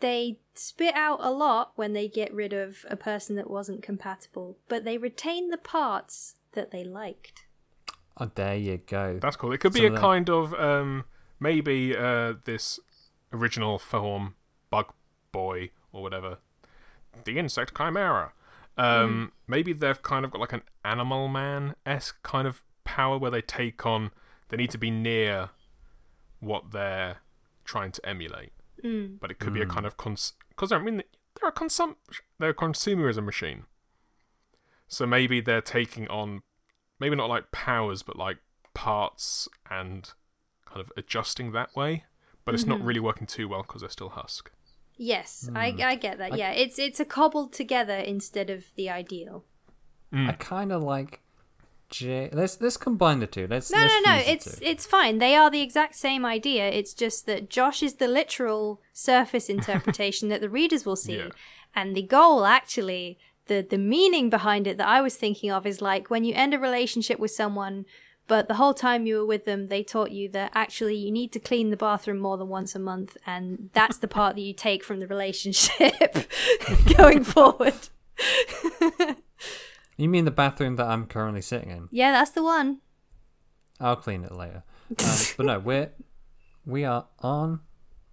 They 0.00 0.38
spit 0.54 0.94
out 0.94 1.18
a 1.20 1.30
lot 1.30 1.72
when 1.76 1.92
they 1.92 2.06
get 2.08 2.32
rid 2.32 2.52
of 2.52 2.84
a 2.88 2.96
person 2.96 3.34
that 3.36 3.50
wasn't 3.50 3.82
compatible, 3.82 4.56
but 4.68 4.84
they 4.84 4.96
retain 4.98 5.50
the 5.50 5.56
parts 5.58 6.36
that 6.52 6.70
they 6.70 6.84
liked. 6.84 7.46
oh, 8.20 8.30
there 8.34 8.54
you 8.56 8.78
go. 8.78 9.18
That's 9.20 9.36
cool. 9.36 9.52
It 9.52 9.58
could 9.58 9.72
be 9.72 9.80
Some 9.80 9.84
a 9.86 9.88
of 9.88 9.94
them- 9.94 10.02
kind 10.02 10.30
of 10.30 10.54
um, 10.54 11.04
maybe 11.40 11.96
uh, 11.96 12.34
this 12.44 12.78
original 13.32 13.78
form 13.78 14.34
bug 14.70 14.92
boy 15.32 15.70
or 15.92 16.02
whatever, 16.02 16.38
the 17.24 17.38
insect 17.38 17.76
chimera. 17.76 18.32
Um, 18.76 19.32
Maybe 19.48 19.72
they've 19.72 20.00
kind 20.02 20.24
of 20.24 20.30
got 20.30 20.40
like 20.40 20.52
an 20.52 20.62
animal 20.84 21.26
man 21.28 21.74
esque 21.84 22.22
kind 22.22 22.46
of 22.46 22.62
power 22.84 23.18
where 23.18 23.30
they 23.30 23.42
take 23.42 23.84
on. 23.84 24.10
They 24.50 24.56
need 24.56 24.70
to 24.70 24.78
be 24.78 24.90
near 24.90 25.50
what 26.40 26.70
they're 26.70 27.16
trying 27.64 27.92
to 27.92 28.08
emulate, 28.08 28.52
Mm. 28.84 29.18
but 29.18 29.30
it 29.32 29.40
could 29.40 29.52
be 29.52 29.60
a 29.60 29.66
kind 29.66 29.84
of 29.84 29.96
cons 29.96 30.34
because 30.50 30.70
I 30.70 30.78
mean 30.78 31.02
they're 31.40 31.48
a 31.50 31.52
consum 31.52 31.96
they're 32.38 32.50
a 32.50 32.54
consumerism 32.54 33.24
machine. 33.24 33.64
So 34.86 35.04
maybe 35.06 35.40
they're 35.40 35.60
taking 35.60 36.06
on 36.08 36.42
maybe 37.00 37.16
not 37.16 37.28
like 37.28 37.50
powers, 37.50 38.02
but 38.04 38.16
like 38.16 38.38
parts 38.74 39.48
and 39.68 40.08
kind 40.66 40.80
of 40.80 40.92
adjusting 40.96 41.50
that 41.52 41.74
way. 41.74 42.04
But 42.44 42.54
it's 42.54 42.64
not 42.64 42.80
really 42.80 43.00
working 43.00 43.26
too 43.26 43.48
well 43.48 43.62
because 43.62 43.82
they're 43.82 43.90
still 43.90 44.08
husk. 44.10 44.50
Yes, 44.98 45.48
I, 45.54 45.70
Hmm. 45.70 45.80
I 45.82 45.94
get 45.94 46.18
that. 46.18 46.36
Yeah, 46.36 46.50
it's 46.50 46.78
it's 46.78 46.98
a 47.00 47.04
cobbled 47.04 47.52
together 47.52 47.96
instead 47.96 48.50
of 48.50 48.64
the 48.74 48.90
ideal. 48.90 49.44
I 50.12 50.32
kind 50.32 50.72
of 50.72 50.82
like. 50.82 51.20
J- 51.90 52.28
let's 52.32 52.60
let's 52.60 52.76
combine 52.76 53.20
the 53.20 53.26
two. 53.26 53.46
Let's 53.48 53.70
No, 53.70 53.78
let's 53.78 53.94
no, 54.04 54.12
no. 54.12 54.18
It's 54.26 54.58
it's 54.60 54.84
fine. 54.86 55.18
They 55.18 55.34
are 55.34 55.50
the 55.50 55.62
exact 55.62 55.94
same 55.96 56.26
idea. 56.26 56.68
It's 56.68 56.92
just 56.92 57.24
that 57.26 57.48
Josh 57.48 57.82
is 57.82 57.94
the 57.94 58.08
literal 58.08 58.82
surface 58.92 59.48
interpretation 59.56 60.28
that 60.28 60.40
the 60.42 60.50
readers 60.50 60.84
will 60.84 60.96
see, 60.96 61.16
Yeah. 61.16 61.28
and 61.74 61.96
the 61.96 62.02
goal 62.02 62.44
actually, 62.44 63.18
the 63.46 63.62
the 63.68 63.78
meaning 63.78 64.28
behind 64.28 64.66
it 64.66 64.76
that 64.78 64.88
I 64.88 65.00
was 65.00 65.16
thinking 65.16 65.50
of 65.50 65.64
is 65.66 65.80
like 65.80 66.10
when 66.10 66.24
you 66.24 66.34
end 66.34 66.52
a 66.52 66.58
relationship 66.58 67.18
with 67.18 67.30
someone. 67.30 67.86
But 68.28 68.46
the 68.46 68.54
whole 68.54 68.74
time 68.74 69.06
you 69.06 69.16
were 69.16 69.26
with 69.26 69.44
them, 69.44 69.66
they 69.66 69.82
taught 69.82 70.12
you 70.12 70.28
that 70.30 70.52
actually 70.54 70.94
you 70.94 71.10
need 71.10 71.32
to 71.32 71.40
clean 71.40 71.70
the 71.70 71.76
bathroom 71.76 72.18
more 72.18 72.36
than 72.36 72.48
once 72.48 72.74
a 72.76 72.78
month, 72.78 73.16
and 73.26 73.70
that's 73.72 73.98
the 73.98 74.06
part 74.06 74.36
that 74.36 74.42
you 74.42 74.52
take 74.52 74.84
from 74.84 75.00
the 75.00 75.06
relationship 75.08 76.30
going 76.96 77.24
forward. 77.24 77.88
You 79.98 80.08
mean 80.08 80.24
the 80.24 80.30
bathroom 80.30 80.76
that 80.76 80.86
I'm 80.86 81.06
currently 81.06 81.42
sitting 81.42 81.70
in? 81.70 81.88
Yeah, 81.90 82.12
that's 82.12 82.30
the 82.30 82.42
one. 82.42 82.78
I'll 83.80 83.96
clean 83.96 84.22
it 84.22 84.32
later. 84.32 84.62
Um, 84.90 85.16
but 85.36 85.46
no, 85.46 85.58
we're 85.58 85.90
we 86.64 86.84
are 86.84 87.06
on 87.18 87.60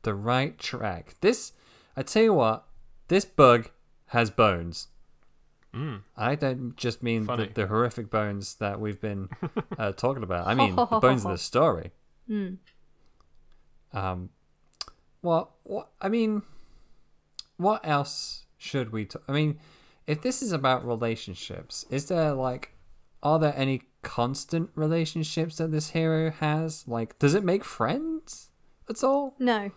the 0.02 0.16
right 0.16 0.58
track. 0.58 1.16
This, 1.22 1.54
I 1.96 2.02
tell 2.02 2.24
you 2.24 2.34
what, 2.34 2.66
this 3.08 3.24
bug 3.24 3.70
has 4.08 4.32
bones. 4.32 4.88
I 6.16 6.36
don't 6.36 6.76
just 6.78 7.04
mean 7.04 7.26
the, 7.26 7.50
the 7.54 7.68
horrific 7.68 8.10
bones 8.10 8.56
that 8.56 8.80
we've 8.80 9.02
been 9.02 9.30
uh, 9.78 9.92
talking 9.92 10.24
about. 10.24 10.48
I 10.48 10.54
mean 10.56 10.76
the 10.76 10.86
bones 10.86 11.26
of 11.26 11.32
the 11.32 11.38
story. 11.52 11.92
Um, 13.94 14.30
what? 15.22 15.50
What? 15.64 15.90
I 16.02 16.10
mean, 16.10 16.44
what 17.58 17.82
else 17.88 18.46
should 18.58 18.92
we? 18.92 19.06
T- 19.06 19.20
I 19.28 19.32
mean, 19.32 19.60
if 20.08 20.22
this 20.22 20.42
is 20.42 20.52
about 20.52 20.86
relationships, 20.86 21.86
is 21.90 22.06
there 22.08 22.34
like, 22.34 22.74
are 23.24 23.40
there 23.40 23.54
any 23.56 23.82
constant 24.02 24.70
relationships 24.76 25.58
that 25.58 25.72
this 25.72 25.90
hero 25.92 26.32
has? 26.32 26.88
Like, 26.88 27.18
does 27.20 27.34
it 27.34 27.44
make 27.44 27.64
friends 27.64 28.50
at 28.90 29.04
all? 29.04 29.36
No, 29.40 29.72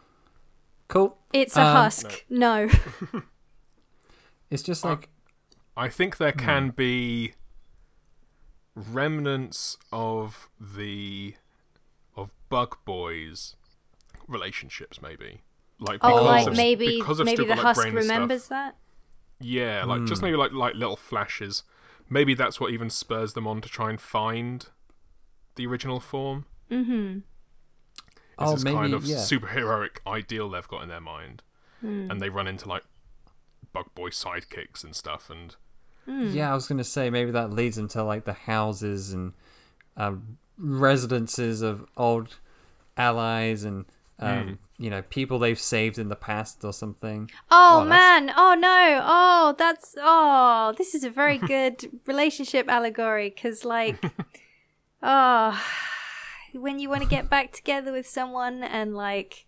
Cool. 0.89 1.19
it's 1.33 1.57
a 1.57 1.63
Um, 1.63 1.77
husk. 1.77 2.25
no. 2.31 2.69
It's 4.51 4.63
just 4.63 4.83
like, 4.83 5.11
I 5.79 5.89
think 5.89 6.17
there 6.17 6.33
can 6.33 6.71
be 6.71 7.35
remnants 8.75 9.77
of 9.93 10.49
the 10.61 11.35
of 12.17 12.33
Bug 12.49 12.79
Boys 12.85 13.57
relationships, 14.27 15.01
maybe. 15.01 15.43
Like 15.81 16.01
Oh, 16.03 16.23
like 16.25 16.49
of- 16.49 16.57
maybe 16.57 16.99
because 16.99 17.21
of 17.21 17.27
maybe 17.27 17.37
the 17.37 17.43
stupid, 17.45 17.57
like, 17.59 17.67
husk 17.67 17.81
brain 17.83 17.93
stuff. 17.93 18.03
remembers 18.03 18.49
that. 18.49 18.77
Yeah, 19.41 19.85
like 19.85 20.05
just 20.07 20.21
maybe 20.23 20.37
like 20.37 20.53
like 20.53 20.75
little 20.75 20.97
flashes. 20.97 21.63
Maybe 22.11 22.35
that's 22.35 22.59
what 22.59 22.73
even 22.73 22.91
spurs 22.91 23.35
them 23.35 23.47
on 23.47 23.61
to 23.61 23.69
try 23.69 23.91
and 23.91 24.01
find 24.01 24.67
the 25.57 25.67
original 25.67 26.01
form. 26.01 26.47
Mm-hmm. 26.71 27.19
It's 27.19 28.17
Oh, 28.39 28.55
this 28.55 28.65
kind 28.65 28.95
of 28.95 29.05
yeah. 29.05 29.17
superheroic 29.19 29.99
ideal 30.07 30.49
they've 30.51 30.67
got 30.67 30.83
in 30.83 30.89
their 30.89 31.01
mind, 31.01 31.43
Hmm. 31.81 32.11
and 32.11 32.21
they 32.21 32.29
run 32.31 32.47
into 32.49 32.69
like 32.69 32.85
Bug 33.73 33.95
Boy 33.95 34.11
sidekicks 34.11 34.83
and 34.83 34.95
stuff, 34.97 35.29
and 35.31 35.55
Hmm. 36.09 36.29
yeah, 36.31 36.51
I 36.51 36.55
was 36.55 36.67
gonna 36.67 36.85
say 36.85 37.11
maybe 37.11 37.31
that 37.33 37.53
leads 37.53 37.77
them 37.77 37.89
to 37.89 38.03
like 38.03 38.25
the 38.25 38.33
houses 38.33 39.13
and 39.13 39.35
um, 39.97 40.39
residences 40.57 41.61
of 41.61 41.85
old 41.97 42.37
allies 42.97 43.63
and 43.65 43.85
um, 44.21 44.59
you 44.79 44.91
know 44.91 45.03
people 45.03 45.39
they've 45.39 45.61
saved 45.61 45.99
in 45.99 46.09
the 46.09 46.17
past 46.17 46.65
or 46.65 46.73
something. 46.73 47.31
Oh, 47.51 47.83
Oh, 47.83 47.85
that's- 47.85 47.89
man! 47.89 48.33
Oh 48.37 48.55
no! 48.55 49.01
Oh, 49.05 49.55
that's 49.59 49.95
oh, 50.01 50.75
this 50.79 50.95
is 50.95 51.05
a 51.05 51.11
very 51.11 51.37
good 51.55 51.85
relationship 52.07 52.69
allegory 52.69 53.29
because, 53.29 53.65
like, 53.65 54.03
oh, 55.03 55.63
when 56.55 56.79
you 56.79 56.89
want 56.89 57.03
to 57.03 57.09
get 57.09 57.29
back 57.29 57.53
together 57.53 57.93
with 57.93 58.09
someone 58.09 58.63
and 58.65 58.97
like 58.97 59.45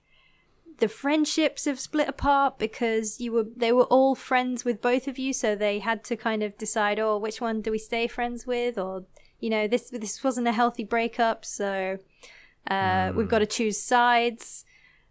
the 0.80 0.88
friendships 0.88 1.66
have 1.66 1.78
split 1.78 2.08
apart 2.08 2.58
because 2.58 3.20
you 3.20 3.32
were 3.32 3.46
they 3.56 3.72
were 3.72 3.84
all 3.84 4.14
friends 4.14 4.64
with 4.64 4.80
both 4.80 5.06
of 5.06 5.18
you, 5.18 5.32
so 5.32 5.54
they 5.54 5.78
had 5.78 6.02
to 6.04 6.16
kind 6.16 6.42
of 6.42 6.58
decide, 6.58 6.98
oh, 6.98 7.18
which 7.18 7.40
one 7.40 7.60
do 7.60 7.70
we 7.70 7.78
stay 7.78 8.06
friends 8.06 8.46
with, 8.46 8.78
or 8.78 9.04
you 9.38 9.50
know, 9.50 9.68
this 9.68 9.90
this 9.90 10.24
wasn't 10.24 10.48
a 10.48 10.52
healthy 10.52 10.84
breakup, 10.84 11.44
so 11.44 11.98
uh, 12.68 13.12
we've 13.14 13.28
got 13.28 13.38
to 13.40 13.46
choose 13.46 13.80
sides, 13.80 14.64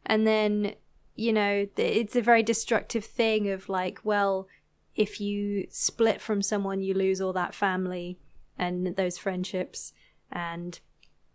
and 0.05 0.27
then 0.27 0.73
you 1.15 1.33
know, 1.33 1.67
it's 1.75 2.15
a 2.15 2.21
very 2.21 2.43
destructive 2.43 3.03
thing 3.03 3.49
of 3.49 3.67
like, 3.67 3.99
well, 4.03 4.47
if 4.95 5.19
you 5.19 5.67
split 5.69 6.21
from 6.21 6.41
someone, 6.41 6.81
you 6.81 6.93
lose 6.93 7.19
all 7.19 7.33
that 7.33 7.53
family 7.53 8.17
and 8.57 8.95
those 8.95 9.17
friendships, 9.17 9.93
and 10.31 10.79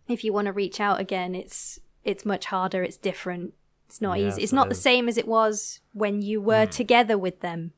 if 0.07 0.23
you 0.23 0.33
want 0.33 0.45
to 0.45 0.51
reach 0.51 0.79
out 0.79 0.99
again, 0.99 1.35
it's 1.35 1.79
it's 2.03 2.25
much 2.25 2.45
harder. 2.45 2.83
It's 2.83 2.97
different. 2.97 3.53
It's 3.87 4.01
not 4.01 4.19
Yes, 4.19 4.33
easy. 4.33 4.43
It's 4.43 4.51
it 4.53 4.55
not 4.55 4.69
the 4.69 4.75
same 4.75 5.07
as 5.07 5.17
it 5.17 5.27
was 5.27 5.79
when 5.93 6.21
you 6.21 6.41
were 6.41 6.65
together 6.65 7.17
with 7.17 7.41
them. 7.41 7.73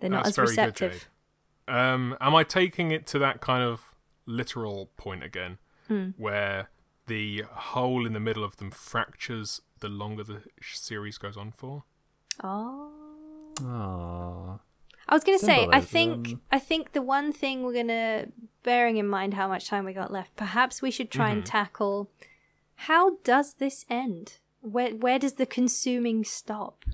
They're 0.00 0.10
not 0.10 0.24
That's 0.24 0.38
as 0.38 0.48
receptive. 0.50 1.08
Um, 1.68 2.16
am 2.20 2.34
I 2.34 2.44
taking 2.44 2.90
it 2.90 3.06
to 3.08 3.18
that 3.20 3.40
kind 3.40 3.62
of 3.62 3.94
literal 4.26 4.90
point 4.96 5.22
again, 5.22 5.58
Hmm. 5.88 6.10
where 6.16 6.70
the 7.06 7.44
hole 7.50 8.06
in 8.06 8.12
the 8.14 8.20
middle 8.20 8.44
of 8.44 8.56
them 8.56 8.70
fractures 8.70 9.60
the 9.80 9.88
longer 9.88 10.24
the 10.24 10.42
sh- 10.60 10.76
series 10.78 11.18
goes 11.18 11.36
on 11.36 11.52
for? 11.52 11.84
oh. 12.42 12.90
Aww. 13.56 14.58
I 15.06 15.14
was 15.14 15.22
gonna 15.22 15.38
say, 15.38 15.66
I 15.70 15.80
Symbolism. 15.80 16.24
think 16.24 16.40
I 16.50 16.58
think 16.58 16.92
the 16.92 17.02
one 17.02 17.32
thing 17.32 17.62
we're 17.62 17.74
gonna 17.74 18.26
bearing 18.62 18.96
in 18.96 19.06
mind 19.06 19.34
how 19.34 19.46
much 19.46 19.68
time 19.68 19.84
we 19.84 19.92
got 19.92 20.10
left, 20.10 20.34
perhaps 20.34 20.82
we 20.82 20.90
should 20.90 21.10
try 21.10 21.28
Mm-hmm. 21.28 21.38
and 21.38 21.46
tackle 21.46 22.10
how 22.76 23.16
does 23.22 23.54
this 23.54 23.84
end? 23.88 24.38
Where 24.64 24.90
where 24.94 25.18
does 25.18 25.34
the 25.34 25.46
consuming 25.46 26.24
stop? 26.24 26.84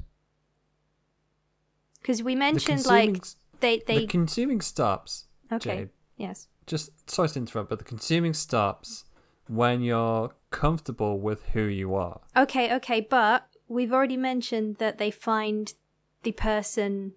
Because 2.00 2.22
we 2.22 2.34
mentioned 2.34 2.84
consuming, 2.84 3.14
like 3.14 3.24
they 3.60 3.82
they 3.86 3.98
the 4.00 4.06
consuming 4.06 4.60
stops. 4.60 5.26
okay 5.52 5.76
Jade. 5.76 5.88
yes 6.16 6.48
Just 6.66 6.90
sorry 7.10 7.28
to 7.30 7.38
interrupt, 7.38 7.68
but 7.70 7.78
the 7.78 7.84
consuming 7.84 8.34
stops 8.34 9.04
when 9.46 9.82
you're 9.82 10.34
comfortable 10.50 11.20
with 11.20 11.44
who 11.52 11.62
you 11.62 11.94
are. 11.94 12.20
okay 12.36 12.74
okay, 12.76 13.00
but 13.00 13.46
we've 13.68 13.92
already 13.92 14.16
mentioned 14.16 14.76
that 14.76 14.98
they 14.98 15.10
find 15.10 15.74
the 16.22 16.32
person 16.32 17.12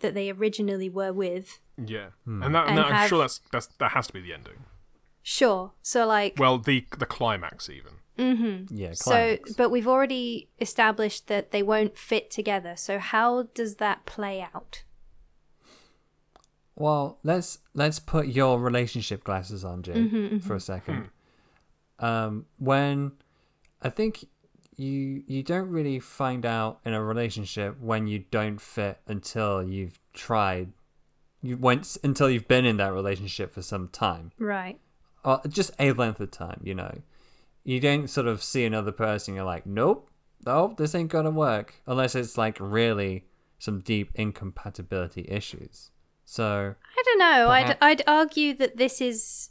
that 0.00 0.14
they 0.14 0.30
originally 0.30 0.88
were 0.88 1.12
with. 1.12 1.60
Yeah, 1.76 2.10
Hmm. 2.24 2.42
and 2.42 2.54
that, 2.54 2.66
And 2.68 2.76
no, 2.76 2.84
I'm 2.84 2.92
have- 2.94 3.08
sure 3.08 3.18
that's 3.20 3.40
that's 3.52 3.66
that 3.78 3.90
has 3.92 4.06
to 4.08 4.12
be 4.12 4.20
the 4.20 4.32
ending. 4.32 4.64
Sure. 5.22 5.72
So 5.82 6.06
like 6.06 6.34
Well, 6.38 6.58
the 6.58 6.86
the 6.96 7.06
climax 7.06 7.68
even. 7.68 7.94
Mm-hmm. 8.18 8.74
Yeah, 8.76 8.92
So, 8.92 9.38
but 9.56 9.70
we've 9.70 9.88
already 9.88 10.48
established 10.60 11.28
that 11.28 11.50
they 11.52 11.62
won't 11.62 11.96
fit 11.96 12.30
together. 12.30 12.74
So, 12.76 12.98
how 12.98 13.44
does 13.54 13.76
that 13.76 14.06
play 14.06 14.42
out? 14.42 14.82
Well, 16.74 17.18
let's 17.24 17.58
let's 17.74 17.98
put 17.98 18.28
your 18.28 18.60
relationship 18.60 19.24
glasses 19.24 19.64
on, 19.64 19.82
Jay, 19.82 19.94
mm-hmm, 19.94 20.16
mm-hmm. 20.16 20.38
for 20.38 20.54
a 20.54 20.60
second. 20.60 21.08
Hmm. 21.98 22.04
Um, 22.04 22.46
when 22.58 23.12
I 23.82 23.90
think 23.90 24.24
you 24.78 25.24
you 25.26 25.42
don't 25.42 25.68
really 25.68 25.98
find 25.98 26.46
out 26.46 26.78
in 26.84 26.94
a 26.94 27.02
relationship 27.02 27.78
when 27.80 28.06
you 28.06 28.20
don't 28.30 28.60
fit 28.60 29.00
until 29.06 29.62
you've 29.62 29.98
tried 30.14 30.72
you 31.42 31.56
went 31.56 31.96
until 32.04 32.30
you've 32.30 32.48
been 32.48 32.64
in 32.64 32.76
that 32.76 32.92
relationship 32.92 33.52
for 33.52 33.60
some 33.60 33.88
time 33.88 34.30
Right. 34.38 34.78
or 35.24 35.40
just 35.48 35.72
a 35.80 35.92
length 35.92 36.20
of 36.20 36.30
time 36.30 36.60
you 36.62 36.74
know 36.76 37.00
you 37.68 37.80
don't 37.80 38.08
sort 38.08 38.26
of 38.26 38.42
see 38.42 38.64
another 38.64 38.92
person 38.92 39.34
you're 39.34 39.44
like 39.44 39.66
nope 39.66 40.10
nope 40.46 40.76
this 40.76 40.94
ain't 40.94 41.10
gonna 41.10 41.30
work 41.30 41.82
unless 41.86 42.14
it's 42.14 42.38
like 42.38 42.56
really 42.60 43.24
some 43.58 43.80
deep 43.80 44.10
incompatibility 44.14 45.26
issues 45.28 45.90
so 46.30 46.74
I 46.98 47.02
don't 47.06 47.18
know. 47.18 47.48
I'd 47.48 47.78
I'd 47.80 48.02
argue 48.06 48.52
that 48.56 48.76
this 48.76 49.00
is 49.00 49.48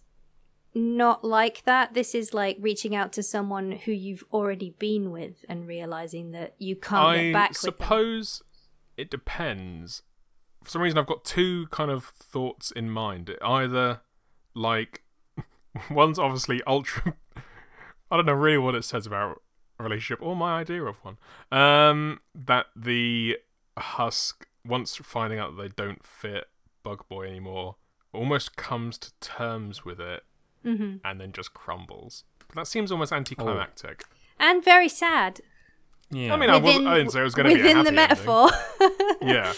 not 0.76 1.26
like 1.26 1.64
that. 1.64 1.96
This 1.96 2.14
is 2.14 2.36
like 2.36 2.56
reaching 2.60 2.96
out 2.96 3.12
to 3.14 3.24
someone 3.24 3.72
who 3.72 3.92
you've 3.92 4.24
already 4.32 4.76
been 4.78 5.10
with 5.10 5.44
and 5.50 5.68
realizing 5.68 6.34
that 6.34 6.54
you 6.60 6.76
can't 6.76 7.16
get 7.16 7.30
I 7.30 7.34
back 7.34 7.50
with 7.50 7.62
them. 7.62 7.74
suppose 7.74 8.44
it 8.96 9.10
depends. 9.10 10.04
For 10.64 10.70
some 10.70 10.84
reason, 10.84 11.00
I've 11.00 11.08
got 11.08 11.26
two 11.26 11.66
kind 11.72 11.90
of 11.90 12.06
thoughts 12.06 12.70
in 12.70 12.92
mind. 12.92 13.36
Either 13.42 14.02
like 14.54 15.02
one's 15.90 16.20
obviously 16.20 16.62
ultra. 16.68 17.16
I 18.12 18.16
don't 18.18 18.26
know 18.26 18.34
really 18.34 18.58
what 18.58 18.76
it 18.76 18.84
says 18.86 19.06
about 19.06 19.42
a 19.80 19.84
relationship 19.84 20.22
or 20.22 20.36
my 20.36 20.60
idea 20.60 20.84
of 20.84 20.98
one. 21.04 21.18
Um, 21.52 22.20
that 22.34 22.68
the 22.76 23.38
husk, 23.78 24.48
once 24.66 24.96
finding 24.98 25.40
out 25.40 25.56
that 25.56 25.62
they 25.62 25.70
don't 25.70 26.06
fit 26.06 26.46
Bug 26.84 27.06
Boy 27.10 27.28
anymore, 27.28 27.76
almost 28.14 28.56
comes 28.56 28.98
to 29.00 29.12
terms 29.20 29.84
with 29.86 30.00
it 30.00 30.24
Mhm. 30.66 31.02
and 31.04 31.20
then 31.22 31.32
just 31.32 31.54
crumbles. 31.54 32.24
But 32.48 32.56
that 32.56 32.68
seems 32.68 32.92
almost 32.92 33.12
anticlimactic. 33.14 34.06
And 34.40 34.64
very 34.64 34.90
sad. 34.90 35.42
yeah 36.10 36.34
I 36.34 36.38
mean, 36.38 36.50
I, 36.50 36.56
within 36.56 36.64
wasn't, 36.64 36.88
I 36.88 36.98
didn't 36.98 37.12
say 37.12 37.20
it 37.20 37.24
was 37.24 37.36
going 37.36 37.50
to 37.50 37.56
be 37.56 37.60
a 37.60 37.64
within 37.64 37.84
the 37.84 37.92
metaphor. 37.92 38.50
yeah. 39.22 39.54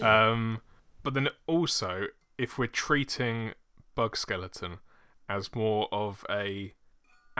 Um, 0.00 0.60
but 1.04 1.14
then 1.14 1.28
also, 1.46 2.06
if 2.38 2.58
we're 2.58 2.66
treating 2.66 3.52
Bug 3.94 4.16
Skeleton 4.16 4.78
as 5.28 5.54
more 5.54 5.88
of 5.92 6.24
a 6.28 6.74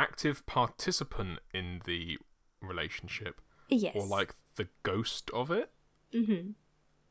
active 0.02 0.44
participant 0.46 1.38
in 1.54 1.80
the 1.84 2.18
relationship, 2.60 3.40
yes. 3.68 3.94
or 3.94 4.04
like 4.04 4.34
the 4.56 4.68
ghost 4.82 5.30
of 5.32 5.50
it, 5.50 5.70
hmm 6.12 6.50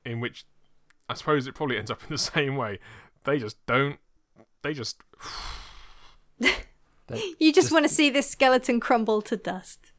in 0.03 0.19
which 0.19 0.45
I 1.07 1.13
suppose 1.13 1.45
it 1.45 1.53
probably 1.55 1.77
ends 1.77 1.91
up 1.91 2.01
in 2.07 2.09
the 2.09 2.17
same 2.17 2.55
way. 2.55 2.79
They 3.23 3.37
just 3.39 3.57
don't. 3.65 3.97
They 4.61 4.73
just. 4.73 4.97
That- 6.39 6.65
You 7.39 7.51
just, 7.51 7.73
want 7.73 7.83
to 7.83 7.89
see 7.93 8.09
this 8.09 8.29
skeleton 8.29 8.79
crumble 8.79 9.21
to 9.23 9.35
dust. 9.35 9.91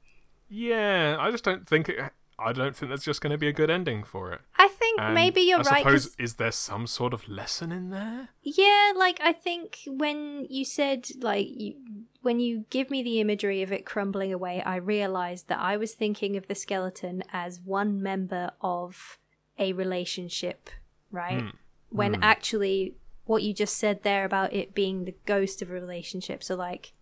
Yeah, 0.49 1.19
I 1.21 1.31
just 1.31 1.45
don't 1.45 1.69
think 1.69 1.91
it. 1.91 1.99
I 2.45 2.53
don't 2.53 2.75
think 2.77 2.91
that's 2.91 3.05
just 3.05 3.21
going 3.21 3.31
to 3.31 3.39
be 3.39 3.49
a 3.49 3.53
good 3.53 3.71
ending 3.71 4.05
for 4.05 4.33
it. 4.33 4.41
I 4.57 4.69
think 4.69 5.01
And 5.01 5.15
maybe 5.15 5.41
you're 5.41 5.59
right. 5.59 5.67
I 5.67 5.71
right. 5.71 5.85
'cause- 5.85 6.13
Suppose, 6.13 6.25
is 6.25 6.35
there 6.35 6.53
some 6.53 6.87
sort 6.87 7.15
of 7.15 7.29
lesson 7.29 7.73
in 7.73 7.91
there? 7.91 8.31
Yeah, 8.43 8.93
like 8.97 9.21
I 9.21 9.33
think 9.33 9.81
when 9.87 10.47
you 10.51 10.65
said 10.65 11.09
like 11.21 11.47
you, 11.49 11.75
when 12.21 12.41
you 12.41 12.65
give 12.71 12.91
me 12.91 13.03
the 13.03 13.21
imagery 13.21 13.63
of 13.63 13.73
it 13.73 13.85
crumbling 13.87 14.33
away, 14.33 14.63
I 14.63 14.77
realized 14.77 15.49
that 15.49 15.59
I 15.61 15.77
was 15.77 15.95
thinking 15.95 16.37
of 16.37 16.47
the 16.49 16.55
skeleton 16.55 17.23
as 17.33 17.61
one 17.61 18.03
member 18.03 18.51
of 18.61 19.19
a 19.59 19.73
relationship, 19.73 20.71
right? 21.11 21.41
Hmm. 21.43 21.49
When 21.91 22.15
hmm. 22.15 22.23
actually 22.23 22.97
what 23.25 23.43
you 23.43 23.55
just 23.55 23.77
said 23.77 24.03
there 24.03 24.25
about 24.25 24.53
it 24.53 24.75
being 24.75 25.05
the 25.05 25.15
ghost 25.27 25.63
of 25.63 25.71
a 25.71 25.75
relationship, 25.75 26.43
so 26.43 26.55
like 26.57 26.93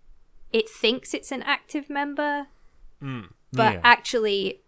it 0.52 0.68
thinks 0.68 1.14
it's 1.14 1.32
an 1.32 1.42
active 1.42 1.88
member, 1.88 2.48
hmm. 3.00 3.22
but 3.52 3.74
Yeah. 3.74 3.80
actually 3.84 4.60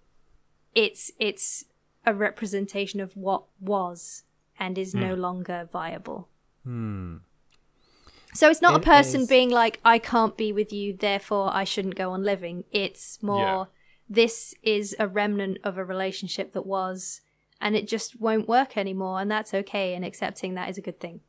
it's 0.74 1.10
it's 1.18 1.64
a 2.04 2.12
representation 2.14 3.00
of 3.00 3.16
what 3.16 3.44
was 3.60 4.24
and 4.58 4.76
is 4.78 4.94
no 4.94 5.14
longer 5.14 5.68
viable. 5.72 6.28
hmm 6.64 7.16
So 8.34 8.48
it's 8.50 8.62
not 8.62 8.74
It 8.74 8.76
a 8.82 8.84
person 8.84 9.22
is- 9.22 9.28
being 9.28 9.50
like, 9.50 9.78
I 9.84 9.98
can't 9.98 10.36
be 10.36 10.52
with 10.52 10.72
you, 10.72 10.94
therefore 10.96 11.50
I 11.52 11.64
shouldn't 11.64 11.94
go 11.96 12.10
on 12.12 12.22
living. 12.22 12.64
It's 12.70 13.22
more, 13.22 13.38
Yeah. 13.40 13.64
this 14.08 14.54
is 14.62 14.96
a 14.98 15.06
remnant 15.06 15.58
of 15.64 15.76
a 15.78 15.84
relationship 15.84 16.52
that 16.52 16.66
was, 16.66 17.20
and 17.60 17.76
it 17.76 17.86
just 17.86 18.20
won't 18.20 18.48
work 18.48 18.76
anymore, 18.76 19.20
and 19.20 19.30
that's 19.30 19.52
okay, 19.54 19.94
and 19.94 20.04
accepting 20.04 20.54
that 20.54 20.68
is 20.70 20.78
a 20.78 20.82
good 20.82 20.98
thing. 20.98 21.20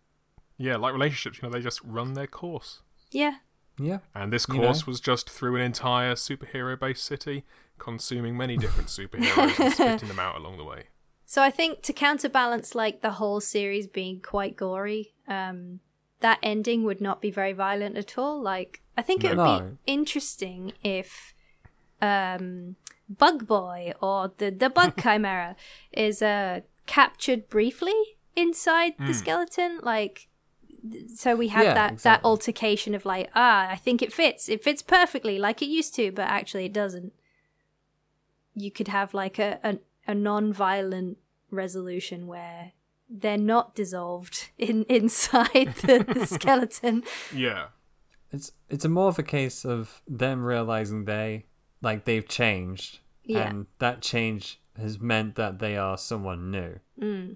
Yeah, 0.57 0.77
like 0.77 0.93
relationships, 0.93 1.37
you 1.41 1.43
know, 1.47 1.53
they 1.53 1.61
just 1.61 1.81
run 1.83 2.13
their 2.13 2.27
course. 2.27 2.81
Yeah. 3.11 3.35
yeah 3.77 3.99
And 4.15 4.31
this 4.31 4.45
You 4.47 4.55
course 4.55 4.81
know? 4.87 4.91
was 4.91 4.99
just 5.01 5.29
through 5.29 5.55
an 5.57 5.61
entire 5.61 6.15
superhero 6.15 6.79
based 6.79 7.03
city, 7.05 7.43
consuming 7.79 8.37
many 8.37 8.57
different 8.57 8.89
superheroes 8.89 9.59
and 9.59 9.73
spitting 9.73 10.07
them 10.07 10.19
out 10.19 10.35
along 10.35 10.57
the 10.57 10.63
way. 10.63 10.83
So 11.25 11.41
I 11.41 11.49
think 11.49 11.81
to 11.83 11.93
counterbalance 11.93 12.75
like 12.75 13.01
the 13.01 13.11
whole 13.11 13.39
series 13.41 13.87
being 13.87 14.19
quite 14.21 14.55
gory, 14.55 15.13
um, 15.27 15.79
that 16.19 16.37
ending 16.43 16.83
would 16.83 17.01
not 17.01 17.21
be 17.21 17.31
very 17.31 17.53
violent 17.53 17.97
at 17.97 18.17
all. 18.19 18.39
Like 18.39 18.81
I 18.95 19.01
think 19.01 19.23
it 19.23 19.29
would 19.29 19.37
No. 19.37 19.59
be 19.77 19.91
interesting 19.91 20.73
if 20.83 21.33
um, 22.03 22.75
Bug 23.09 23.47
Boy 23.47 23.93
or 23.99 24.31
the 24.37 24.51
the 24.51 24.69
Bug 24.69 24.93
Chimera 25.01 25.55
is 25.91 26.21
uh, 26.21 26.61
captured 26.85 27.49
briefly 27.49 28.17
inside 28.35 28.93
the 28.99 29.13
skeleton, 29.13 29.79
like. 29.81 30.27
So 31.15 31.35
we 31.35 31.47
have 31.47 31.63
Yeah, 31.63 31.73
that 31.73 31.99
that 31.99 32.19
altercation 32.25 32.93
of 32.93 33.05
like 33.05 33.29
ah 33.33 33.69
I 33.71 33.77
think 33.77 34.01
it 34.01 34.11
fits 34.11 34.49
it 34.49 34.61
fits 34.63 34.81
perfectly 34.81 35.39
like 35.39 35.61
it 35.61 35.67
used 35.67 35.95
to 35.95 36.11
but 36.11 36.27
actually 36.27 36.65
it 36.65 36.73
doesn't. 36.73 37.13
You 38.55 38.71
could 38.71 38.87
have 38.89 39.13
like 39.13 39.39
a 39.39 39.59
a, 39.63 39.77
a 40.07 40.15
non-violent 40.15 41.17
resolution 41.51 42.27
where 42.27 42.73
they're 43.09 43.37
not 43.37 43.75
dissolved 43.75 44.49
in 44.57 44.83
inside 44.89 45.75
the, 45.83 46.05
the 46.13 46.25
skeleton. 46.37 47.03
Yeah. 47.33 47.67
it's 48.31 48.51
it's 48.69 48.85
a 48.85 48.89
more 48.89 49.07
of 49.09 49.19
a 49.19 49.23
case 49.23 49.63
of 49.65 50.01
them 50.07 50.43
realizing 50.43 51.05
they 51.05 51.45
like 51.81 52.05
they've 52.05 52.27
changed 52.27 52.99
Yeah. 53.23 53.49
and 53.49 53.67
that 53.79 54.01
change 54.01 54.59
has 54.77 54.99
meant 54.99 55.35
that 55.35 55.59
they 55.59 55.77
are 55.77 55.97
someone 55.97 56.49
new 56.51 56.79
Mm. 56.99 57.35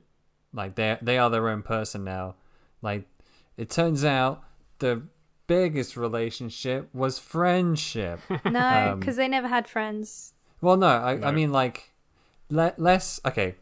like 0.54 0.76
they 0.76 0.98
they 1.02 1.18
are 1.18 1.30
their 1.30 1.48
own 1.50 1.62
person 1.64 2.04
now 2.04 2.36
like 2.82 3.06
it 3.58 3.70
turns 3.70 4.04
out 4.04 4.44
the 4.80 5.04
biggest 5.48 5.96
relationship 5.98 6.90
was 6.94 7.20
friendship 7.20 8.20
No, 8.46 8.92
Um, 8.94 9.00
because 9.00 9.16
they 9.18 9.28
never 9.28 9.48
had 9.48 9.68
friends. 9.68 10.34
Well 10.62 10.78
no 10.78 10.88
i, 10.88 11.12
I 11.28 11.32
mean 11.32 11.52
like 11.52 11.92
le- 12.50 12.74
less 12.78 13.20
okay 13.26 13.56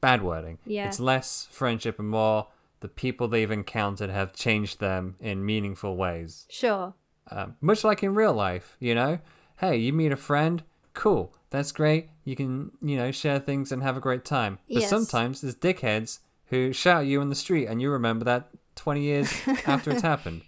bad 0.00 0.22
wording 0.22 0.58
Yeah. 0.66 0.86
it's 0.88 1.00
less 1.00 1.48
friendship 1.50 1.98
and 1.98 2.08
more 2.08 2.48
the 2.80 2.88
people 2.88 3.28
they've 3.28 3.50
encountered 3.50 4.10
have 4.10 4.32
changed 4.34 4.78
them 4.80 5.16
in 5.20 5.44
meaningful 5.46 5.96
ways 5.96 6.46
Sure. 6.50 6.94
um, 7.30 7.56
much 7.62 7.82
like 7.84 8.02
in 8.02 8.14
real 8.14 8.34
life, 8.34 8.76
you 8.78 8.94
know. 8.94 9.18
Hey, 9.58 9.78
you 9.78 9.92
meet 9.94 10.12
a 10.12 10.16
friend, 10.16 10.62
cool, 10.92 11.32
that's 11.48 11.72
great. 11.72 12.10
You 12.24 12.36
can, 12.36 12.72
you 12.82 12.98
know, 12.98 13.10
share 13.10 13.38
things 13.38 13.72
and 13.72 13.82
have 13.82 13.96
a 13.96 14.00
great 14.00 14.24
time. 14.26 14.58
But 14.68 14.82
Yes. 14.82 14.90
sometimes 14.90 15.40
there's 15.40 15.54
dickheads 15.56 16.18
who 16.48 16.74
shout 16.74 17.02
at 17.02 17.06
you 17.06 17.22
in 17.22 17.30
the 17.30 17.34
street, 17.34 17.66
and 17.66 17.80
you 17.80 17.88
remember 17.90 18.26
that 18.26 18.50
20 18.74 19.00
years 19.00 19.32
after 19.66 19.90
it's 19.92 20.02
happened. 20.02 20.42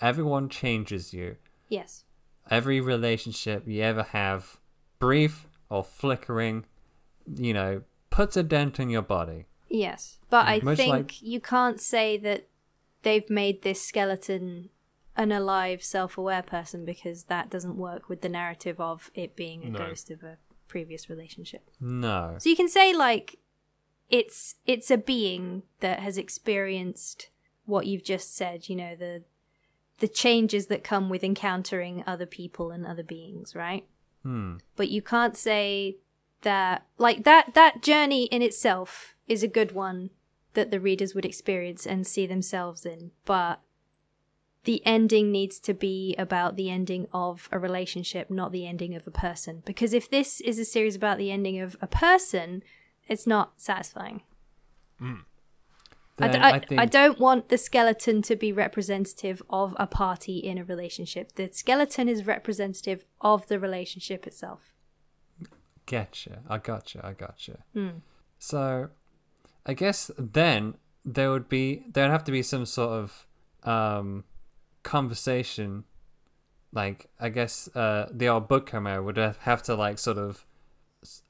Everyone 0.00 0.48
changes 0.48 1.12
you. 1.12 1.36
Yes. 1.68 2.04
Every 2.50 2.80
relationship 2.80 3.66
you 3.66 3.82
ever 3.82 4.04
have, 4.04 4.58
brief 5.04 5.46
or 5.68 5.84
flickering, 5.84 6.64
you 7.36 7.52
know, 7.52 7.82
puts 8.10 8.36
a 8.36 8.42
dent 8.42 8.78
in 8.78 8.88
your 8.90 9.02
body. 9.02 9.46
Yes. 9.68 10.18
But 10.30 10.46
I 10.46 10.60
Much 10.60 10.76
think 10.76 10.90
like- 10.92 11.22
you 11.22 11.40
can't 11.40 11.80
say 11.80 12.16
that 12.18 12.48
they've 13.02 13.28
made 13.28 13.62
this 13.62 13.82
skeleton 13.82 14.70
an 15.16 15.30
alive, 15.30 15.82
self 15.82 16.18
aware 16.18 16.42
person 16.42 16.84
because 16.84 17.24
that 17.24 17.50
doesn't 17.50 17.76
work 17.76 18.08
with 18.08 18.20
the 18.20 18.28
narrative 18.28 18.80
of 18.80 19.10
it 19.14 19.36
being 19.36 19.64
a 19.64 19.70
No. 19.70 19.78
ghost 19.78 20.10
of 20.10 20.22
a 20.22 20.38
previous 20.68 21.08
relationship. 21.08 21.70
No. 21.80 22.36
So 22.38 22.48
you 22.48 22.56
can 22.56 22.68
say 22.68 22.92
like 22.94 23.38
it's 24.10 24.56
it's 24.66 24.90
a 24.90 24.98
being 24.98 25.62
that 25.80 26.00
has 26.00 26.18
experienced 26.18 27.30
what 27.64 27.86
you've 27.86 28.04
just 28.04 28.34
said, 28.36 28.68
you 28.68 28.76
know, 28.76 28.94
the 28.96 29.24
the 29.98 30.08
changes 30.08 30.66
that 30.66 30.82
come 30.82 31.08
with 31.08 31.22
encountering 31.22 32.02
other 32.06 32.26
people 32.26 32.72
and 32.72 32.84
other 32.84 33.04
beings, 33.04 33.54
right? 33.54 33.86
Hmm. 34.24 34.56
But 34.74 34.88
you 34.88 35.02
can't 35.02 35.36
say 35.36 35.98
that 36.42 36.86
like 36.98 37.24
that 37.24 37.54
that 37.54 37.82
journey 37.82 38.24
in 38.24 38.42
itself 38.42 39.14
is 39.28 39.42
a 39.42 39.48
good 39.48 39.72
one 39.72 40.10
that 40.54 40.70
the 40.70 40.80
readers 40.80 41.14
would 41.14 41.24
experience 41.24 41.86
and 41.86 42.06
see 42.06 42.26
themselves 42.26 42.84
in, 42.84 43.12
but 43.24 43.60
the 44.64 44.84
ending 44.86 45.30
needs 45.30 45.58
to 45.60 45.74
be 45.74 46.14
about 46.16 46.56
the 46.56 46.70
ending 46.70 47.06
of 47.12 47.48
a 47.52 47.58
relationship, 47.58 48.30
not 48.30 48.50
the 48.50 48.66
ending 48.66 48.94
of 48.94 49.06
a 49.06 49.10
person. 49.10 49.62
Because 49.66 49.92
if 49.92 50.10
this 50.10 50.40
is 50.40 50.58
a 50.58 50.64
series 50.64 50.96
about 50.96 51.18
the 51.18 51.30
ending 51.30 51.60
of 51.60 51.76
a 51.82 51.86
person, 51.86 52.62
it's 53.06 53.26
not 53.26 53.60
satisfying. 53.60 54.22
I, 56.20 56.28
d- 56.28 56.38
I, 56.38 56.50
I 56.50 56.58
think 56.60 56.80
I 56.80 56.86
don't 56.86 57.18
want 57.18 57.48
the 57.48 57.58
skeleton 57.58 58.22
to 58.22 58.36
be 58.36 58.52
representative 58.52 59.42
of 59.50 59.74
a 59.78 59.86
party 59.86 60.38
in 60.38 60.58
a 60.58 60.64
relationship. 60.64 61.34
The 61.34 61.50
skeleton 61.52 62.08
is 62.08 62.24
representative 62.26 63.04
of 63.20 63.48
the 63.48 63.58
relationship 63.58 64.26
itself. 64.26 64.72
Getcha. 65.86 66.38
I 66.48 66.58
gotcha. 66.58 67.00
I 67.04 67.12
gotcha. 67.12 67.58
Hmm. 67.72 67.98
So, 68.38 68.90
I 69.66 69.74
guess 69.74 70.10
then 70.16 70.74
there 71.04 71.30
would 71.30 71.48
be 71.48 71.84
there 71.92 72.04
would 72.04 72.12
have 72.12 72.24
to 72.24 72.32
be 72.32 72.42
some 72.42 72.64
sort 72.64 72.92
of 72.92 73.26
um, 73.64 74.24
conversation. 74.82 75.84
Like 76.72 77.10
I 77.18 77.28
guess 77.28 77.68
uh, 77.74 78.08
the 78.12 78.28
old 78.28 78.48
Bug 78.48 78.70
Chimera 78.70 79.02
would 79.02 79.16
have 79.16 79.38
have 79.38 79.62
to 79.64 79.74
like 79.74 79.98
sort 79.98 80.18
of 80.18 80.46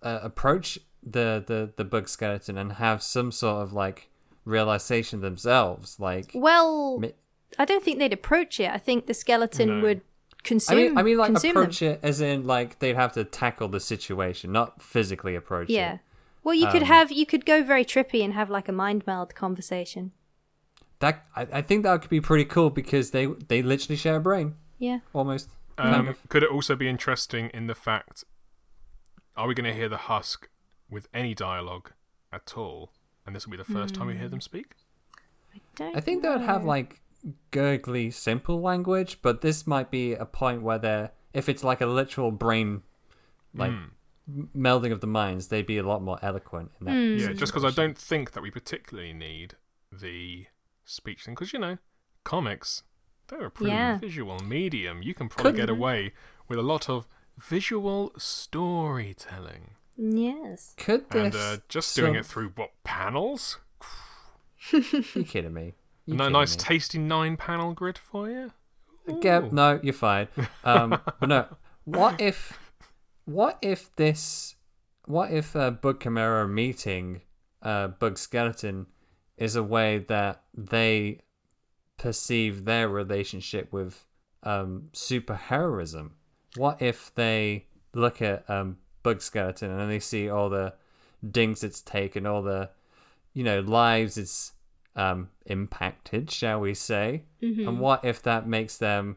uh, 0.03 0.21
approach 0.23 0.79
the, 1.03 1.43
the 1.47 1.73
the 1.77 1.85
bug 1.85 2.09
skeleton 2.09 2.57
and 2.57 2.73
have 2.73 3.03
some 3.03 3.31
sort 3.31 3.63
of 3.63 3.73
like 3.73 4.09
realization 4.45 5.21
themselves. 5.21 5.99
Like 6.01 6.31
Well, 6.35 6.99
mi- 6.99 7.13
I 7.59 7.65
don't 7.65 7.83
think 7.85 7.99
they'd 7.99 8.13
approach 8.13 8.61
it. 8.61 8.71
I 8.71 8.79
think 8.79 9.07
the 9.07 9.15
skeleton 9.15 9.79
No. 9.81 9.83
would 9.83 9.99
I 10.01 10.37
consume. 10.43 10.77
mean, 10.77 10.99
I 10.99 11.03
mean, 11.03 11.17
like 11.19 11.31
approach 11.37 11.81
them. 11.81 11.93
it 11.93 12.01
as 12.03 12.21
in 12.21 12.47
like 12.47 12.79
they'd 12.81 12.97
have 12.97 13.13
to 13.15 13.25
tackle 13.25 13.69
the 13.69 13.81
situation, 13.81 14.53
not 14.53 14.83
physically 14.83 15.35
approach 15.35 15.71
Yeah. 15.71 15.77
it. 15.79 15.93
Yeah. 15.95 15.99
Well, 16.43 16.55
you 16.55 16.67
could 16.69 16.83
Um, 16.83 16.89
have 16.89 17.11
you 17.11 17.25
could 17.25 17.47
go 17.47 17.63
very 17.63 17.85
trippy 17.85 18.23
and 18.23 18.35
have 18.35 18.51
like 18.51 18.69
a 18.69 18.73
mind 18.73 19.07
meld 19.07 19.35
conversation. 19.35 20.13
That 21.01 21.25
I, 21.35 21.47
I 21.53 21.63
think 21.63 21.83
that 21.85 22.01
could 22.03 22.11
be 22.11 22.21
pretty 22.21 22.45
cool 22.45 22.71
because 22.71 23.11
they 23.13 23.27
they 23.27 23.63
literally 23.63 23.97
share 23.97 24.17
a 24.17 24.21
brain 24.21 24.57
Yeah. 24.79 24.99
almost. 25.15 25.49
kind 25.77 25.95
Um, 25.97 26.09
of. 26.09 26.29
could 26.29 26.43
it 26.45 26.51
also 26.51 26.77
be 26.77 26.89
interesting 26.89 27.51
in 27.55 27.67
the 27.67 27.75
fact, 27.75 28.23
are 29.37 29.49
we 29.49 29.55
going 29.55 29.65
to 29.65 29.73
hear 29.75 29.89
the 29.89 29.97
husk 29.97 30.49
with 30.89 31.09
any 31.13 31.35
dialogue 31.35 31.91
at 32.33 32.57
all? 32.57 32.93
And 33.27 33.35
this 33.35 33.47
will 33.47 33.53
be 33.53 33.57
the 33.57 33.65
first 33.65 33.95
time 33.95 34.07
we 34.07 34.17
hear 34.17 34.29
them 34.29 34.41
speak? 34.41 34.75
Don't 35.77 35.97
I 35.97 36.01
think 36.01 36.23
they 36.23 36.29
would 36.29 36.41
have 36.43 36.65
like 36.65 37.01
gurgly 37.51 38.11
simple 38.13 38.61
language, 38.61 39.19
but 39.23 39.41
this 39.41 39.67
might 39.67 39.91
be 39.91 40.13
a 40.15 40.27
point 40.27 40.63
where 40.63 40.79
they're 40.79 41.13
if 41.33 41.49
it's 41.49 41.65
like 41.65 41.81
a 41.81 41.87
literal 41.87 42.31
brain 42.31 42.83
like 43.55 43.71
Hmm. 43.73 43.85
m- 44.29 44.51
melding 44.55 44.93
of 44.93 45.01
the 45.01 45.07
minds, 45.07 45.49
they'd 45.49 45.67
be 45.67 45.79
a 45.79 45.83
lot 45.83 46.03
more 46.03 46.19
eloquent 46.23 46.73
in 46.81 46.87
that. 46.87 46.93
Hmm. 46.93 47.17
Yeah, 47.19 47.33
just 47.33 47.53
because 47.53 47.65
I 47.65 47.71
don't 47.75 47.97
think 47.97 48.33
that 48.33 48.43
we 48.43 48.51
particularly 48.51 49.13
need 49.13 49.55
the 49.91 50.47
speech 50.85 51.25
thing. 51.25 51.35
Because, 51.35 51.53
you 51.53 51.59
know, 51.59 51.79
comics, 52.25 52.83
they're 53.29 53.47
a 53.47 53.51
pretty 53.51 53.73
Yeah. 53.73 53.99
visual 53.99 54.39
medium. 54.41 55.03
You 55.03 55.15
can 55.15 55.29
probably 55.29 55.53
get 55.53 55.61
Couldn't- 55.63 55.77
away 55.79 56.13
with 56.49 56.59
a 56.59 56.63
lot 56.63 56.89
of 56.91 57.07
visual 57.39 58.13
storytelling. 58.19 59.71
Yes. 59.97 60.75
Could 60.77 61.11
this 61.11 61.35
And 61.35 61.35
uh, 61.35 61.57
just 61.69 61.95
doing 61.95 62.15
it 62.15 62.27
through, 62.27 62.53
what, 62.57 62.71
panels? 62.85 63.59
You 64.73 65.25
kidding 65.25 65.53
me? 65.53 65.75
You 66.07 66.15
No, 66.15 66.25
kidding 66.25 66.33
nice 66.33 66.57
me? 66.57 66.63
tasty 66.63 66.99
nine 66.99 67.37
panel 67.37 67.73
grid 67.75 67.99
for 67.99 68.31
you? 68.31 68.53
Gab, 69.21 69.53
no, 69.53 69.79
you're 69.83 69.93
fine. 69.93 70.29
Um, 70.65 70.91
but 71.21 71.29
no, 71.29 71.47
what 71.85 72.19
if, 72.21 72.59
what 73.27 73.59
if 73.61 73.95
this, 73.97 74.57
what 75.05 75.31
if 75.31 75.55
uh, 75.55 75.71
Bug 75.71 76.03
Chimera 76.03 76.49
meeting 76.49 77.21
uh, 77.63 77.89
Bug 77.89 78.17
Skeleton 78.17 78.87
is 79.37 79.55
a 79.57 79.63
way 79.63 79.99
that 79.99 80.45
they 80.55 81.21
perceive 81.99 82.65
their 82.65 82.89
relationship 82.89 83.71
with 83.73 84.07
um, 84.43 84.89
superheroism? 84.93 86.13
What 86.57 86.81
if 86.81 87.15
they 87.15 87.67
look 87.95 88.23
at 88.23 88.49
um, 88.49 88.79
Bug 89.05 89.23
Skeleton 89.23 89.71
and 89.71 89.89
they 89.89 90.01
see 90.01 90.29
all 90.29 90.51
the 90.51 90.75
dings 91.31 91.63
it's 91.63 91.81
taken, 91.81 92.27
all 92.27 92.43
the, 92.43 92.71
you 93.33 93.45
know, 93.45 93.61
lives 93.61 94.19
it's 94.19 94.53
um, 94.97 95.29
impacted, 95.47 96.31
shall 96.31 96.59
we 96.61 96.75
say? 96.75 97.23
Mm-hmm. 97.41 97.69
And 97.69 97.79
what 97.81 98.05
if 98.05 98.21
that 98.23 98.49
makes 98.49 98.77
them, 98.79 99.17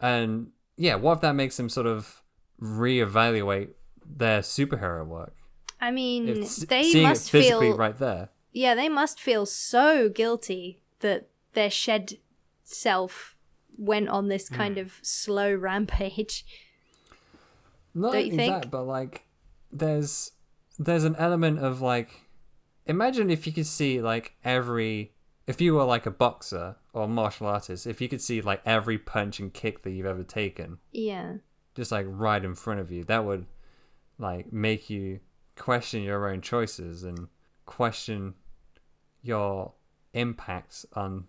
and 0.00 0.52
yeah, 0.76 0.94
what 0.94 1.14
if 1.14 1.20
that 1.22 1.34
makes 1.34 1.56
them 1.56 1.68
sort 1.68 1.86
of 1.88 2.22
reevaluate 2.60 3.70
their 4.04 4.40
superhero 4.40 5.04
work? 5.06 5.34
I 5.80 5.90
mean, 5.90 6.28
If 6.28 6.56
they 6.68 7.02
must 7.02 7.30
feel 7.30 7.76
right 7.76 7.98
there. 7.98 8.28
yeah, 8.52 8.74
they 8.74 8.88
must 8.88 9.20
feel 9.20 9.46
so 9.46 10.08
guilty 10.08 10.80
that 11.00 11.28
their 11.54 11.70
shed 11.70 12.18
self 12.62 13.36
went 13.76 14.08
on 14.08 14.28
this 14.28 14.48
Hmm. 14.48 14.54
kind 14.54 14.78
of 14.78 14.98
slow 15.02 15.52
rampage. 15.54 16.44
Not 17.94 18.12
Don't 18.12 18.26
you 18.26 18.36
think? 18.36 18.52
that, 18.62 18.70
but 18.70 18.84
like, 18.84 19.24
there's 19.70 20.32
there's 20.78 21.04
an 21.04 21.16
element 21.16 21.58
of 21.58 21.80
like, 21.82 22.22
imagine 22.86 23.30
if 23.30 23.46
you 23.46 23.52
could 23.52 23.66
see 23.66 24.00
like 24.00 24.34
every, 24.44 25.12
if 25.46 25.60
you 25.60 25.74
were 25.74 25.84
like 25.84 26.06
a 26.06 26.10
boxer 26.10 26.76
or 26.92 27.04
a 27.04 27.08
martial 27.08 27.46
artist, 27.46 27.86
if 27.86 28.00
you 28.00 28.08
could 28.08 28.20
see 28.22 28.40
like 28.40 28.62
every 28.64 28.98
punch 28.98 29.38
and 29.40 29.52
kick 29.52 29.82
that 29.82 29.90
you've 29.90 30.06
ever 30.06 30.22
taken, 30.24 30.78
Yeah. 30.92 31.34
just 31.74 31.92
like 31.92 32.06
right 32.08 32.42
in 32.44 32.54
front 32.54 32.80
of 32.80 32.90
you, 32.90 33.04
that 33.04 33.24
would 33.24 33.46
like 34.18 34.52
make 34.52 34.88
you 34.90 35.20
question 35.56 36.02
your 36.02 36.28
own 36.30 36.40
choices 36.40 37.02
and 37.04 37.28
question 37.66 38.34
your 39.22 39.72
impacts 40.14 40.84
on 40.94 41.24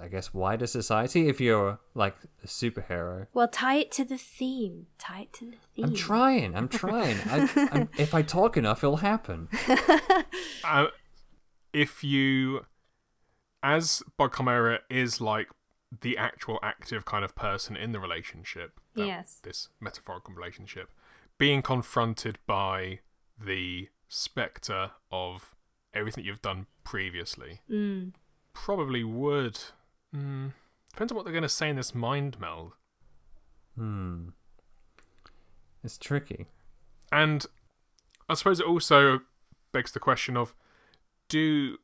I 0.00 0.08
guess 0.08 0.32
wider 0.32 0.66
society 0.66 1.28
if 1.28 1.40
you're 1.40 1.78
like 1.94 2.16
a 2.44 2.46
superhero. 2.46 3.26
Well, 3.34 3.48
tie 3.48 3.76
it 3.76 3.90
to 3.92 4.04
the 4.04 4.16
theme. 4.18 4.86
Tie 4.98 5.22
it 5.22 5.32
to 5.34 5.44
the 5.46 5.56
theme. 5.74 5.84
I'm 5.86 5.94
trying. 5.94 6.54
I'm 6.56 6.68
trying. 6.68 7.16
I, 7.26 7.68
I'm, 7.72 7.88
if 7.98 8.14
I 8.14 8.22
talk 8.22 8.56
enough, 8.56 8.82
it'll 8.84 8.98
happen. 8.98 9.48
Uh, 10.64 10.86
if 11.72 12.04
you, 12.04 12.66
as 13.62 14.02
Bug 14.18 14.36
Chimera 14.36 14.80
is 14.90 15.20
like 15.20 15.48
the 16.02 16.16
actual 16.18 16.58
active 16.62 17.04
kind 17.06 17.24
of 17.24 17.34
person 17.34 17.74
in 17.76 17.92
the 17.92 18.00
relationship, 18.00 18.78
that- 18.94 19.06
Yes. 19.06 19.40
this 19.42 19.68
metaphorical 19.80 20.34
relationship, 20.34 20.90
being 21.38 21.62
confronted 21.62 22.38
by 22.46 23.00
the 23.42 23.88
spectre 24.08 24.90
of 25.10 25.54
everything 25.94 26.24
you've 26.24 26.42
done 26.42 26.66
previously, 26.84 27.60
Mm. 27.70 28.12
probably 28.52 29.04
would. 29.04 29.58
Mm, 30.14 30.52
depends 30.90 31.12
on 31.12 31.16
what 31.16 31.24
they're 31.24 31.32
going 31.32 31.42
to 31.42 31.48
say 31.48 31.68
in 31.68 31.76
this 31.76 31.94
mind 31.94 32.40
meld. 32.40 32.72
Hmm. 33.76 34.28
It's 35.84 35.98
tricky. 35.98 36.46
And 37.12 37.46
I 38.28 38.34
suppose 38.34 38.60
it 38.60 38.66
also 38.66 39.20
begs 39.72 39.92
the 39.92 40.00
question 40.00 40.36
of 40.36 40.54
do 41.28 41.78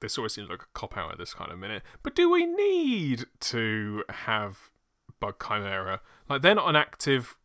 this 0.00 0.18
always 0.18 0.34
seems 0.34 0.48
like 0.48 0.62
a 0.62 0.66
cop 0.74 0.96
out 0.96 1.12
at 1.12 1.18
this 1.18 1.34
kind 1.34 1.50
of 1.50 1.58
minute, 1.58 1.82
but 2.02 2.14
do 2.14 2.30
we 2.30 2.44
need 2.44 3.24
to 3.40 4.04
have 4.10 4.70
Bug 5.20 5.42
Chimera? 5.42 6.00
Like 6.28 6.42
they're 6.42 6.54
not 6.54 6.68
an 6.68 6.76
active 6.76 7.36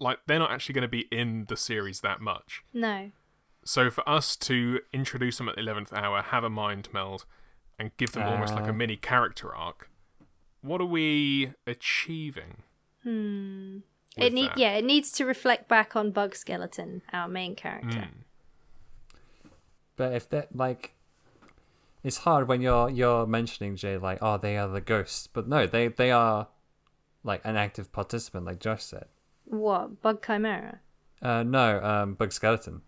like 0.00 0.18
they're 0.26 0.38
not 0.38 0.50
actually 0.50 0.72
going 0.74 0.82
to 0.82 0.88
be 0.88 1.06
in 1.12 1.46
the 1.48 1.56
series 1.56 2.00
that 2.00 2.20
much. 2.20 2.64
No. 2.72 3.12
So 3.64 3.90
for 3.90 4.08
us 4.08 4.34
to 4.36 4.80
introduce 4.92 5.38
them 5.38 5.48
at 5.48 5.54
the 5.54 5.60
eleventh 5.60 5.92
hour, 5.92 6.22
have 6.22 6.42
a 6.42 6.50
mind 6.50 6.88
meld, 6.92 7.24
and 7.78 7.96
give 7.96 8.12
them 8.12 8.22
almost 8.24 8.54
like 8.54 8.66
a 8.66 8.70
Uh. 8.70 8.74
mini 8.74 8.96
character 8.96 9.54
arc, 9.54 9.88
what 10.60 10.80
are 10.80 10.86
we 10.86 11.52
achieving? 11.66 12.62
Hmm. 13.02 13.78
It 14.16 14.32
need 14.32 14.50
that? 14.50 14.58
yeah, 14.58 14.72
it 14.72 14.84
needs 14.84 15.10
to 15.12 15.24
reflect 15.24 15.68
back 15.68 15.96
on 15.96 16.10
Bug 16.10 16.36
Skeleton, 16.36 17.00
our 17.12 17.26
main 17.28 17.54
character. 17.56 18.08
Mm. 18.08 19.48
But 19.96 20.12
if 20.12 20.28
that 20.30 20.54
like, 20.54 20.94
it's 22.04 22.18
hard 22.18 22.46
when 22.48 22.60
you're 22.60 22.90
you're 22.90 23.26
mentioning 23.26 23.76
Jay 23.76 23.96
like, 23.96 24.18
oh, 24.20 24.36
they 24.36 24.56
are 24.58 24.68
the 24.68 24.80
ghosts, 24.82 25.26
but 25.26 25.48
no, 25.48 25.66
they 25.66 25.88
they 25.88 26.10
are 26.10 26.48
like 27.24 27.40
an 27.44 27.56
active 27.56 27.90
participant, 27.92 28.44
like 28.44 28.58
Josh 28.60 28.82
said. 28.84 29.06
What 29.44 30.02
Bug 30.02 30.24
Chimera? 30.24 30.80
Uh, 31.22 31.42
no, 31.42 31.82
um, 31.82 32.14
Bug 32.14 32.32
Skeleton. 32.32 32.82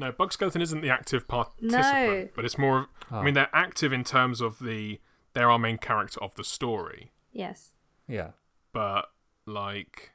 No, 0.00 0.10
Bug 0.12 0.32
Skeleton 0.32 0.62
isn't 0.62 0.80
the 0.80 0.90
active 0.90 1.28
participant, 1.28 1.72
No. 1.72 2.28
but 2.34 2.44
it's 2.44 2.56
more. 2.58 2.78
Of, 2.80 2.86
I 3.10 3.18
Oh. 3.18 3.22
mean, 3.22 3.34
they're 3.34 3.50
active 3.52 3.92
in 3.92 4.02
terms 4.02 4.40
of 4.40 4.58
the 4.58 4.98
they're 5.32 5.50
our 5.50 5.58
main 5.58 5.78
character 5.78 6.20
of 6.22 6.34
the 6.34 6.42
story, 6.42 7.12
Yes. 7.32 7.72
Yeah. 8.08 8.32
but 8.72 9.12
like, 9.46 10.12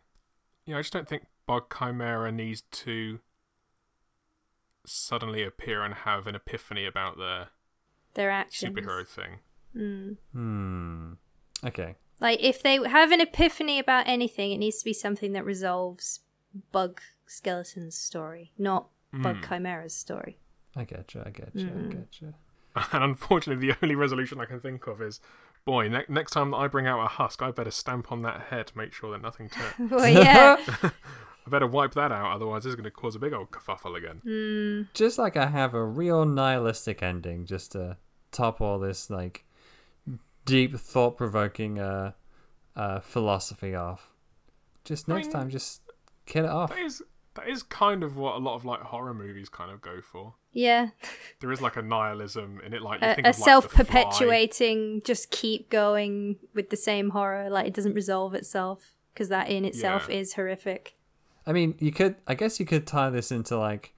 you 0.65 0.73
know, 0.73 0.79
I 0.79 0.81
just 0.81 0.91
don't 0.91 1.07
think 1.07 1.27
Bug 1.45 1.73
Chimera 1.77 2.31
needs 2.33 2.61
to 2.83 3.19
suddenly 4.85 5.43
appear 5.43 5.83
and 5.83 5.93
have 5.93 6.27
an 6.27 6.35
epiphany 6.35 6.85
about 6.85 7.17
their 7.17 7.49
Their 8.15 8.29
actions. 8.31 8.75
superhero 8.75 9.07
thing. 9.07 9.39
Mm. 9.75 10.17
Hmm. 10.31 11.13
Okay. 11.65 11.95
Like 12.19 12.39
if 12.41 12.61
they 12.61 12.75
have 12.87 13.11
an 13.11 13.21
epiphany 13.21 13.79
about 13.79 14.07
anything, 14.07 14.51
it 14.51 14.57
needs 14.57 14.79
to 14.79 14.85
be 14.85 14.93
something 14.93 15.33
that 15.33 15.45
resolves 15.45 16.21
Bug 16.71 17.01
Skeleton's 17.25 17.97
story, 17.97 18.51
not 18.57 18.87
Bug 19.21 19.37
Mm. 19.37 19.47
Chimera's 19.47 19.93
story. 19.95 20.39
I 20.75 20.83
get 20.83 21.13
you. 21.13 21.21
I 21.25 21.29
get 21.29 21.51
you. 21.55 21.67
I 21.69 21.93
get 21.93 22.21
you. 22.21 22.33
And 22.91 23.03
unfortunately, 23.03 23.67
the 23.69 23.77
only 23.81 23.95
resolution 23.95 24.41
I 24.41 24.45
can 24.45 24.59
think 24.59 24.85
of 24.87 25.01
is, 25.01 25.21
boy, 25.63 25.87
ne- 25.87 26.03
next 26.09 26.31
time 26.31 26.51
that 26.51 26.57
I 26.57 26.67
bring 26.67 26.87
out 26.87 27.01
a 27.01 27.07
husk, 27.07 27.41
I 27.41 27.51
better 27.51 27.71
stamp 27.71 28.11
on 28.11 28.21
that 28.23 28.41
head, 28.49 28.73
make 28.75 28.91
sure 28.91 29.11
that 29.13 29.21
nothing 29.21 29.47
turns. 29.79 29.89
well, 29.91 30.07
yeah. 30.09 30.57
I 31.47 31.49
better 31.49 31.67
wipe 31.67 31.93
that 31.93 32.11
out, 32.11 32.35
otherwise 32.35 32.65
it's 32.65 32.75
going 32.75 32.83
to 32.83 32.91
cause 32.91 33.15
a 33.15 33.19
big 33.19 33.31
old 33.31 33.51
kerfuffle 33.51 33.95
again. 33.97 34.21
mm. 34.25 34.87
Just 34.93 35.17
like 35.17 35.37
I 35.37 35.45
have 35.45 35.73
a 35.73 35.85
real 35.85 36.25
nihilistic 36.25 37.01
ending, 37.01 37.45
just 37.45 37.71
to 37.73 37.95
top 38.33 38.59
all 38.59 38.77
this 38.79 39.09
like 39.09 39.45
deep, 40.45 40.75
thought 40.75 41.15
provoking 41.17 41.79
uh, 41.79 42.11
uh, 42.75 42.99
philosophy 42.99 43.73
off. 43.73 44.11
Just 44.83 45.07
next 45.07 45.27
mean- 45.27 45.33
time, 45.33 45.49
just 45.49 45.81
kill 46.25 46.43
it 46.45 46.49
off. 46.51 46.71
That 46.71 46.79
is 46.79 47.01
that 47.35 47.47
is 47.49 47.63
kind 47.63 48.03
of 48.03 48.17
what 48.17 48.35
a 48.35 48.39
lot 48.39 48.55
of 48.55 48.65
like 48.65 48.81
horror 48.81 49.13
movies 49.13 49.49
kind 49.49 49.71
of 49.71 49.81
go 49.81 50.01
for. 50.01 50.33
Yeah, 50.51 50.89
There 51.41 51.51
is 51.51 51.61
like 51.61 51.75
a 51.75 51.81
nihilism 51.81 52.61
in 52.65 52.73
it, 52.73 52.81
like 52.81 53.01
you 53.01 53.07
a, 53.07 53.15
think 53.15 53.27
a 53.27 53.29
of, 53.31 53.35
like, 53.35 53.35
The 53.35 53.41
Fly. 53.43 53.45
self-perpetuating, 53.45 55.01
just 55.03 55.29
keep 55.31 55.69
going 55.69 56.37
with 56.53 56.69
the 56.69 56.77
same 56.77 57.09
horror. 57.09 57.49
Like 57.49 57.67
it 57.67 57.73
doesn't 57.73 57.93
resolve 57.93 58.33
itself 58.33 58.93
because 59.13 59.29
that 59.29 59.49
in 59.49 59.65
itself 59.65 60.07
Yeah. 60.09 60.15
is 60.17 60.33
horrific. 60.35 60.95
I 61.45 61.51
mean, 61.53 61.75
you 61.79 61.91
could. 61.91 62.15
I 62.25 62.35
guess 62.35 62.59
you 62.59 62.65
could 62.65 62.87
tie 62.87 63.09
this 63.09 63.31
into 63.31 63.57
like, 63.57 63.93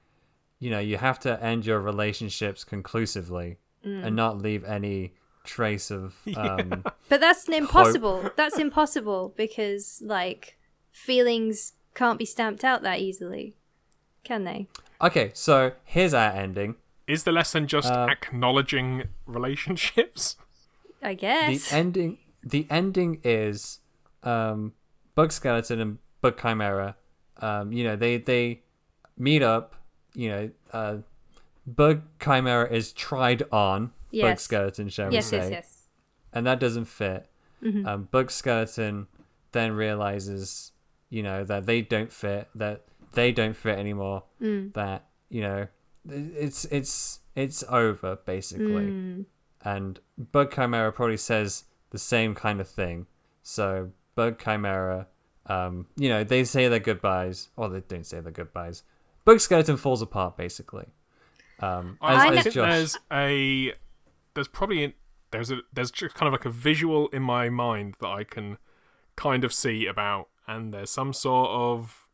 you 0.59 0.69
know, 0.71 0.79
you 0.79 0.97
have 0.97 1.19
to 1.21 1.41
end 1.43 1.65
your 1.65 1.79
relationships 1.79 2.63
conclusively 2.63 3.57
and 3.83 4.15
not 4.17 4.37
leave 4.37 4.63
any 4.65 5.13
trace 5.45 5.91
of. 5.91 6.15
Um, 6.35 6.83
But 7.07 7.21
that's 7.21 7.47
impossible. 7.47 8.31
that's 8.35 8.57
impossible 8.57 9.33
because 9.37 10.01
like 10.03 10.57
feelings 10.91 11.73
can't 11.97 12.19
be 12.19 12.25
stamped 12.25 12.63
out 12.63 12.83
that 12.83 12.99
easily, 12.99 13.55
can 14.23 14.43
they? 14.43 14.67
Okay, 15.01 15.31
so 15.33 15.71
here's 15.83 16.13
our 16.13 16.29
ending. 16.31 16.75
Is 17.07 17.23
the 17.23 17.31
lesson 17.31 17.67
just 17.67 17.91
Uh, 17.91 18.07
acknowledging 18.09 19.05
relationships? 19.25 20.35
I 21.01 21.15
guess. 21.15 21.69
The 21.69 21.75
ending. 21.75 22.17
The 22.43 22.67
ending 22.69 23.19
is, 23.23 23.79
um, 24.23 24.73
Bug 25.15 25.31
Skeleton 25.31 25.79
and 25.81 25.97
Bug 26.21 26.39
Chimera. 26.39 26.95
Um, 27.37 27.71
you 27.71 27.83
know, 27.83 27.95
they 27.95 28.17
they 28.17 28.61
meet 29.17 29.41
up. 29.41 29.75
You 30.13 30.29
know, 30.29 30.51
uh, 30.73 30.97
Bug 31.65 32.03
Chimera 32.23 32.71
is 32.71 32.93
tried 32.93 33.43
on 33.51 33.91
Bug 34.13 34.39
Skeleton, 34.39 34.89
shall 34.89 35.11
yes, 35.11 35.31
we 35.31 35.37
yes, 35.37 35.47
say? 35.47 35.51
yes. 35.51 35.87
and 36.33 36.45
that 36.45 36.59
doesn't 36.59 36.85
fit. 36.85 37.27
Mm-hmm. 37.63 37.87
Um, 37.87 38.07
Bug 38.11 38.29
Skeleton 38.31 39.07
then 39.51 39.73
realizes, 39.73 40.71
you 41.09 41.23
know, 41.23 41.43
that 41.43 41.65
they 41.65 41.81
don't 41.81 42.11
fit, 42.11 42.49
that 42.55 42.83
they 43.13 43.31
don't 43.31 43.55
fit 43.55 43.77
anymore, 43.79 44.23
Mm. 44.41 44.73
that 44.73 45.05
you 45.29 45.41
know, 45.41 45.67
it's 46.09 46.65
it's 46.65 47.19
it's 47.35 47.63
over 47.69 48.17
basically. 48.25 48.87
Mm. 48.87 49.25
And 49.63 49.99
Bug 50.17 50.53
Chimera 50.53 50.91
probably 50.91 51.17
says 51.17 51.65
the 51.89 51.97
same 51.97 52.35
kind 52.35 52.61
of 52.61 52.67
thing. 52.69 53.07
So 53.43 53.91
Bug 54.15 54.39
Chimera, 54.41 55.07
um, 55.47 55.87
you 55.97 56.09
know, 56.09 56.23
they 56.23 56.43
say 56.43 56.67
their 56.67 56.79
goodbyes, 56.79 57.49
or 57.57 57.67
they 57.69 57.81
don't 57.81 58.05
say 58.05 58.19
their 58.21 58.31
goodbyes. 58.31 58.83
Bug 59.25 59.39
Skeleton 59.41 59.77
falls 59.77 60.01
apart 60.01 60.37
basically. 60.37 60.85
Um, 61.59 61.97
I, 62.01 62.13
as, 62.13 62.19
I 62.19 62.27
as 62.35 62.43
think 62.43 62.55
Josh- 62.55 62.69
there's 62.69 62.97
a 63.11 63.73
there's 64.35 64.47
probably 64.47 64.83
a, 64.85 64.93
there's 65.31 65.51
a 65.51 65.57
there's 65.73 65.91
just 65.91 66.15
kind 66.15 66.27
of 66.27 66.33
like 66.33 66.45
a 66.45 66.49
visual 66.51 67.07
in 67.09 67.23
my 67.23 67.49
mind 67.49 67.95
that 67.99 68.07
I 68.09 68.23
can 68.23 68.57
kind 69.15 69.43
of 69.43 69.51
see 69.51 69.87
about, 69.87 70.29
and 70.47 70.73
there's 70.73 70.89
some 70.89 71.13
sort 71.13 71.49
of 71.49 72.07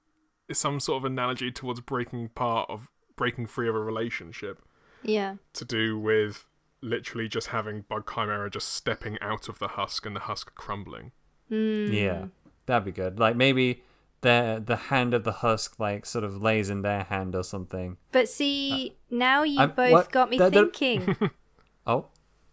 some 0.52 0.80
sort 0.80 0.98
of 1.02 1.06
analogy 1.06 1.52
towards 1.52 1.80
breaking 1.80 2.30
part 2.30 2.70
of 2.70 2.90
breaking 3.16 3.46
free 3.48 3.68
of 3.70 3.76
a 3.76 3.80
relationship 3.80 4.62
Yeah. 5.04 5.36
to 5.54 5.66
do 5.66 5.98
with 5.98 6.46
literally 6.82 7.28
just 7.28 7.48
having 7.48 7.82
Bug 7.88 8.12
Chimera 8.14 8.50
just 8.50 8.70
stepping 8.74 9.18
out 9.22 9.48
of 9.48 9.60
the 9.60 9.70
husk 9.70 10.06
and 10.06 10.16
the 10.16 10.22
husk 10.22 10.54
crumbling. 10.56 11.12
Mm. 11.50 11.94
Yeah, 11.94 12.26
that'd 12.66 12.84
be 12.86 12.92
good. 12.92 13.20
Like 13.20 13.36
maybe 13.36 13.84
the 14.22 14.62
the 14.66 14.76
hand 14.76 15.14
of 15.14 15.24
the 15.24 15.32
husk 15.34 15.80
like 15.80 16.06
sort 16.06 16.24
of 16.24 16.42
lays 16.42 16.70
in 16.70 16.82
their 16.82 17.04
hand 17.04 17.36
or 17.36 17.44
something. 17.44 17.98
But 18.12 18.28
see, 18.30 18.98
now 19.10 19.44
you've 19.44 19.60
I'm- 19.60 19.72
both 19.76 19.92
what- 19.92 20.12
got 20.12 20.30
me 20.30 20.38
the- 20.38 20.50
the- 20.50 20.66
thinking. 20.72 21.16
Oh, 21.86 22.06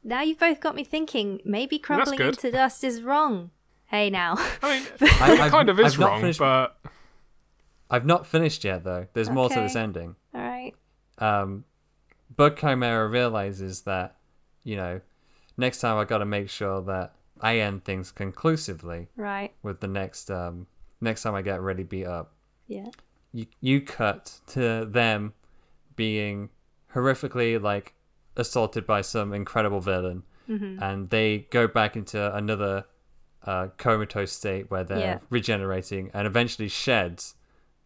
now 0.02 0.22
you've 0.22 0.38
both 0.40 0.58
got 0.60 0.74
me 0.74 0.82
thinking. 0.82 1.40
Maybe 1.44 1.78
crumbling 1.78 2.20
into 2.20 2.50
dust 2.50 2.82
is 2.82 3.00
wrong. 3.02 3.50
Hey, 3.90 4.08
now. 4.10 4.34
I 4.62 4.78
mean, 4.78 4.88
it 5.00 5.50
kind 5.50 5.68
of 5.68 5.80
is 5.80 5.94
I've 5.94 5.98
wrong, 5.98 6.20
finished- 6.20 6.38
but 6.38 6.76
I've 7.90 8.06
not 8.06 8.26
finished 8.26 8.64
yet 8.64 8.84
though. 8.84 9.06
There's 9.12 9.30
more 9.30 9.48
to 9.48 9.54
this 9.60 9.74
ending. 9.76 10.14
All 10.34 10.40
right. 10.40 10.72
Um, 11.18 11.64
Bug 12.34 12.56
Chimera 12.56 13.08
realizes 13.08 13.82
that 13.82 14.16
you 14.62 14.76
know 14.76 15.00
next 15.56 15.80
time 15.80 15.96
I 15.98 16.04
got 16.04 16.18
to 16.18 16.24
make 16.24 16.48
sure 16.48 16.80
that 16.82 17.14
I 17.40 17.58
end 17.58 17.84
things 17.84 18.12
conclusively 18.12 19.08
Right. 19.16 19.52
with 19.62 19.80
the 19.80 19.88
next 19.88 20.30
um 20.30 20.66
next 21.00 21.22
time 21.22 21.34
I 21.34 21.42
get 21.42 21.60
really 21.60 21.82
beat 21.82 22.06
up. 22.06 22.32
Yeah. 22.68 22.90
you 23.32 23.46
you 23.60 23.80
cut 23.80 24.38
to 24.48 24.84
them 24.84 25.32
being 25.96 26.50
horrifically 26.94 27.60
like 27.60 27.94
assaulted 28.36 28.86
by 28.86 29.00
some 29.00 29.32
incredible 29.32 29.80
villain 29.80 30.22
and 30.48 31.10
they 31.10 31.46
go 31.50 31.68
back 31.68 31.94
into 31.94 32.34
another 32.34 32.84
uh, 33.46 33.68
comatose 33.78 34.32
state 34.32 34.70
where 34.70 34.84
they're 34.84 34.98
Yeah. 34.98 35.18
regenerating 35.30 36.10
and 36.12 36.26
eventually 36.26 36.68
sheds 36.68 37.34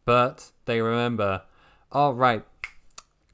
but 0.05 0.51
they 0.65 0.81
remember 0.81 1.43
oh 1.93 2.11
right 2.13 2.45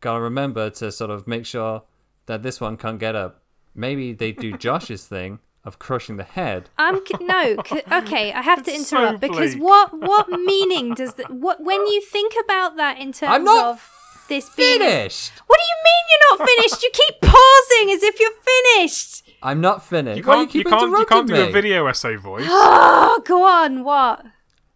gotta 0.01 0.21
remember 0.21 0.71
to 0.71 0.93
sort 0.93 1.11
of 1.11 1.27
make 1.27 1.47
sure 1.47 1.83
that 2.27 2.43
this 2.43 2.61
one 2.61 2.77
can't 2.77 2.99
get 2.99 3.15
up 3.17 3.43
maybe 3.75 4.13
they 4.13 4.33
do 4.33 4.57
josh's 4.67 5.07
thing 5.07 5.39
of 5.65 5.79
crushing 5.79 6.17
the 6.17 6.25
head 6.25 6.71
I'm 6.79 7.05
c- 7.07 7.15
no. 7.21 7.57
C- 7.67 7.83
okay, 7.93 8.33
I 8.33 8.41
have 8.41 8.63
to 8.65 8.71
It's 8.71 8.87
so 8.89 8.97
interrupt 8.99 9.21
because 9.21 9.55
what 9.57 9.93
what 9.93 10.29
meaning 10.31 10.95
does 10.95 11.15
that? 11.15 11.31
What 11.31 11.63
when 11.63 11.87
you 11.87 12.01
think 12.01 12.33
about 12.43 12.77
that 12.77 12.99
in 12.99 13.13
terms 13.13 13.31
i'm 13.35 13.45
not 13.45 13.65
of 13.67 13.91
this 14.29 14.49
being? 14.57 14.79
finished 14.79 15.33
what 15.47 15.59
do 15.61 15.65
you 15.69 15.79
mean 15.85 16.03
you're 16.11 16.39
not 16.39 16.49
finished? 16.49 16.83
you 16.83 16.91
keep 16.95 17.21
pausing 17.21 17.91
as 17.91 18.03
if 18.03 18.19
you're 18.19 18.31
finished. 18.77 19.30
I'm 19.43 19.61
not 19.61 19.85
finished 19.85 20.19
you 20.19 20.23
can't 20.25 20.51
do 20.51 20.59
you, 20.59 20.65
you 20.65 20.71
can't 20.71 20.91
you 20.99 21.07
can't 21.07 21.27
do 21.27 21.33
me? 21.35 21.49
a 21.49 21.51
video 21.51 21.87
essay 21.87 22.17
voice. 22.17 22.45
Oh, 22.47 23.23
go 23.27 23.45
on. 23.45 23.85
What? 23.85 24.25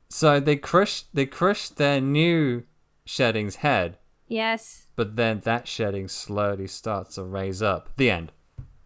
So 0.08 0.40
they 0.40 0.56
crush 0.56 1.02
they 1.12 1.26
crush 1.26 1.68
their 1.68 2.00
new 2.00 2.64
shedding's 3.04 3.56
head, 3.56 3.98
Yes. 4.28 4.86
but 4.96 5.16
then 5.16 5.40
that 5.44 5.66
shedding 5.68 6.08
slowly 6.08 6.66
starts 6.66 7.16
to 7.16 7.24
raise 7.24 7.60
up. 7.62 7.90
The 7.96 8.10
end. 8.10 8.32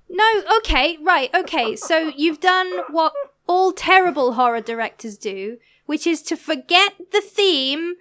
No, 0.09 0.43
okay, 0.59 0.97
right, 1.03 1.31
okay. 1.35 1.77
So 1.77 2.11
you've 2.17 2.41
done 2.41 2.71
what 2.91 3.13
all 3.47 3.73
terrible 3.73 4.33
horror 4.35 4.61
directors 4.61 5.17
do, 5.19 5.59
which 5.87 6.07
is 6.07 6.23
to 6.23 6.37
forget 6.37 6.95
the 7.13 7.21
theme 7.21 7.95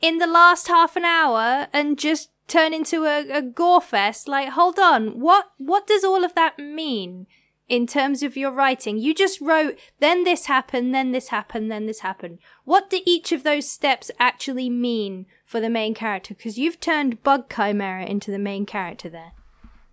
in 0.00 0.18
the 0.18 0.26
last 0.26 0.68
half 0.68 0.96
an 0.96 1.04
hour 1.04 1.66
and 1.72 1.98
just 1.98 2.30
turn 2.48 2.74
into 2.74 3.04
a, 3.04 3.28
a 3.30 3.42
gore 3.42 3.80
fest. 3.80 4.26
Like, 4.26 4.50
hold 4.50 4.78
on, 4.78 5.20
what 5.20 5.52
what 5.58 5.86
does 5.86 6.04
all 6.04 6.24
of 6.24 6.34
that 6.34 6.58
mean 6.58 7.26
in 7.68 7.86
terms 7.86 8.22
of 8.22 8.36
your 8.36 8.50
writing? 8.50 8.98
You 8.98 9.14
just 9.14 9.40
wrote, 9.40 9.78
then 10.00 10.24
this 10.24 10.46
happened, 10.46 10.94
then 10.94 11.12
this 11.12 11.28
happened, 11.28 11.70
then 11.70 11.86
this 11.86 12.00
happened. 12.00 12.38
What 12.64 12.90
do 12.90 13.00
each 13.04 13.30
of 13.30 13.44
those 13.44 13.68
steps 13.68 14.10
actually 14.18 14.70
mean 14.70 15.26
for 15.44 15.60
the 15.60 15.70
main 15.70 15.94
character? 15.94 16.34
Because 16.34 16.58
you've 16.58 16.80
turned 16.80 17.22
Bug 17.22 17.52
Chimera 17.54 18.04
into 18.06 18.30
the 18.30 18.38
main 18.38 18.66
character 18.66 19.08
there. 19.08 19.32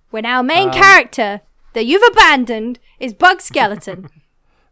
When 0.09 0.25
our 0.25 0.43
main 0.43 0.69
um, 0.69 0.73
character 0.73 1.41
that 1.73 1.85
you've 1.85 2.09
abandoned 2.09 2.79
is 2.99 3.13
Bug 3.13 3.41
Skeleton. 3.41 4.09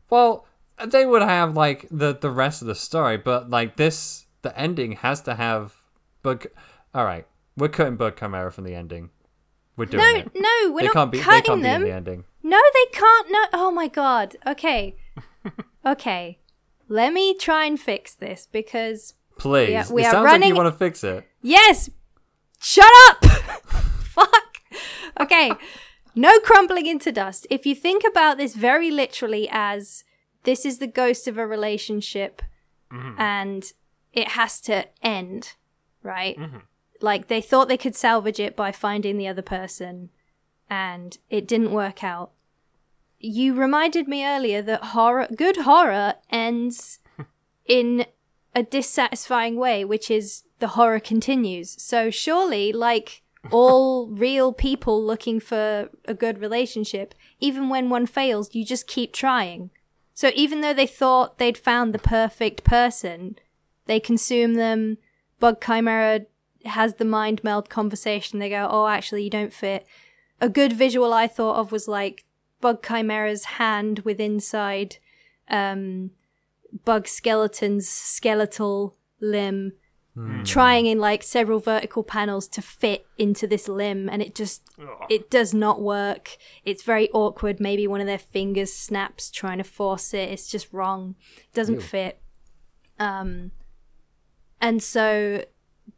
Well, 0.09 0.45
they 0.85 1.07
would 1.07 1.23
have 1.23 1.55
like 1.55 1.87
the 1.89 2.13
the 2.13 2.29
rest 2.29 2.61
of 2.61 2.67
the 2.67 2.75
story, 2.75 3.17
but 3.17 3.49
like 3.49 3.77
this, 3.77 4.27
the 4.43 4.55
ending 4.55 4.91
has 4.91 5.21
to 5.21 5.33
have 5.33 5.73
bug. 6.21 6.45
All 6.93 7.03
right, 7.03 7.25
we're 7.57 7.69
cutting 7.69 7.95
Bird 7.95 8.17
Chimera 8.17 8.51
from 8.51 8.63
the 8.63 8.75
ending. 8.75 9.09
We're 9.75 9.85
doing 9.85 10.03
no, 10.03 10.19
it. 10.19 10.31
no, 10.35 10.71
we're 10.71 10.81
they 10.81 10.85
not 10.85 10.93
can't 10.93 11.11
be. 11.11 11.17
They 11.17 11.23
cutting 11.23 11.43
can't 11.43 11.63
them. 11.63 11.81
be 11.81 11.87
in 11.87 11.91
the 11.91 11.95
ending. 11.95 12.23
No, 12.43 12.61
they 12.73 12.85
can't. 12.91 13.31
No. 13.31 13.45
Oh 13.53 13.71
my 13.71 13.87
god. 13.87 14.35
Okay. 14.45 14.95
okay. 15.85 16.39
Let 16.89 17.13
me 17.13 17.35
try 17.35 17.65
and 17.65 17.79
fix 17.79 18.13
this 18.13 18.47
because 18.51 19.15
Please. 19.37 19.71
Yeah, 19.71 19.91
we 19.91 20.03
it 20.03 20.07
are 20.07 20.11
sounds 20.11 20.25
like 20.41 20.45
you 20.45 20.55
want 20.55 20.71
to 20.71 20.77
fix 20.77 21.03
it. 21.03 21.25
yes. 21.41 21.89
Shut 22.61 22.91
up. 23.09 23.25
Fuck. 23.25 24.57
Okay. 25.19 25.51
No 26.15 26.39
crumbling 26.39 26.85
into 26.85 27.11
dust. 27.11 27.47
If 27.49 27.65
you 27.65 27.73
think 27.73 28.03
about 28.07 28.37
this 28.37 28.55
very 28.55 28.91
literally 28.91 29.49
as 29.51 30.03
this 30.43 30.65
is 30.65 30.77
the 30.77 30.87
ghost 30.87 31.27
of 31.27 31.37
a 31.37 31.47
relationship 31.47 32.41
mm-hmm. 32.91 33.19
and 33.19 33.71
it 34.13 34.29
has 34.29 34.61
to 34.61 34.85
end, 35.01 35.53
right? 36.03 36.37
Mm-hmm. 36.37 36.57
Like 37.03 37.27
they 37.27 37.41
thought 37.41 37.67
they 37.67 37.75
could 37.75 37.97
salvage 37.97 38.39
it 38.39 38.55
by 38.55 38.71
finding 38.71 39.17
the 39.17 39.27
other 39.27 39.41
person 39.41 40.09
and 40.69 41.17
it 41.29 41.45
didn't 41.45 41.73
work 41.73 42.01
out. 42.01 42.31
You 43.19 43.53
reminded 43.53 44.07
me 44.07 44.25
earlier 44.25 44.61
that 44.61 44.85
horror, 44.85 45.27
good 45.35 45.57
horror 45.57 46.15
ends 46.29 46.99
in 47.65 48.05
a 48.55 48.63
dissatisfying 48.63 49.57
way, 49.57 49.83
which 49.83 50.09
is 50.09 50.43
the 50.59 50.69
horror 50.69 51.01
continues. 51.01 51.75
So 51.81 52.09
surely, 52.09 52.71
like 52.71 53.21
all 53.51 54.07
real 54.09 54.53
people 54.53 55.03
looking 55.03 55.41
for 55.41 55.89
a 56.05 56.13
good 56.13 56.39
relationship, 56.39 57.13
even 57.41 57.67
when 57.67 57.89
one 57.89 58.05
fails, 58.05 58.55
you 58.55 58.63
just 58.63 58.87
keep 58.87 59.11
trying. 59.11 59.71
So 60.13 60.31
even 60.35 60.61
though 60.61 60.73
they 60.73 60.87
thought 60.87 61.37
they'd 61.37 61.57
found 61.57 61.93
the 61.93 61.99
perfect 61.99 62.63
person, 62.63 63.35
they 63.87 63.99
consume 63.99 64.53
them. 64.53 64.99
Bug 65.41 65.61
Chimera 65.61 66.27
has 66.65 66.95
the 66.95 67.05
mind 67.05 67.43
meld 67.43 67.69
conversation. 67.69 68.39
They 68.39 68.49
go, 68.49 68.67
"Oh, 68.69 68.87
actually, 68.87 69.23
you 69.23 69.29
don't 69.29 69.53
fit." 69.53 69.85
a 70.43 70.49
good 70.49 70.73
visual 70.73 71.13
I 71.13 71.27
thought 71.27 71.55
of 71.55 71.71
was 71.71 71.87
like 71.87 72.25
Bug 72.59 72.85
Chimera's 72.85 73.45
hand 73.45 73.99
with 73.99 74.19
inside 74.19 74.97
um, 75.47 76.11
Bug 76.83 77.07
Skeleton's 77.07 77.87
skeletal 77.87 78.97
limb, 79.21 79.71
trying 80.43 80.85
in 80.85 80.99
like 80.99 81.23
several 81.23 81.59
vertical 81.59 82.03
panels 82.03 82.49
to 82.49 82.61
fit 82.61 83.05
into 83.17 83.47
this 83.47 83.69
limb, 83.69 84.09
and 84.09 84.21
it 84.21 84.35
just 84.35 84.63
it 85.09 85.29
does 85.29 85.53
not 85.53 85.81
work. 85.81 86.37
It's 86.65 86.83
very 86.83 87.09
awkward. 87.11 87.61
Maybe 87.61 87.87
one 87.87 88.01
of 88.01 88.07
their 88.07 88.17
fingers 88.17 88.73
snaps 88.73 89.31
trying 89.31 89.59
to 89.59 89.63
force 89.63 90.13
it. 90.13 90.29
It's 90.29 90.49
just 90.49 90.73
wrong. 90.73 91.15
It 91.37 91.53
doesn't 91.53 91.75
Ew. 91.75 91.81
fit. 91.81 92.19
Um, 92.99 93.51
and 94.59 94.83
so 94.83 95.45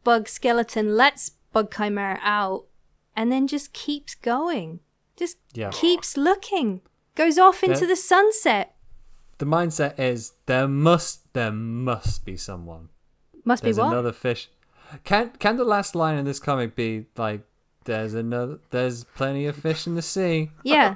Bug 0.04 0.28
Skeleton 0.28 0.96
lets 0.96 1.32
Bug 1.52 1.74
Chimera 1.74 2.18
out 2.22 2.66
and 3.14 3.32
then 3.32 3.46
just 3.46 3.72
keeps 3.72 4.14
going. 4.14 4.80
Just 5.16 5.38
yeah. 5.54 5.70
keeps 5.72 6.16
looking. 6.16 6.82
Goes 7.14 7.38
off 7.38 7.62
into 7.62 7.86
the 7.86 7.96
sunset. 7.96 8.74
The 9.38 9.46
mindset 9.46 9.98
is 9.98 10.34
there 10.46 10.68
must 10.68 11.32
there 11.32 11.52
must 11.52 12.24
be 12.24 12.36
someone. 12.36 12.90
Must 13.44 13.62
There's 13.62 13.76
be 13.76 13.82
what? 13.82 13.92
another 13.92 14.12
fish. 14.12 14.48
Can 15.04 15.30
can 15.38 15.56
the 15.56 15.64
last 15.64 15.94
line 15.94 16.18
in 16.18 16.24
this 16.24 16.38
comic 16.38 16.74
be 16.74 17.06
like 17.16 17.42
there's 17.86 18.14
another. 18.14 18.58
There's 18.70 19.04
plenty 19.04 19.46
of 19.46 19.56
fish 19.56 19.86
in 19.86 19.94
the 19.94 20.02
sea. 20.02 20.50
Yeah. 20.62 20.94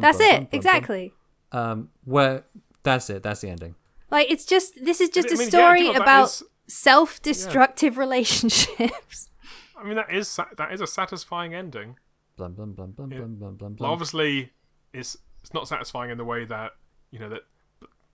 That's 0.00 0.20
it. 0.20 0.48
Exactly. 0.52 1.12
Um. 1.52 1.90
Where. 2.04 2.44
That's 2.82 3.10
it. 3.10 3.22
That's 3.22 3.40
the 3.42 3.50
ending. 3.50 3.74
Like 4.10 4.30
it's 4.30 4.44
just. 4.44 4.84
This 4.84 5.00
is 5.00 5.10
just 5.10 5.28
I 5.28 5.32
mean, 5.32 5.40
a 5.40 5.50
story 5.50 5.86
yeah, 5.86 5.96
about 5.96 6.40
self-destructive 6.66 7.98
relationships. 7.98 9.28
I 9.76 9.84
mean, 9.84 9.96
that 9.96 10.12
is 10.12 10.38
that 10.56 10.72
is 10.72 10.80
a 10.80 10.86
satisfying 10.86 11.54
ending. 11.54 11.96
Blum 12.36 12.54
blum 12.54 12.72
blum 12.72 12.92
blum 12.92 13.10
Yeah. 13.12 13.18
blum 13.18 13.34
blum 13.36 13.54
blum 13.56 13.72
blum. 13.74 13.90
obviously, 13.90 14.52
it's 14.92 15.16
it's 15.42 15.52
not 15.52 15.68
satisfying 15.68 16.10
in 16.10 16.18
the 16.18 16.24
way 16.24 16.44
that 16.44 16.72
you 17.10 17.18
know 17.18 17.28
that. 17.28 17.42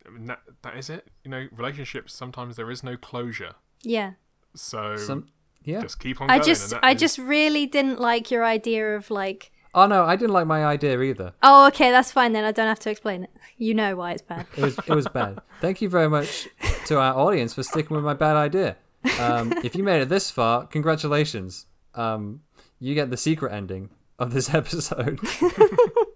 I 0.06 0.10
mean, 0.10 0.24
that 0.26 0.40
that 0.62 0.76
is 0.76 0.88
it. 0.90 1.08
You 1.24 1.30
know, 1.30 1.46
relationships 1.52 2.12
sometimes 2.14 2.56
there 2.56 2.70
is 2.70 2.82
no 2.82 2.96
closure. 2.96 3.54
yeah. 3.82 4.12
So 4.56 4.96
Some 4.96 5.28
yeah. 5.62 5.80
just 5.80 6.00
keep 6.00 6.20
on. 6.20 6.28
I 6.28 6.38
going, 6.38 6.46
just 6.48 6.74
I 6.82 6.92
is- 6.92 7.00
just 7.00 7.18
really 7.18 7.66
didn't 7.66 8.00
like 8.00 8.30
your 8.32 8.44
idea 8.44 8.96
of 8.96 9.10
like 9.10 9.52
Oh 9.74 9.86
no, 9.86 10.04
I 10.04 10.16
didn't 10.16 10.32
like 10.32 10.46
my 10.46 10.64
idea 10.64 11.00
either. 11.00 11.32
Oh, 11.42 11.66
okay, 11.68 11.90
that's 11.90 12.10
fine 12.10 12.32
then. 12.32 12.44
I 12.44 12.50
don't 12.52 12.66
have 12.66 12.80
to 12.80 12.90
explain 12.90 13.22
it. 13.24 13.30
You 13.56 13.72
know 13.74 13.94
why 13.96 14.12
it's 14.12 14.22
bad. 14.22 14.46
It 14.56 14.62
was 14.62 14.78
it 14.78 14.88
was 14.94 15.06
bad. 15.08 15.38
Thank 15.60 15.80
you 15.80 15.88
very 15.88 16.08
much 16.08 16.48
to 16.86 16.98
our 16.98 17.14
audience 17.14 17.54
for 17.54 17.62
sticking 17.62 17.94
with 17.94 18.04
my 18.04 18.14
bad 18.14 18.36
idea. 18.36 18.76
Um, 19.20 19.52
if 19.64 19.74
you 19.76 19.82
made 19.84 20.02
it 20.02 20.08
this 20.08 20.30
far, 20.30 20.66
congratulations. 20.66 21.66
Um, 21.94 22.40
you 22.78 22.94
get 22.94 23.10
the 23.10 23.16
secret 23.16 23.52
ending 23.52 23.90
of 24.18 24.32
this 24.34 24.52
episode. 24.54 25.20
oh, 25.42 26.06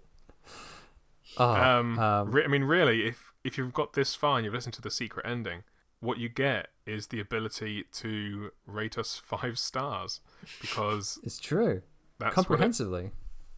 Um, 1.53 1.99
um, 1.99 2.31
re- 2.31 2.43
I 2.43 2.47
mean, 2.47 2.63
really, 2.63 3.05
if 3.07 3.31
if 3.43 3.57
you've 3.57 3.73
got 3.73 3.93
this 3.93 4.15
far 4.15 4.37
and 4.37 4.45
you've 4.45 4.53
listened 4.53 4.73
to 4.75 4.81
the 4.81 4.91
secret 4.91 5.25
ending, 5.25 5.63
what 5.99 6.17
you 6.17 6.29
get 6.29 6.67
is 6.85 7.07
the 7.07 7.19
ability 7.19 7.85
to 7.93 8.51
rate 8.65 8.97
us 8.97 9.21
five 9.23 9.57
stars 9.59 10.19
because 10.61 11.19
it's 11.23 11.39
true. 11.39 11.81
that's 12.19 12.35
what 12.35 12.43
it- 12.43 12.47
Comprehensively. 12.47 13.11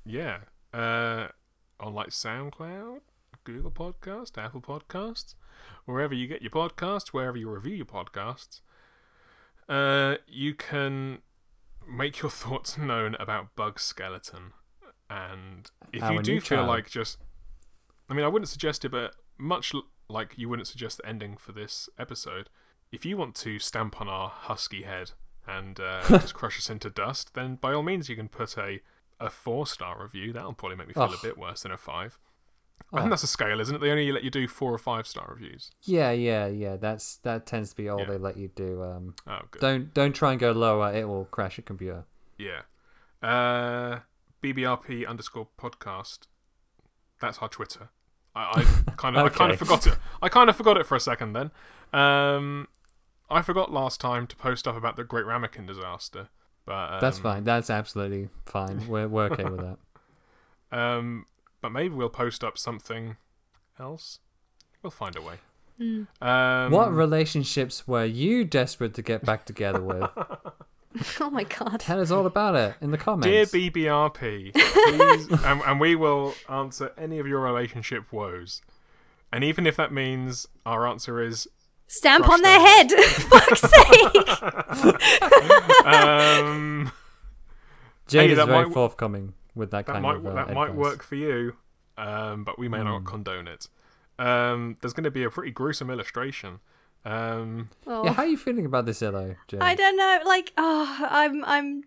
Yeah, 0.08 0.40
uh, 0.74 1.28
on 1.80 1.94
like 1.94 2.10
SoundCloud, 2.10 3.02
Google 3.44 3.72
Podcast, 3.72 4.38
Apple 4.38 4.62
Podcasts, 4.62 5.36
wherever 5.86 6.14
you 6.14 6.28
get 6.28 6.42
your 6.42 6.52
podcasts, 6.52 7.10
wherever 7.10 7.38
you 7.38 7.50
review 7.50 7.76
your 7.76 7.86
podcasts, 7.86 8.62
uh, 9.70 10.16
you 10.28 10.54
can 10.54 11.20
make 11.88 12.22
your 12.22 12.32
thoughts 12.44 12.78
known 12.78 13.16
about 13.20 13.56
Bug 13.56 13.80
Skeleton. 13.80 14.54
And 15.10 15.70
if 15.94 16.04
Our 16.04 16.14
you 16.14 16.22
do 16.22 16.42
feel 16.42 16.60
child. 16.60 16.68
like 16.68 16.90
just, 16.90 17.18
I 18.10 18.14
mean, 18.14 18.26
I 18.26 18.28
wouldn't 18.28 18.50
suggest 18.50 18.84
it, 18.84 18.90
but 18.90 19.16
much 19.38 19.74
like 20.10 20.34
you 20.38 20.50
wouldn't 20.50 20.68
suggest 20.68 20.98
the 20.98 21.06
ending 21.08 21.38
for 21.38 21.52
this 21.52 21.90
episode, 21.98 22.50
if 22.92 23.06
you 23.06 23.18
want 23.18 23.36
to 23.36 23.60
stamp 23.60 24.02
on 24.02 24.08
our 24.08 24.30
husky 24.30 24.84
head 24.84 25.12
and 25.48 25.80
uh, 25.80 26.02
just 26.08 26.34
crush 26.34 26.58
us 26.58 26.70
into 26.70 26.90
dust, 26.90 27.36
then 27.36 27.56
by 27.56 27.74
all 27.74 27.84
means 27.84 28.10
you 28.10 28.16
can 28.16 28.28
put 28.28 28.58
a 28.58 28.82
a 29.20 29.30
four 29.30 29.66
star 29.68 30.02
review. 30.02 30.34
That'll 30.34 30.54
probably 30.54 30.78
make 30.78 30.88
me 30.88 30.94
feel 30.94 31.04
Ugh. 31.04 31.16
a 31.20 31.26
bit 31.26 31.38
worse 31.38 31.64
than 31.64 31.72
a 31.72 31.78
five. 31.78 32.20
Oh. 32.94 32.98
I 32.98 33.00
think 33.02 33.10
that's 33.10 33.24
a 33.24 33.28
scale, 33.28 33.60
isn't 33.60 33.76
it? 33.76 33.80
They 33.82 33.90
only 33.90 34.12
let 34.12 34.24
you 34.24 34.30
do 34.30 34.48
four 34.48 34.72
or 34.74 34.78
five 34.78 35.08
star 35.08 35.28
reviews. 35.34 35.72
Yeah, 35.84 36.12
yeah, 36.12 36.46
yeah. 36.48 36.76
That's 36.78 37.18
that 37.18 37.46
tends 37.48 37.72
to 37.72 37.76
be 37.76 37.90
all 37.90 38.00
Yeah. 38.00 38.06
they 38.06 38.18
let 38.18 38.38
you 38.38 38.50
do. 38.56 38.84
Um, 38.84 39.16
Oh, 39.26 39.40
good. 39.52 39.60
don't 39.62 39.94
don't 39.94 40.14
try 40.14 40.32
and 40.32 40.40
go 40.40 40.52
lower; 40.52 40.94
it 40.94 41.08
will 41.08 41.26
crash 41.26 41.58
your 41.58 41.64
computer. 41.64 42.06
Yeah. 42.38 42.62
Uh, 43.22 44.02
BBRP 44.44 45.08
underscore 45.08 45.48
podcast. 45.60 46.28
That's 47.20 47.40
our 47.40 47.50
Twitter. 47.50 47.90
I, 48.36 48.62
I 48.88 48.92
kind 48.98 49.18
of 49.18 49.26
I 49.26 49.30
kind 49.30 49.52
of 49.52 49.58
forgot 49.60 49.88
it. 49.88 49.98
I 50.22 50.30
kind 50.30 50.50
of 50.50 50.56
forgot 50.56 50.78
it 50.78 50.86
for 50.86 50.96
a 50.96 51.00
second 51.00 51.34
then. 51.34 51.52
Um, 52.00 52.68
I 53.30 53.42
forgot 53.42 53.74
last 53.74 54.00
time 54.00 54.28
to 54.28 54.36
post 54.36 54.68
up 54.68 54.76
about 54.78 54.96
the 54.96 55.04
Great 55.04 55.26
Ramekin 55.26 55.66
disaster. 55.66 56.30
But 56.68 56.94
um, 56.94 56.98
That's 57.02 57.18
fine. 57.18 57.44
That's 57.46 57.72
absolutely 57.72 58.30
fine. 58.46 58.88
We're 58.88 59.08
we're 59.08 59.32
okay 59.32 59.46
with 59.46 59.62
that. 59.62 59.78
Um, 60.70 61.28
but 61.62 61.70
maybe 61.70 61.96
we'll 61.96 62.10
post 62.10 62.44
up 62.44 62.58
something 62.58 63.16
else. 63.80 64.20
We'll 64.84 64.92
find 64.92 65.16
a 65.16 65.22
way. 65.22 65.36
Um, 66.22 66.72
what 66.72 66.94
relationships 66.94 67.88
were 67.88 68.04
you 68.04 68.44
desperate 68.44 68.94
to 68.96 69.02
get 69.02 69.24
back 69.24 69.46
together 69.46 69.80
with? 69.80 70.10
oh 71.22 71.30
my 71.30 71.44
god. 71.44 71.80
Tell 71.80 72.02
us 72.02 72.12
all 72.12 72.26
about 72.26 72.56
it 72.56 72.76
in 72.82 72.92
the 72.92 72.98
comments. 72.98 73.52
Dear 73.52 73.70
BBRP, 73.70 74.54
please, 74.54 75.44
and, 75.46 75.62
and 75.62 75.80
we 75.80 75.96
will 75.96 76.34
answer 76.50 76.92
any 76.98 77.20
of 77.20 77.28
your 77.28 77.40
relationship 77.40 78.12
woes. 78.12 78.62
And 79.32 79.44
even 79.44 79.68
if 79.68 79.76
that 79.76 79.92
means 79.92 80.48
our 80.66 80.88
answer 80.88 81.22
is, 81.22 81.48
Stamp 81.88 82.26
Crush 82.26 82.36
on 82.36 82.42
their 82.42 82.60
their 82.60 82.68
head. 82.68 82.92
Fuck's 82.92 83.62
sake. 83.62 84.44
um, 85.86 86.92
Jade 88.08 88.28
Hey, 88.30 88.34
is 88.34 88.38
very 88.46 88.66
might- 88.66 88.74
forthcoming 88.74 89.34
with 89.56 89.72
that, 89.72 89.86
that 89.86 89.94
kind 89.94 90.04
might 90.04 90.18
of 90.18 90.26
uh, 90.26 90.34
that 90.34 90.54
might 90.54 90.76
work 90.76 91.04
for 91.04 91.16
you, 91.16 91.56
um, 91.98 92.44
but 92.44 92.60
we 92.60 92.68
may 92.68 92.84
not 92.84 93.06
condone 93.06 93.48
it. 93.48 93.68
Um, 94.20 94.78
there's 94.82 94.94
going 94.94 95.04
to 95.06 95.12
be 95.12 95.24
a 95.24 95.30
pretty 95.30 95.52
gruesome 95.52 95.90
illustration. 95.90 96.60
Um, 97.06 97.70
Oh. 97.86 98.04
Yeah, 98.06 98.14
how 98.14 98.24
are 98.24 98.28
you 98.28 98.38
feeling 98.38 98.66
about 98.66 98.86
this, 98.86 99.02
Illo? 99.02 99.36
Jade? 99.48 99.62
I 99.62 99.76
don't 99.76 99.96
know. 99.96 100.20
Like, 100.26 100.52
oh, 100.58 100.98
I'm 101.10 101.46
I'm 101.46 101.84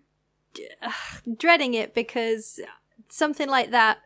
uh, 0.83 0.93
dreading 1.37 1.75
it 1.75 1.95
because 1.95 2.61
something 3.09 3.49
like 3.49 3.71
that, 3.71 3.99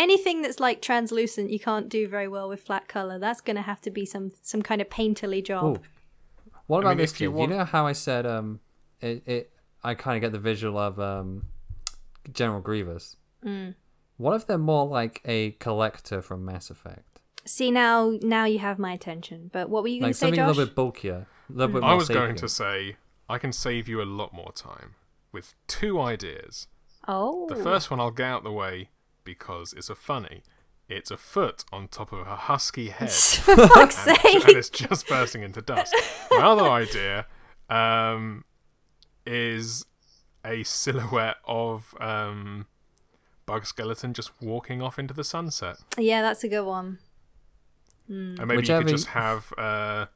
anything 0.00 0.42
that's 0.42 0.58
like 0.60 0.80
translucent, 0.82 1.50
you 1.50 1.58
can't 1.60 1.88
do 1.88 2.08
very 2.08 2.28
well 2.28 2.48
with 2.48 2.60
flat 2.62 2.88
color. 2.88 3.18
That's 3.18 3.40
gonna 3.40 3.62
have 3.62 3.80
to 3.82 3.90
be 3.90 4.04
some 4.06 4.32
some 4.42 4.62
kind 4.62 4.80
of 4.80 4.88
painterly 4.88 5.44
job. 5.44 5.64
Ooh. 5.78 5.80
What 6.66 6.78
I 6.78 6.80
about 6.80 6.88
mean, 6.90 6.98
this? 6.98 7.20
you 7.20 7.30
want- 7.32 7.50
You 7.52 7.58
know 7.58 7.64
how 7.64 7.86
I 7.86 7.92
said 7.92 8.26
um, 8.26 8.60
it, 9.00 9.22
it 9.26 9.52
I 9.82 9.94
kind 9.94 10.16
of 10.16 10.20
get 10.22 10.32
the 10.32 10.38
visual 10.38 10.78
of 10.78 10.98
um, 11.00 11.46
General 12.32 12.60
Grievous. 12.60 13.16
Mm. 13.44 13.74
What 14.16 14.34
if 14.36 14.46
they're 14.46 14.58
more 14.58 14.86
like 14.86 15.20
a 15.24 15.52
collector 15.52 16.20
from 16.22 16.44
Mass 16.44 16.70
Effect? 16.70 17.20
See 17.46 17.70
now, 17.70 18.18
now 18.22 18.44
you 18.44 18.58
have 18.58 18.78
my 18.78 18.92
attention. 18.92 19.50
But 19.52 19.70
what 19.70 19.82
were 19.82 19.88
you 19.88 20.00
gonna 20.00 20.08
Like 20.10 20.14
say, 20.16 20.26
something 20.26 20.36
Josh? 20.36 20.44
a 20.46 20.48
little 20.50 20.66
bit 20.66 20.74
bulkier, 20.76 21.26
a 21.48 21.52
little 21.52 21.72
bit 21.72 21.80
more 21.82 21.90
I 21.90 21.94
was 21.94 22.08
going 22.08 22.36
to 22.36 22.48
say 22.48 22.96
I 23.28 23.38
can 23.38 23.52
save 23.52 23.88
you 23.88 24.02
a 24.02 24.04
lot 24.20 24.32
more 24.34 24.52
time 24.52 24.94
with 25.32 25.54
two 25.66 25.98
ideas. 26.00 26.66
oh, 27.08 27.46
The 27.48 27.56
first 27.56 27.90
one 27.90 27.98
I'll 28.00 28.10
get 28.10 28.26
out 28.26 28.44
the 28.44 28.52
way 28.52 28.90
because 29.24 29.72
it's 29.72 29.90
a 29.90 29.94
funny. 29.94 30.42
It's 30.88 31.10
a 31.10 31.16
foot 31.16 31.64
on 31.72 31.88
top 31.88 32.12
of 32.12 32.26
a 32.26 32.36
husky 32.36 32.88
head. 32.90 33.10
for 33.10 33.56
fuck's 33.68 34.06
and, 34.06 34.16
sake! 34.18 34.34
and 34.34 34.56
it's 34.56 34.70
just 34.70 35.06
bursting 35.08 35.42
into 35.42 35.62
dust. 35.62 35.94
My 36.30 36.38
other 36.38 36.68
idea 36.68 37.26
um, 37.68 38.44
is 39.24 39.86
a 40.44 40.64
silhouette 40.64 41.36
of 41.46 41.94
um, 42.00 42.66
Bug 43.46 43.66
Skeleton 43.66 44.14
just 44.14 44.32
walking 44.40 44.82
off 44.82 44.98
into 44.98 45.14
the 45.14 45.24
sunset. 45.24 45.76
Yeah, 45.96 46.22
that's 46.22 46.42
a 46.44 46.48
good 46.48 46.64
one. 46.64 46.98
And 48.10 48.46
maybe 48.46 48.66
you 48.66 48.78
could 48.78 48.88
just 48.88 49.08
have 49.08 49.52
uh, 49.56 50.06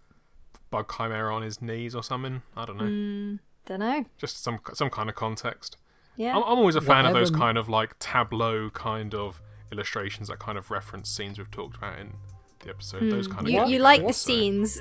Bug 0.71 0.93
Chimera 0.97 1.33
on 1.33 1.43
his 1.43 1.63
knees 1.63 1.95
or 1.95 2.03
something. 2.03 2.43
I 2.57 2.65
don't 2.65 2.77
know. 2.77 2.85
Mm, 2.85 3.39
don't 3.67 3.79
know. 3.79 4.05
Just 4.19 4.43
some 4.43 4.59
some 4.73 4.91
kind 4.91 5.09
of 5.09 5.15
context. 5.15 5.77
Yeah. 6.17 6.31
I'm, 6.37 6.43
I'm 6.45 6.59
always 6.59 6.77
a 6.77 6.81
fan 6.81 7.07
of 7.07 7.13
those 7.15 7.31
kind 7.31 7.59
of 7.59 7.69
like 7.69 7.99
tableau 7.99 8.71
kind 8.71 9.15
of 9.15 9.41
illustrations 9.73 10.29
that 10.29 10.39
kind 10.39 10.57
of 10.57 10.71
reference 10.71 11.09
scenes 11.11 11.39
we've 11.39 11.51
talked 11.51 11.77
about 11.77 11.99
in 11.99 12.15
the 12.61 12.71
episode. 12.71 13.11
Those 13.11 13.27
kind 13.27 13.41
of 13.41 13.47
Hmm. 13.47 13.51
you 13.53 13.59
get 13.61 13.69
you 13.71 13.79
like 13.91 14.07
the 14.07 14.13
so- 14.13 14.27
scenes. 14.29 14.79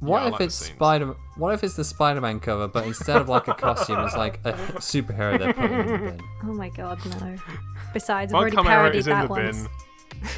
What 0.00 0.20
Yeah, 0.22 0.26
if 0.28 0.32
like 0.32 0.40
it's 0.42 0.54
scenes. 0.54 0.76
Spider? 0.76 1.14
What 1.36 1.54
if 1.54 1.62
it's 1.64 1.74
the 1.74 1.84
Spider-Man 1.84 2.40
cover, 2.40 2.68
but 2.68 2.86
instead 2.86 3.16
of 3.16 3.28
like 3.28 3.48
a 3.48 3.54
costume, 3.54 3.98
it's 4.00 4.16
like 4.16 4.40
a 4.44 4.52
superhero 4.78 5.38
they're 5.38 5.52
putting 5.52 5.78
in 5.78 5.86
the 5.86 5.98
bin? 6.12 6.20
oh 6.44 6.54
my 6.54 6.70
god, 6.70 6.98
no. 7.20 7.36
Besides, 7.92 8.32
I've 8.32 8.38
already 8.40 8.56
Chimera 8.56 8.76
parodied 8.76 8.98
is 9.00 9.06
in 9.06 9.10
that 9.12 9.22
the 9.24 9.28
once. 9.28 9.68
bin. 10.16 10.28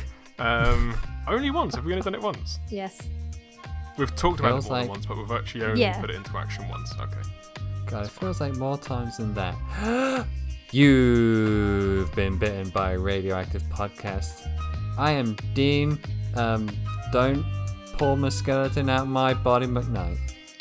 Um, 0.46 0.96
only 1.28 1.50
once. 1.52 1.74
Have 1.76 1.84
we 1.84 1.92
only 1.92 2.02
done 2.02 2.14
it 2.16 2.20
once? 2.22 2.58
Yes. 2.70 3.00
We've 3.98 4.14
talked 4.16 4.40
about 4.40 4.52
Feels 4.52 4.66
it 4.66 4.68
more 4.70 4.78
like- 4.78 4.84
than 4.86 4.90
once, 4.90 5.06
but 5.06 5.16
we've 5.18 5.30
actually 5.30 5.64
only 5.64 5.80
Yeah. 5.80 6.00
put 6.00 6.10
it 6.10 6.16
into 6.16 6.36
action 6.36 6.68
once. 6.68 6.92
Okay. 6.98 7.20
God, 7.92 8.06
it 8.06 8.10
feels 8.10 8.40
like 8.40 8.56
more 8.56 8.78
times 8.78 9.18
than 9.18 9.34
that. 9.34 10.26
You've 10.72 12.10
been 12.14 12.38
bitten 12.38 12.70
by 12.70 12.92
a 12.92 12.98
radioactive 12.98 13.62
podcast. 13.64 14.48
I 14.96 15.10
am 15.12 15.36
Dean. 15.52 15.98
Um, 16.34 16.70
don't 17.12 17.44
pull 17.98 18.16
my 18.16 18.30
skeleton 18.30 18.88
out 18.88 19.06
my 19.08 19.34
body, 19.34 19.66
McKnight. 19.66 20.16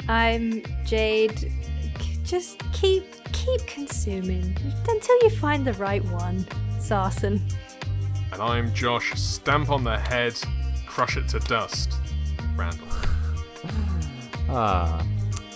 I'm 0.09 0.61
Jade. 0.85 1.39
C- 1.39 2.17
Just 2.25 2.61
keep 2.73 3.05
keep 3.31 3.65
consuming 3.65 4.57
until 4.89 5.17
you 5.23 5.29
find 5.29 5.65
the 5.65 5.73
right 5.75 6.03
one, 6.03 6.45
Sarson. 6.79 7.41
And 8.33 8.41
I'm 8.41 8.73
Josh. 8.73 9.13
Stamp 9.13 9.69
on 9.69 9.85
the 9.85 9.97
head, 9.97 10.33
crush 10.85 11.15
it 11.15 11.29
to 11.29 11.39
dust. 11.39 11.93
Randall. 12.57 12.87
Ah, 14.53 15.01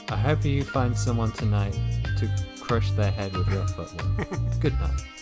I 0.10 0.18
hope 0.18 0.46
you 0.46 0.64
find 0.64 0.96
someone 0.96 1.32
tonight 1.32 1.76
to 2.20 2.30
crush 2.62 2.92
their 2.92 3.12
head 3.12 3.36
with 3.36 3.48
your 3.50 3.68
footwork. 3.68 4.28
Good 4.60 4.74
night. 4.80 5.15